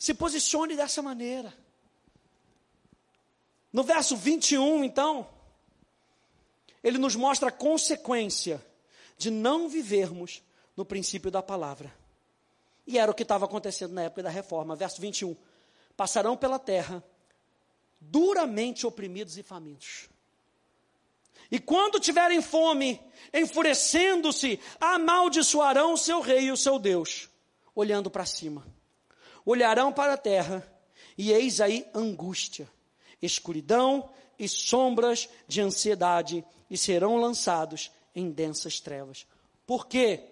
Se 0.00 0.12
posicione 0.14 0.74
dessa 0.74 1.00
maneira. 1.00 1.63
No 3.74 3.82
verso 3.82 4.16
21, 4.16 4.84
então, 4.84 5.26
ele 6.80 6.96
nos 6.96 7.16
mostra 7.16 7.48
a 7.48 7.52
consequência 7.52 8.64
de 9.18 9.32
não 9.32 9.68
vivermos 9.68 10.44
no 10.76 10.84
princípio 10.84 11.28
da 11.28 11.42
palavra. 11.42 11.92
E 12.86 13.00
era 13.00 13.10
o 13.10 13.14
que 13.14 13.24
estava 13.24 13.46
acontecendo 13.46 13.92
na 13.92 14.02
época 14.02 14.22
da 14.22 14.30
reforma. 14.30 14.76
Verso 14.76 15.00
21. 15.00 15.36
Passarão 15.96 16.36
pela 16.36 16.56
terra 16.56 17.02
duramente 18.00 18.86
oprimidos 18.86 19.36
e 19.38 19.42
famintos. 19.42 20.08
E 21.50 21.58
quando 21.58 21.98
tiverem 21.98 22.40
fome, 22.40 23.00
enfurecendo-se, 23.32 24.60
amaldiçoarão 24.78 25.94
o 25.94 25.98
seu 25.98 26.20
rei 26.20 26.44
e 26.44 26.52
o 26.52 26.56
seu 26.56 26.78
Deus, 26.78 27.28
olhando 27.74 28.08
para 28.08 28.24
cima. 28.24 28.64
Olharão 29.44 29.92
para 29.92 30.12
a 30.12 30.16
terra, 30.16 30.64
e 31.18 31.32
eis 31.32 31.60
aí 31.60 31.84
angústia, 31.92 32.70
escuridão 33.24 34.10
e 34.38 34.48
sombras 34.48 35.28
de 35.46 35.60
ansiedade 35.60 36.44
e 36.68 36.76
serão 36.76 37.16
lançados 37.16 37.90
em 38.14 38.30
densas 38.30 38.80
trevas. 38.80 39.26
Por 39.66 39.86
quê? 39.86 40.24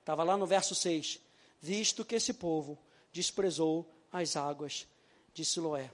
Estava 0.00 0.22
lá 0.24 0.36
no 0.36 0.46
verso 0.46 0.74
6. 0.74 1.20
Visto 1.60 2.04
que 2.04 2.16
esse 2.16 2.34
povo 2.34 2.78
desprezou 3.12 3.88
as 4.10 4.36
águas 4.36 4.86
de 5.32 5.44
Siloé. 5.44 5.90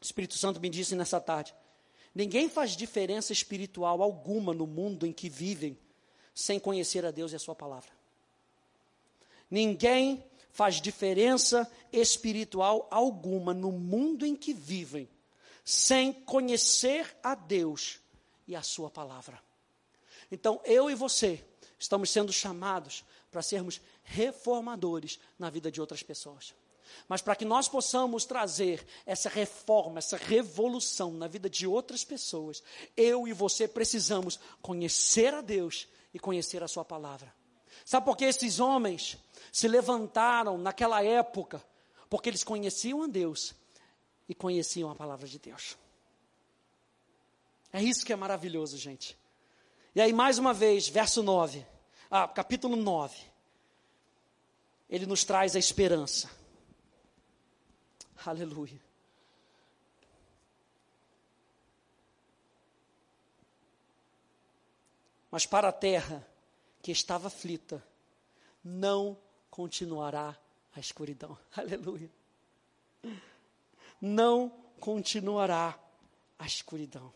O 0.00 0.04
Espírito 0.04 0.36
Santo 0.36 0.60
me 0.60 0.68
disse 0.68 0.94
nessa 0.94 1.20
tarde: 1.20 1.54
ninguém 2.14 2.48
faz 2.48 2.76
diferença 2.76 3.32
espiritual 3.32 4.02
alguma 4.02 4.54
no 4.54 4.66
mundo 4.66 5.06
em 5.06 5.12
que 5.12 5.28
vivem 5.28 5.78
sem 6.34 6.58
conhecer 6.58 7.04
a 7.04 7.10
Deus 7.10 7.32
e 7.32 7.36
a 7.36 7.38
Sua 7.38 7.54
palavra. 7.54 7.90
Ninguém 9.50 10.24
faz 10.50 10.80
diferença 10.80 11.70
espiritual 11.92 12.88
alguma 12.90 13.52
no 13.52 13.72
mundo 13.72 14.24
em 14.24 14.34
que 14.34 14.52
vivem 14.52 15.08
sem 15.64 16.12
conhecer 16.12 17.16
a 17.22 17.34
Deus 17.34 17.98
e 18.46 18.54
a 18.54 18.62
Sua 18.62 18.90
palavra. 18.90 19.42
Então, 20.30 20.60
eu 20.64 20.90
e 20.90 20.94
você 20.94 21.44
estamos 21.78 22.10
sendo 22.10 22.32
chamados 22.32 23.04
para 23.30 23.42
sermos 23.42 23.80
reformadores 24.04 25.18
na 25.38 25.48
vida 25.50 25.70
de 25.70 25.80
outras 25.80 26.02
pessoas. 26.02 26.54
Mas 27.08 27.22
para 27.22 27.34
que 27.34 27.44
nós 27.44 27.68
possamos 27.68 28.24
trazer 28.24 28.86
essa 29.04 29.28
reforma, 29.28 29.98
essa 29.98 30.16
revolução 30.16 31.12
na 31.12 31.26
vida 31.26 31.48
de 31.48 31.66
outras 31.66 32.04
pessoas, 32.04 32.62
eu 32.96 33.26
e 33.26 33.32
você 33.32 33.66
precisamos 33.66 34.38
conhecer 34.62 35.34
a 35.34 35.40
Deus 35.40 35.88
e 36.12 36.18
conhecer 36.18 36.62
a 36.62 36.68
Sua 36.68 36.84
palavra. 36.84 37.34
Sabe 37.84 38.06
por 38.06 38.16
que 38.16 38.24
esses 38.24 38.60
homens 38.60 39.16
se 39.50 39.66
levantaram 39.66 40.56
naquela 40.56 41.02
época? 41.02 41.64
Porque 42.08 42.28
eles 42.28 42.44
conheciam 42.44 43.02
a 43.02 43.06
Deus 43.06 43.54
e 44.28 44.34
conheciam 44.34 44.90
a 44.90 44.94
palavra 44.94 45.26
de 45.26 45.38
Deus. 45.38 45.76
É 47.72 47.82
isso 47.82 48.04
que 48.06 48.12
é 48.12 48.16
maravilhoso, 48.16 48.78
gente. 48.78 49.18
E 49.94 50.00
aí, 50.00 50.12
mais 50.12 50.38
uma 50.38 50.52
vez, 50.52 50.88
verso 50.88 51.22
9, 51.22 51.64
ah, 52.10 52.28
capítulo 52.28 52.76
9, 52.76 53.16
ele 54.88 55.06
nos 55.06 55.24
traz 55.24 55.56
a 55.56 55.58
esperança. 55.58 56.30
Aleluia. 58.24 58.80
Mas 65.30 65.46
para 65.46 65.68
a 65.68 65.72
terra 65.72 66.24
que 66.80 66.92
estava 66.92 67.26
aflita, 67.26 67.84
não 68.62 69.18
continuará 69.50 70.38
a 70.74 70.78
escuridão. 70.78 71.36
Aleluia. 71.56 72.10
Não 74.06 74.52
continuará 74.78 75.78
a 76.38 76.44
escuridão. 76.44 77.10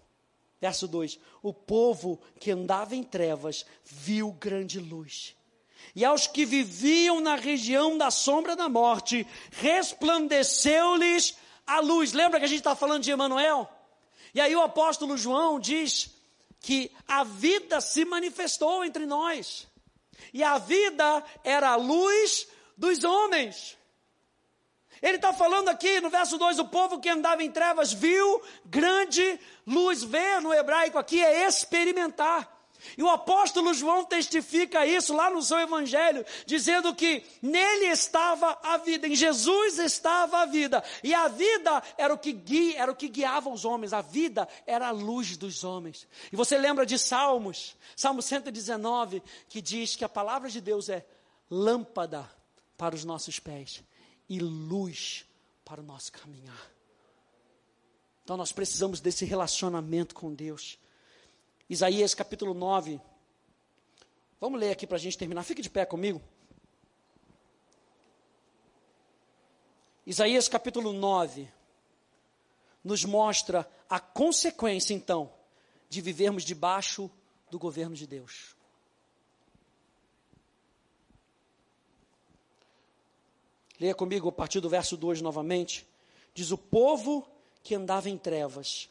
Verso 0.58 0.88
2: 0.88 1.20
O 1.42 1.52
povo 1.52 2.18
que 2.40 2.50
andava 2.50 2.96
em 2.96 3.02
trevas 3.02 3.66
viu 3.84 4.32
grande 4.32 4.80
luz. 4.80 5.36
E 5.94 6.02
aos 6.02 6.26
que 6.26 6.46
viviam 6.46 7.20
na 7.20 7.36
região 7.36 7.98
da 7.98 8.10
sombra 8.10 8.56
da 8.56 8.70
morte, 8.70 9.26
resplandeceu-lhes 9.50 11.36
a 11.66 11.78
luz. 11.80 12.14
Lembra 12.14 12.38
que 12.38 12.46
a 12.46 12.48
gente 12.48 12.60
está 12.60 12.74
falando 12.74 13.02
de 13.02 13.10
Emanuel? 13.10 13.70
E 14.34 14.40
aí 14.40 14.56
o 14.56 14.62
apóstolo 14.62 15.14
João 15.18 15.60
diz 15.60 16.10
que 16.58 16.90
a 17.06 17.22
vida 17.22 17.82
se 17.82 18.06
manifestou 18.06 18.82
entre 18.82 19.04
nós. 19.04 19.68
E 20.32 20.42
a 20.42 20.56
vida 20.56 21.22
era 21.44 21.68
a 21.68 21.76
luz 21.76 22.48
dos 22.78 23.04
homens. 23.04 23.76
Ele 25.02 25.16
está 25.16 25.32
falando 25.32 25.68
aqui 25.68 26.00
no 26.00 26.10
verso 26.10 26.38
2: 26.38 26.58
o 26.58 26.64
povo 26.66 27.00
que 27.00 27.08
andava 27.08 27.42
em 27.42 27.50
trevas 27.50 27.92
viu 27.92 28.42
grande 28.64 29.38
luz. 29.66 30.02
Ver 30.02 30.40
no 30.40 30.52
hebraico 30.52 30.98
aqui 30.98 31.22
é 31.22 31.46
experimentar. 31.46 32.58
E 32.96 33.02
o 33.02 33.08
apóstolo 33.08 33.74
João 33.74 34.04
testifica 34.04 34.86
isso 34.86 35.14
lá 35.14 35.30
no 35.30 35.42
seu 35.42 35.58
evangelho, 35.58 36.24
dizendo 36.46 36.94
que 36.94 37.24
nele 37.42 37.86
estava 37.86 38.58
a 38.62 38.76
vida, 38.76 39.06
em 39.06 39.14
Jesus 39.14 39.78
estava 39.78 40.42
a 40.42 40.46
vida, 40.46 40.82
e 41.02 41.12
a 41.12 41.28
vida 41.28 41.82
era 41.96 42.14
o 42.14 42.18
que 42.18 42.32
guia, 42.32 42.78
era 42.78 42.92
o 42.92 42.96
que 42.96 43.08
guiava 43.08 43.50
os 43.50 43.64
homens, 43.64 43.92
a 43.92 44.00
vida 44.00 44.48
era 44.66 44.88
a 44.88 44.92
luz 44.92 45.36
dos 45.36 45.64
homens. 45.64 46.06
E 46.32 46.36
você 46.36 46.56
lembra 46.56 46.86
de 46.86 46.98
Salmos, 46.98 47.76
Salmo 47.96 48.22
119, 48.22 49.22
que 49.48 49.60
diz 49.60 49.96
que 49.96 50.04
a 50.04 50.08
palavra 50.08 50.48
de 50.48 50.60
Deus 50.60 50.88
é 50.88 51.04
lâmpada 51.50 52.30
para 52.76 52.94
os 52.94 53.04
nossos 53.04 53.40
pés 53.40 53.82
e 54.28 54.38
luz 54.40 55.24
para 55.64 55.80
o 55.80 55.84
nosso 55.84 56.12
caminhar. 56.12 56.70
Então 58.24 58.36
nós 58.36 58.52
precisamos 58.52 59.00
desse 59.00 59.24
relacionamento 59.24 60.14
com 60.14 60.34
Deus. 60.34 60.78
Isaías 61.68 62.14
capítulo 62.14 62.52
9. 62.52 63.00
Vamos 64.40 64.60
ler 64.60 64.70
aqui 64.70 64.86
para 64.86 64.96
a 64.96 65.00
gente 65.00 65.16
terminar. 65.16 65.42
Fique 65.44 65.62
de 65.62 65.70
pé 65.70 65.86
comigo. 65.86 66.20
Isaías 70.06 70.48
capítulo 70.48 70.92
9 70.92 71.48
nos 72.84 73.04
mostra 73.04 73.68
a 73.88 74.00
consequência, 74.00 74.94
então, 74.94 75.32
de 75.88 76.00
vivermos 76.00 76.44
debaixo 76.44 77.10
do 77.50 77.58
governo 77.58 77.94
de 77.94 78.06
Deus. 78.06 78.56
Leia 83.80 83.94
comigo 83.94 84.28
a 84.28 84.32
partir 84.32 84.60
do 84.60 84.68
verso 84.68 84.96
2 84.96 85.22
novamente. 85.22 85.86
Diz: 86.34 86.50
O 86.50 86.58
povo 86.58 87.26
que 87.62 87.74
andava 87.74 88.10
em 88.10 88.18
trevas 88.18 88.88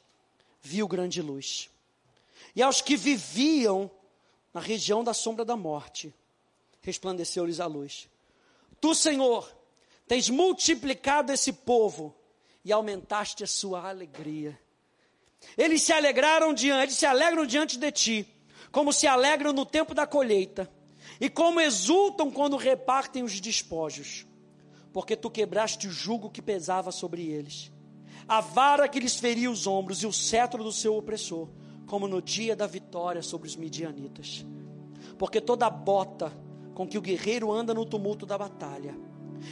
viu 0.61 0.87
grande 0.87 1.21
luz. 1.21 1.69
E 2.55 2.61
aos 2.61 2.81
que 2.81 2.95
viviam 2.95 3.91
na 4.53 4.61
região 4.61 5.03
da 5.03 5.13
sombra 5.13 5.43
da 5.43 5.57
morte, 5.57 6.13
resplandeceu-lhes 6.81 7.59
a 7.59 7.65
luz. 7.65 8.07
Tu, 8.79 8.95
Senhor, 8.95 9.51
tens 10.07 10.29
multiplicado 10.29 11.31
esse 11.31 11.51
povo 11.51 12.15
e 12.63 12.71
aumentaste 12.71 13.43
a 13.43 13.47
sua 13.47 13.89
alegria. 13.89 14.57
Eles 15.57 15.81
se 15.83 15.91
alegraram 15.91 16.53
diante, 16.53 16.93
se 16.93 17.05
alegram 17.05 17.45
diante 17.45 17.77
de 17.77 17.91
ti, 17.91 18.27
como 18.71 18.93
se 18.93 19.05
alegram 19.05 19.53
no 19.53 19.65
tempo 19.65 19.93
da 19.93 20.07
colheita, 20.07 20.71
e 21.19 21.29
como 21.29 21.59
exultam 21.59 22.31
quando 22.31 22.57
repartem 22.57 23.23
os 23.23 23.39
despojos 23.39 24.26
porque 24.97 25.15
tu 25.15 25.29
quebraste 25.29 25.87
o 25.87 25.91
jugo 25.91 26.27
que 26.27 26.41
pesava 26.41 26.91
sobre 26.91 27.21
eles, 27.27 27.71
a 28.27 28.41
vara 28.41 28.87
que 28.87 28.99
lhes 28.99 29.15
feria 29.15 29.51
os 29.51 29.67
ombros 29.67 30.01
e 30.01 30.07
o 30.07 30.11
cetro 30.11 30.63
do 30.63 30.71
seu 30.71 30.97
opressor, 30.97 31.49
como 31.85 32.07
no 32.07 32.19
dia 32.19 32.55
da 32.55 32.65
vitória 32.65 33.21
sobre 33.21 33.47
os 33.47 33.55
midianitas. 33.55 34.43
Porque 35.15 35.39
toda 35.39 35.69
bota 35.69 36.33
com 36.73 36.87
que 36.87 36.97
o 36.97 37.01
guerreiro 37.01 37.51
anda 37.51 37.75
no 37.75 37.85
tumulto 37.85 38.25
da 38.25 38.39
batalha, 38.39 38.97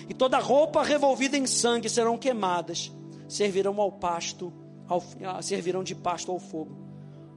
e 0.10 0.16
toda 0.16 0.40
roupa 0.40 0.82
revolvida 0.82 1.38
em 1.38 1.46
sangue 1.46 1.90
serão 1.90 2.18
queimadas, 2.18 2.92
servirão 3.30 3.80
ao 3.80 3.92
pasto, 3.92 4.52
ao, 4.88 5.04
ah, 5.24 5.44
servirão 5.44 5.84
de 5.84 5.94
pasto 5.94 6.32
ao 6.32 6.40
fogo, 6.40 6.76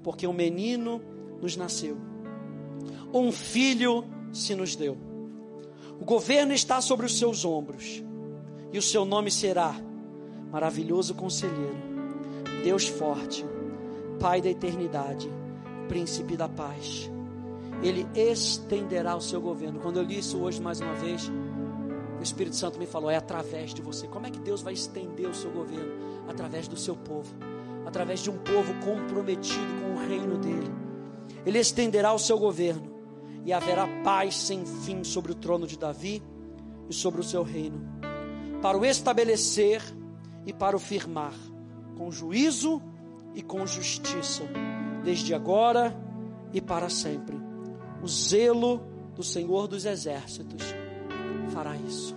porque 0.03 0.27
um 0.27 0.33
menino 0.33 1.03
nos 1.43 1.59
nasceu, 1.59 1.99
um 3.13 3.31
filho 3.31 4.03
se 4.33 4.55
nos 4.55 4.75
deu 4.75 5.08
o 6.01 6.05
governo 6.05 6.53
está 6.53 6.81
sobre 6.81 7.07
os 7.07 7.19
seus 7.19 7.45
ombros, 7.45 8.03
e 8.73 8.79
o 8.79 8.83
seu 8.83 9.05
nome 9.05 9.31
será 9.31 9.75
Maravilhoso 10.51 11.15
Conselheiro, 11.15 11.77
Deus 12.63 12.87
Forte, 12.89 13.45
Pai 14.21 14.41
da 14.41 14.49
Eternidade, 14.49 15.31
Príncipe 15.89 16.37
da 16.37 16.49
Paz. 16.49 17.11
Ele 17.83 18.07
estenderá 18.15 19.17
o 19.17 19.21
seu 19.21 19.41
governo. 19.41 19.81
Quando 19.81 19.99
eu 19.99 20.03
li 20.03 20.19
isso 20.19 20.39
hoje 20.39 20.61
mais 20.61 20.81
uma 20.81 20.95
vez, 20.95 21.31
o 22.19 22.23
Espírito 22.23 22.57
Santo 22.57 22.79
me 22.79 22.87
falou: 22.87 23.11
é 23.11 23.17
através 23.17 23.73
de 23.73 23.83
você. 23.83 24.07
Como 24.09 24.27
é 24.27 24.31
que 24.31 24.41
Deus 24.41 24.63
vai 24.63 24.73
estender 24.73 25.29
o 25.29 25.35
seu 25.35 25.51
governo? 25.51 25.93
Através 26.29 26.67
do 26.67 26.77
seu 26.77 26.97
povo, 26.97 27.35
através 27.87 28.21
de 28.21 28.31
um 28.31 28.39
povo 28.39 28.75
comprometido 28.85 29.83
com 29.83 29.95
o 29.95 30.09
reino 30.09 30.37
dele. 30.39 30.71
Ele 31.47 31.59
estenderá 31.59 32.13
o 32.13 32.19
seu 32.19 32.39
governo 32.39 32.98
e 33.49 33.53
haverá 33.55 33.89
paz 34.05 34.37
sem 34.37 34.67
fim 34.67 35.03
sobre 35.03 35.33
o 35.33 35.35
trono 35.35 35.67
de 35.67 35.79
Davi 35.79 36.23
e 36.87 36.93
sobre 36.93 37.23
o 37.23 37.25
seu 37.25 37.43
reino, 37.43 37.81
para 38.61 38.77
o 38.77 38.85
estabelecer 38.85 39.81
e 40.45 40.53
para 40.53 40.77
o 40.77 40.79
firmar, 40.79 41.33
com 41.97 42.11
juízo 42.11 42.83
e 43.35 43.41
com 43.41 43.67
justiça, 43.67 44.43
desde 45.03 45.35
agora 45.35 45.97
e 46.53 46.61
para 46.61 46.91
sempre. 46.91 47.39
O 48.03 48.07
zelo 48.07 48.83
do 49.15 49.23
Senhor 49.23 49.67
dos 49.67 49.87
Exércitos 49.87 50.63
fará 51.49 51.75
isso. 51.75 52.15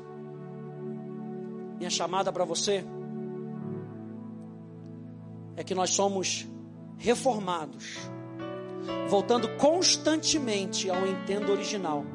Minha 1.77 1.89
chamada 1.89 2.29
para 2.33 2.43
você 2.43 2.83
é 5.55 5.63
que 5.63 5.73
nós 5.73 5.91
somos 5.91 6.45
reformados 6.97 7.99
voltando 9.09 9.49
constantemente 9.57 10.89
ao 10.89 11.05
entendo 11.05 11.51
original. 11.51 12.05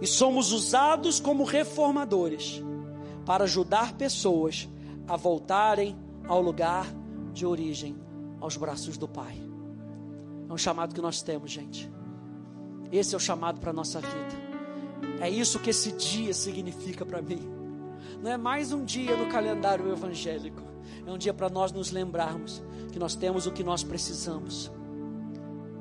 E 0.00 0.06
somos 0.06 0.52
usados 0.52 1.20
como 1.20 1.44
reformadores 1.44 2.62
para 3.24 3.44
ajudar 3.44 3.94
pessoas 3.94 4.68
a 5.06 5.16
voltarem 5.16 5.96
ao 6.26 6.42
lugar 6.42 6.86
de 7.32 7.46
origem, 7.46 7.96
aos 8.40 8.56
braços 8.56 8.96
do 8.96 9.08
Pai. 9.08 9.36
É 10.48 10.52
um 10.52 10.58
chamado 10.58 10.94
que 10.94 11.00
nós 11.00 11.22
temos, 11.22 11.50
gente. 11.50 11.90
Esse 12.90 13.14
é 13.14 13.16
o 13.16 13.20
chamado 13.20 13.60
para 13.60 13.70
a 13.70 13.74
nossa 13.74 14.00
vida. 14.00 14.48
É 15.20 15.28
isso 15.28 15.58
que 15.58 15.70
esse 15.70 15.92
dia 15.92 16.32
significa 16.32 17.04
para 17.04 17.20
mim. 17.20 17.40
Não 18.22 18.30
é 18.30 18.36
mais 18.36 18.72
um 18.72 18.84
dia 18.84 19.16
no 19.16 19.28
calendário 19.28 19.90
evangélico. 19.92 20.62
É 21.06 21.10
um 21.10 21.18
dia 21.18 21.34
para 21.34 21.48
nós 21.48 21.70
nos 21.70 21.90
lembrarmos 21.90 22.62
que 22.92 22.98
nós 22.98 23.14
temos 23.14 23.46
o 23.46 23.52
que 23.52 23.62
nós 23.62 23.84
precisamos 23.84 24.70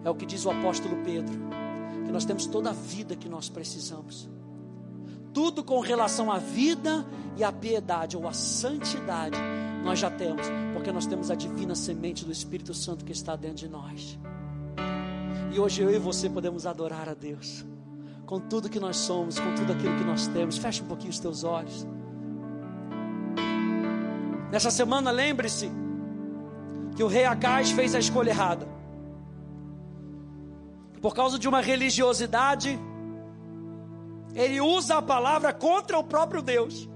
é 0.08 0.10
o 0.10 0.16
que 0.16 0.26
diz 0.26 0.46
o 0.46 0.50
apóstolo 0.50 1.04
Pedro, 1.04 1.38
que 2.06 2.12
nós 2.12 2.24
temos 2.24 2.46
toda 2.46 2.70
a 2.70 2.74
vida 2.74 3.16
que 3.16 3.28
nós 3.28 3.50
precisamos. 3.50 4.30
tudo 5.34 5.64
com 5.64 5.80
relação 5.82 6.32
à 6.32 6.40
vida 6.40 7.06
e 7.36 7.44
à 7.44 7.52
piedade 7.52 8.18
ou 8.18 8.28
à 8.28 8.34
santidade 8.34 9.38
nós 9.84 10.00
já 10.00 10.10
temos, 10.10 10.48
porque 10.74 10.92
nós 10.92 11.06
temos 11.06 11.30
a 11.30 11.36
divina 11.36 11.76
semente 11.76 12.26
do 12.26 12.32
Espírito 12.32 12.74
Santo 12.74 13.06
que 13.06 13.12
está 13.12 13.36
dentro 13.36 13.58
de 13.58 13.68
nós. 13.68 14.18
E 15.54 15.60
hoje 15.60 15.84
eu 15.84 15.92
e 15.92 16.00
você 16.00 16.28
podemos 16.28 16.66
adorar 16.66 17.08
a 17.08 17.14
Deus 17.14 17.64
com 18.26 18.40
tudo 18.40 18.68
que 18.68 18.80
nós 18.80 18.98
somos, 18.98 19.40
com 19.40 19.54
tudo 19.54 19.74
aquilo 19.74 19.96
que 19.98 20.04
nós 20.04 20.26
temos. 20.28 20.58
Feche 20.58 20.82
um 20.82 20.88
pouquinho 20.88 21.12
os 21.12 21.20
teus 21.20 21.44
olhos. 21.44 21.86
Nessa 24.52 24.72
semana, 24.72 25.12
lembre-se 25.12 25.70
que 26.96 27.04
o 27.04 27.08
rei 27.08 27.26
Acais 27.26 27.70
fez 27.72 27.94
a 27.94 28.00
escolha 28.00 28.32
errada. 28.32 28.68
Por 31.02 31.14
causa 31.14 31.38
de 31.38 31.48
uma 31.48 31.62
religiosidade, 31.62 32.80
ele 34.34 34.62
usa 34.62 34.98
a 34.98 35.02
palavra 35.02 35.54
contra 35.54 35.98
o 35.98 36.04
próprio 36.04 36.42
Deus. 36.42 36.88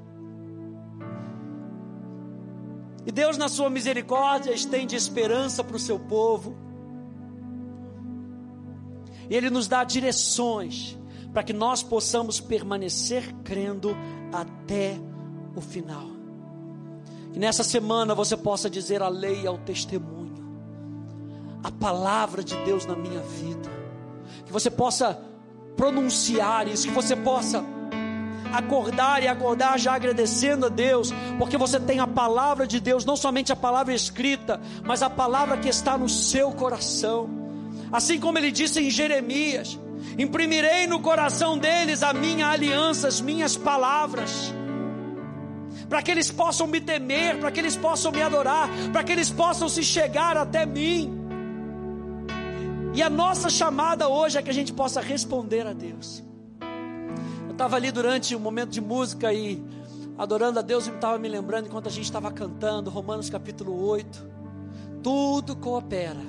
E 3.06 3.12
Deus, 3.12 3.38
na 3.38 3.50
sua 3.50 3.70
misericórdia, 3.70 4.54
estende 4.54 4.96
esperança 4.96 5.64
para 5.64 5.76
o 5.76 5.80
seu 5.80 6.00
povo. 6.00 6.56
E 9.30 9.36
Ele 9.36 9.50
nos 9.50 9.68
dá 9.68 9.84
direções 9.84 10.98
para 11.34 11.42
que 11.42 11.54
nós 11.54 11.82
possamos 11.82 12.40
permanecer 12.40 13.34
crendo 13.44 13.96
até 14.32 15.00
o 15.56 15.62
final. 15.62 16.08
Que 17.34 17.40
nessa 17.40 17.64
semana 17.64 18.14
você 18.14 18.36
possa 18.36 18.70
dizer 18.70 19.02
a 19.02 19.08
lei 19.08 19.44
e 19.44 19.48
ao 19.48 19.58
testemunho, 19.58 20.36
a 21.64 21.72
palavra 21.72 22.44
de 22.44 22.56
Deus 22.66 22.86
na 22.86 22.96
minha 22.96 23.22
vida. 23.22 23.81
Que 24.52 24.54
você 24.54 24.70
possa 24.70 25.18
pronunciar 25.78 26.68
isso, 26.68 26.86
que 26.86 26.94
você 26.94 27.16
possa 27.16 27.64
acordar 28.52 29.24
e 29.24 29.28
acordar 29.30 29.80
já 29.80 29.94
agradecendo 29.94 30.66
a 30.66 30.70
Deus, 30.70 31.14
porque 31.38 31.56
você 31.58 31.80
tem 31.80 32.02
a 32.02 32.06
palavra 32.06 32.68
de 32.68 32.82
Deus, 32.82 33.06
não 33.06 33.16
somente 33.16 33.54
a 33.54 33.56
palavra 33.56 33.94
escrita, 33.94 34.60
mas 34.84 35.02
a 35.02 35.10
palavra 35.10 35.56
que 35.56 35.70
está 35.70 35.98
no 35.98 36.10
seu 36.10 36.52
coração. 36.52 37.30
Assim 37.94 38.20
como 38.20 38.38
ele 38.40 38.52
disse 38.52 38.82
em 38.82 38.90
Jeremias: 38.90 39.80
imprimirei 40.18 40.86
no 40.86 41.00
coração 41.00 41.58
deles 41.58 42.04
a 42.04 42.12
minha 42.12 42.48
aliança, 42.48 43.08
as 43.08 43.22
minhas 43.22 43.56
palavras 43.56 44.54
para 45.88 46.02
que 46.02 46.12
eles 46.12 46.30
possam 46.30 46.68
me 46.68 46.82
temer, 46.82 47.38
para 47.38 47.52
que 47.52 47.60
eles 47.62 47.78
possam 47.78 48.12
me 48.12 48.22
adorar, 48.22 48.68
para 48.92 49.02
que 49.02 49.14
eles 49.14 49.30
possam 49.30 49.70
se 49.70 49.82
chegar 49.82 50.36
até 50.36 50.66
mim. 50.66 51.21
E 52.94 53.02
a 53.02 53.10
nossa 53.10 53.50
chamada 53.50 54.08
hoje 54.10 54.38
é 54.38 54.42
que 54.42 54.50
a 54.50 54.54
gente 54.54 54.74
possa 54.74 55.02
responder 55.02 55.66
a 55.66 55.74
Deus 55.74 56.24
estava 57.62 57.76
ali 57.76 57.92
durante 57.92 58.36
um 58.36 58.40
momento 58.40 58.72
de 58.72 58.82
música 58.82 59.32
e 59.32 59.64
adorando 60.18 60.58
a 60.58 60.64
Deus 60.64 60.88
e 60.88 60.90
estava 60.90 61.20
me 61.20 61.30
lembrando 61.30 61.68
enquanto 61.68 61.86
a 61.86 61.92
gente 61.92 62.06
estava 62.06 62.32
cantando, 62.32 62.90
Romanos 62.90 63.30
capítulo 63.30 63.86
8. 63.86 64.32
Tudo 65.04 65.56
coopera 65.56 66.20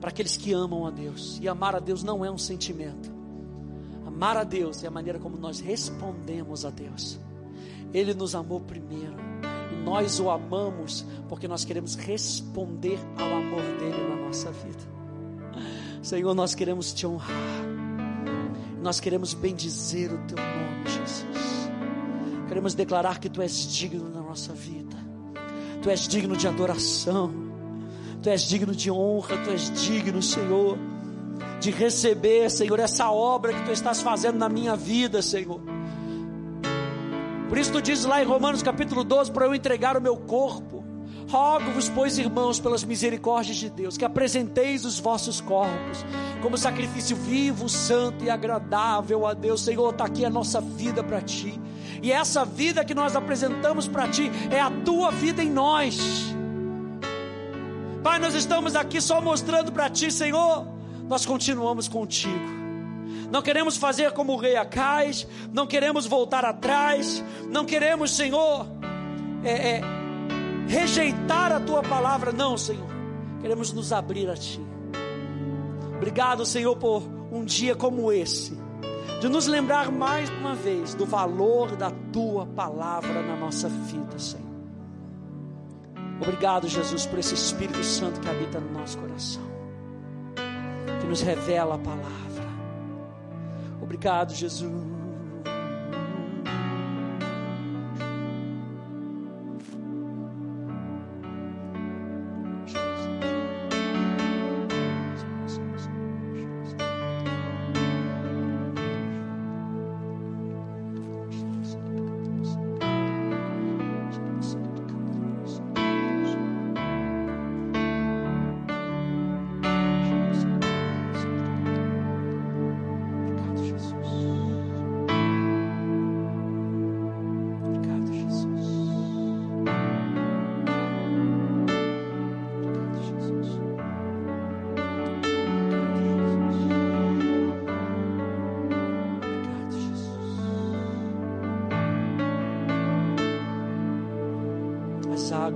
para 0.00 0.10
aqueles 0.10 0.36
que 0.36 0.52
amam 0.52 0.84
a 0.84 0.90
Deus. 0.90 1.38
E 1.40 1.48
amar 1.48 1.76
a 1.76 1.78
Deus 1.78 2.02
não 2.02 2.24
é 2.24 2.30
um 2.32 2.36
sentimento. 2.36 3.12
Amar 4.04 4.36
a 4.36 4.42
Deus 4.42 4.82
é 4.82 4.88
a 4.88 4.90
maneira 4.90 5.20
como 5.20 5.36
nós 5.36 5.60
respondemos 5.60 6.64
a 6.64 6.70
Deus. 6.70 7.20
Ele 7.92 8.12
nos 8.12 8.34
amou 8.34 8.58
primeiro. 8.60 9.14
Nós 9.84 10.18
o 10.18 10.30
amamos 10.30 11.04
porque 11.28 11.46
nós 11.46 11.64
queremos 11.64 11.94
responder 11.94 12.98
ao 13.18 13.26
amor 13.26 13.62
dele 13.78 14.08
na 14.08 14.16
nossa 14.26 14.50
vida. 14.50 14.94
Senhor, 16.02 16.34
nós 16.34 16.54
queremos 16.54 16.92
te 16.92 17.06
honrar. 17.06 17.64
Nós 18.82 19.00
queremos 19.00 19.32
bendizer 19.32 20.12
o 20.12 20.18
teu 20.26 20.36
nome, 20.36 20.86
Jesus. 20.86 21.70
Queremos 22.48 22.74
declarar 22.74 23.18
que 23.18 23.28
tu 23.28 23.40
és 23.40 23.66
digno 23.72 24.10
na 24.10 24.20
nossa 24.20 24.52
vida. 24.52 24.96
Tu 25.82 25.90
és 25.90 26.06
digno 26.06 26.36
de 26.36 26.46
adoração. 26.46 27.44
Tu 28.22 28.30
és 28.30 28.42
digno 28.42 28.74
de 28.74 28.90
honra, 28.90 29.36
tu 29.44 29.50
és 29.50 29.70
digno, 29.70 30.22
Senhor, 30.22 30.78
de 31.60 31.70
receber, 31.70 32.50
Senhor, 32.50 32.80
essa 32.80 33.10
obra 33.10 33.52
que 33.52 33.62
tu 33.64 33.70
estás 33.70 34.00
fazendo 34.00 34.38
na 34.38 34.48
minha 34.48 34.74
vida, 34.74 35.20
Senhor. 35.20 35.60
Por 37.48 37.58
isso 37.58 37.72
tu 37.72 37.82
diz 37.82 38.04
lá 38.04 38.22
em 38.22 38.26
Romanos 38.26 38.62
capítulo 38.62 39.04
12 39.04 39.30
para 39.30 39.46
eu 39.46 39.54
entregar 39.54 39.96
o 39.96 40.00
meu 40.00 40.16
corpo 40.16 40.84
Rogo-vos, 41.28 41.88
pois, 41.88 42.18
irmãos, 42.18 42.60
pelas 42.60 42.84
misericórdias 42.84 43.56
de 43.56 43.70
Deus, 43.70 43.96
que 43.96 44.04
apresenteis 44.04 44.84
os 44.84 44.98
vossos 44.98 45.40
corpos 45.40 46.04
como 46.42 46.58
sacrifício 46.58 47.16
vivo, 47.16 47.68
santo 47.68 48.24
e 48.24 48.30
agradável 48.30 49.26
a 49.26 49.32
Deus. 49.32 49.62
Senhor, 49.62 49.90
está 49.90 50.04
aqui 50.04 50.24
a 50.24 50.30
nossa 50.30 50.60
vida 50.60 51.02
para 51.02 51.20
ti. 51.20 51.58
E 52.02 52.12
essa 52.12 52.44
vida 52.44 52.84
que 52.84 52.94
nós 52.94 53.16
apresentamos 53.16 53.88
para 53.88 54.06
ti 54.08 54.30
é 54.50 54.60
a 54.60 54.70
tua 54.70 55.10
vida 55.10 55.42
em 55.42 55.50
nós. 55.50 55.98
Pai, 58.02 58.18
nós 58.18 58.34
estamos 58.34 58.76
aqui 58.76 59.00
só 59.00 59.20
mostrando 59.20 59.72
para 59.72 59.88
ti, 59.88 60.12
Senhor, 60.12 60.66
nós 61.08 61.24
continuamos 61.24 61.88
contigo. 61.88 62.63
Não 63.30 63.42
queremos 63.42 63.76
fazer 63.76 64.12
como 64.12 64.32
o 64.32 64.36
rei 64.36 64.56
Acais, 64.56 65.26
não 65.52 65.66
queremos 65.66 66.06
voltar 66.06 66.44
atrás, 66.44 67.22
não 67.50 67.64
queremos, 67.64 68.14
Senhor, 68.14 68.66
é, 69.42 69.76
é, 69.76 69.80
rejeitar 70.68 71.52
a 71.52 71.60
tua 71.60 71.82
palavra, 71.82 72.32
não, 72.32 72.56
Senhor. 72.56 72.88
Queremos 73.40 73.72
nos 73.72 73.92
abrir 73.92 74.28
a 74.30 74.36
ti. 74.36 74.60
Obrigado, 75.96 76.44
Senhor, 76.44 76.76
por 76.76 77.02
um 77.30 77.44
dia 77.44 77.74
como 77.74 78.12
esse, 78.12 78.56
de 79.20 79.28
nos 79.28 79.46
lembrar 79.46 79.90
mais 79.90 80.28
uma 80.30 80.54
vez 80.54 80.94
do 80.94 81.06
valor 81.06 81.76
da 81.76 81.90
tua 82.12 82.46
palavra 82.46 83.22
na 83.22 83.36
nossa 83.36 83.68
vida, 83.68 84.18
Senhor. 84.18 84.44
Obrigado, 86.20 86.68
Jesus, 86.68 87.06
por 87.06 87.18
esse 87.18 87.34
Espírito 87.34 87.82
Santo 87.82 88.20
que 88.20 88.28
habita 88.28 88.60
no 88.60 88.72
nosso 88.72 88.96
coração, 88.98 89.42
que 91.00 91.06
nos 91.06 91.20
revela 91.22 91.74
a 91.74 91.78
palavra. 91.78 92.33
Obrigado, 93.94 94.34
Jesus. 94.34 94.93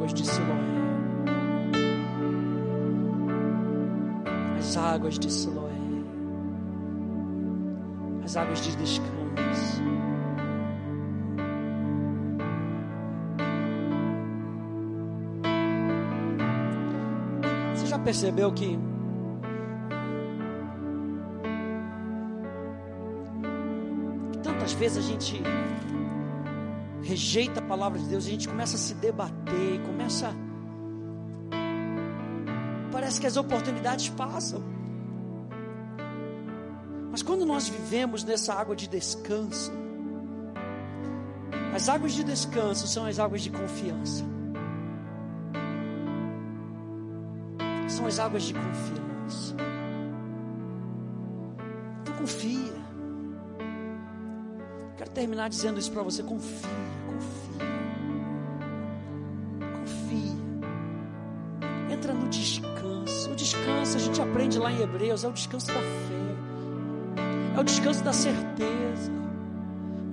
Águas 0.09 0.15
de 0.15 0.25
Siloé. 0.25 0.59
As 4.59 4.77
águas 4.77 5.19
de 5.19 5.31
Siloé. 5.31 5.73
As 8.25 8.37
águas 8.37 8.61
de 8.61 8.77
descanso. 8.77 9.83
Você 17.75 17.87
já 17.87 17.99
percebeu 17.99 18.53
que 18.53 18.79
tantas 24.43 24.73
vezes 24.73 24.99
a 24.99 25.09
gente 25.09 25.43
rejeita 27.09 27.61
a 27.61 27.63
palavra 27.63 27.99
de 27.99 28.05
Deus, 28.05 28.27
a 28.27 28.29
gente 28.29 28.47
começa 28.47 28.77
a 28.77 28.79
se 28.79 28.93
debater, 28.93 29.81
começa. 29.87 30.31
Parece 32.93 33.19
que 33.19 33.27
as 33.27 33.39
oportunidades 33.39 34.11
passam. 34.11 34.63
Mas 37.11 37.23
quando 37.23 37.47
nós 37.47 37.67
vivemos 37.67 38.25
nessa 38.25 38.53
água 38.53 38.77
de 38.77 38.87
descanso, 38.87 39.73
as 41.75 41.89
águas 41.89 42.13
de 42.13 42.23
descanso 42.23 42.87
são 42.87 43.07
as 43.07 43.19
águas 43.19 43.41
de 43.41 43.51
confiança. 43.51 44.23
São 47.89 48.05
as 48.05 48.19
águas 48.19 48.43
de 48.43 48.53
confiança. 48.53 49.57
Tu 52.05 52.13
confia. 52.13 52.88
Terminar 55.19 55.49
dizendo 55.49 55.81
isso 55.81 55.91
para 55.91 56.03
você. 56.05 56.23
Confia, 56.23 56.69
confia. 57.09 57.67
Confia. 59.77 60.37
Entra 61.93 62.15
no 62.15 62.29
descanso. 62.29 63.33
O 63.33 63.35
descanso, 63.35 63.97
a 63.97 64.01
gente 64.01 64.23
aprende 64.23 64.61
lá 64.61 64.71
em 64.71 64.81
Hebreus, 64.81 65.25
é 65.25 65.29
o 65.29 65.33
descanso 65.33 65.67
da 65.67 65.81
fé. 65.81 66.29
É 67.57 67.61
o 67.61 67.65
descanso 67.65 68.05
da 68.05 68.13
certeza. 68.13 69.11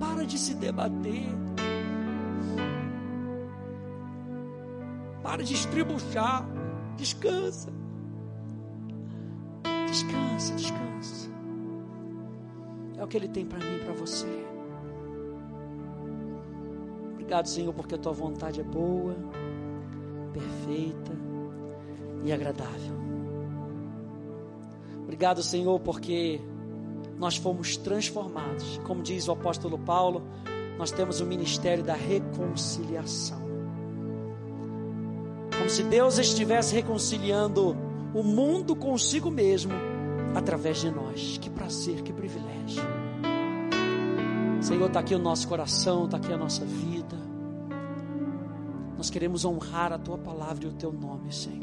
Para 0.00 0.26
de 0.26 0.36
se 0.36 0.54
debater. 0.54 1.28
Para 5.22 5.44
de 5.44 5.54
estribuchar. 5.54 6.44
Descansa. 6.96 7.72
Descansa, 9.86 10.54
descansa. 10.54 11.30
É 12.98 13.04
o 13.04 13.06
que 13.06 13.16
Ele 13.16 13.28
tem 13.28 13.46
para 13.46 13.60
mim 13.60 13.76
e 13.76 13.84
para 13.84 13.92
você. 13.92 14.55
Obrigado, 17.26 17.48
Senhor, 17.48 17.74
porque 17.74 17.96
a 17.96 17.98
Tua 17.98 18.12
vontade 18.12 18.60
é 18.60 18.62
boa, 18.62 19.16
perfeita 20.32 21.10
e 22.22 22.32
agradável. 22.32 22.94
Obrigado, 25.02 25.42
Senhor, 25.42 25.80
porque 25.80 26.40
nós 27.18 27.36
fomos 27.36 27.76
transformados. 27.76 28.78
Como 28.86 29.02
diz 29.02 29.26
o 29.26 29.32
apóstolo 29.32 29.76
Paulo, 29.76 30.22
nós 30.78 30.92
temos 30.92 31.20
o 31.20 31.26
ministério 31.26 31.82
da 31.82 31.94
reconciliação. 31.94 33.42
Como 35.58 35.68
se 35.68 35.82
Deus 35.82 36.18
estivesse 36.18 36.76
reconciliando 36.76 37.76
o 38.14 38.22
mundo 38.22 38.76
consigo 38.76 39.32
mesmo 39.32 39.72
através 40.32 40.80
de 40.80 40.92
nós. 40.92 41.38
Que 41.38 41.50
prazer, 41.50 42.02
que 42.02 42.12
privilégio. 42.12 42.84
Senhor, 44.60 44.86
está 44.86 45.00
aqui 45.00 45.14
o 45.14 45.18
nosso 45.18 45.48
coração, 45.48 46.04
está 46.04 46.18
aqui 46.18 46.32
a 46.32 46.36
nossa 46.36 46.64
vida. 46.64 47.05
Nós 49.06 49.10
queremos 49.12 49.44
honrar 49.44 49.92
a 49.92 49.98
tua 49.98 50.18
palavra 50.18 50.64
e 50.64 50.66
o 50.66 50.72
teu 50.72 50.92
nome, 50.92 51.32
Senhor. 51.32 51.62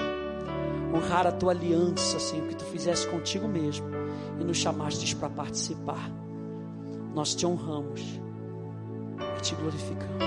Honrar 0.95 1.27
a 1.27 1.31
tua 1.33 1.51
aliança, 1.51 2.17
Senhor, 2.17 2.47
que 2.47 2.55
tu 2.55 2.63
fizeste 2.63 3.05
contigo 3.09 3.49
mesmo 3.49 3.85
e 4.39 4.45
nos 4.45 4.55
chamaste 4.55 5.13
para 5.13 5.29
participar. 5.29 6.09
Nós 7.13 7.35
te 7.35 7.45
honramos 7.45 7.99
e 9.37 9.41
te 9.41 9.55
glorificamos. 9.55 10.23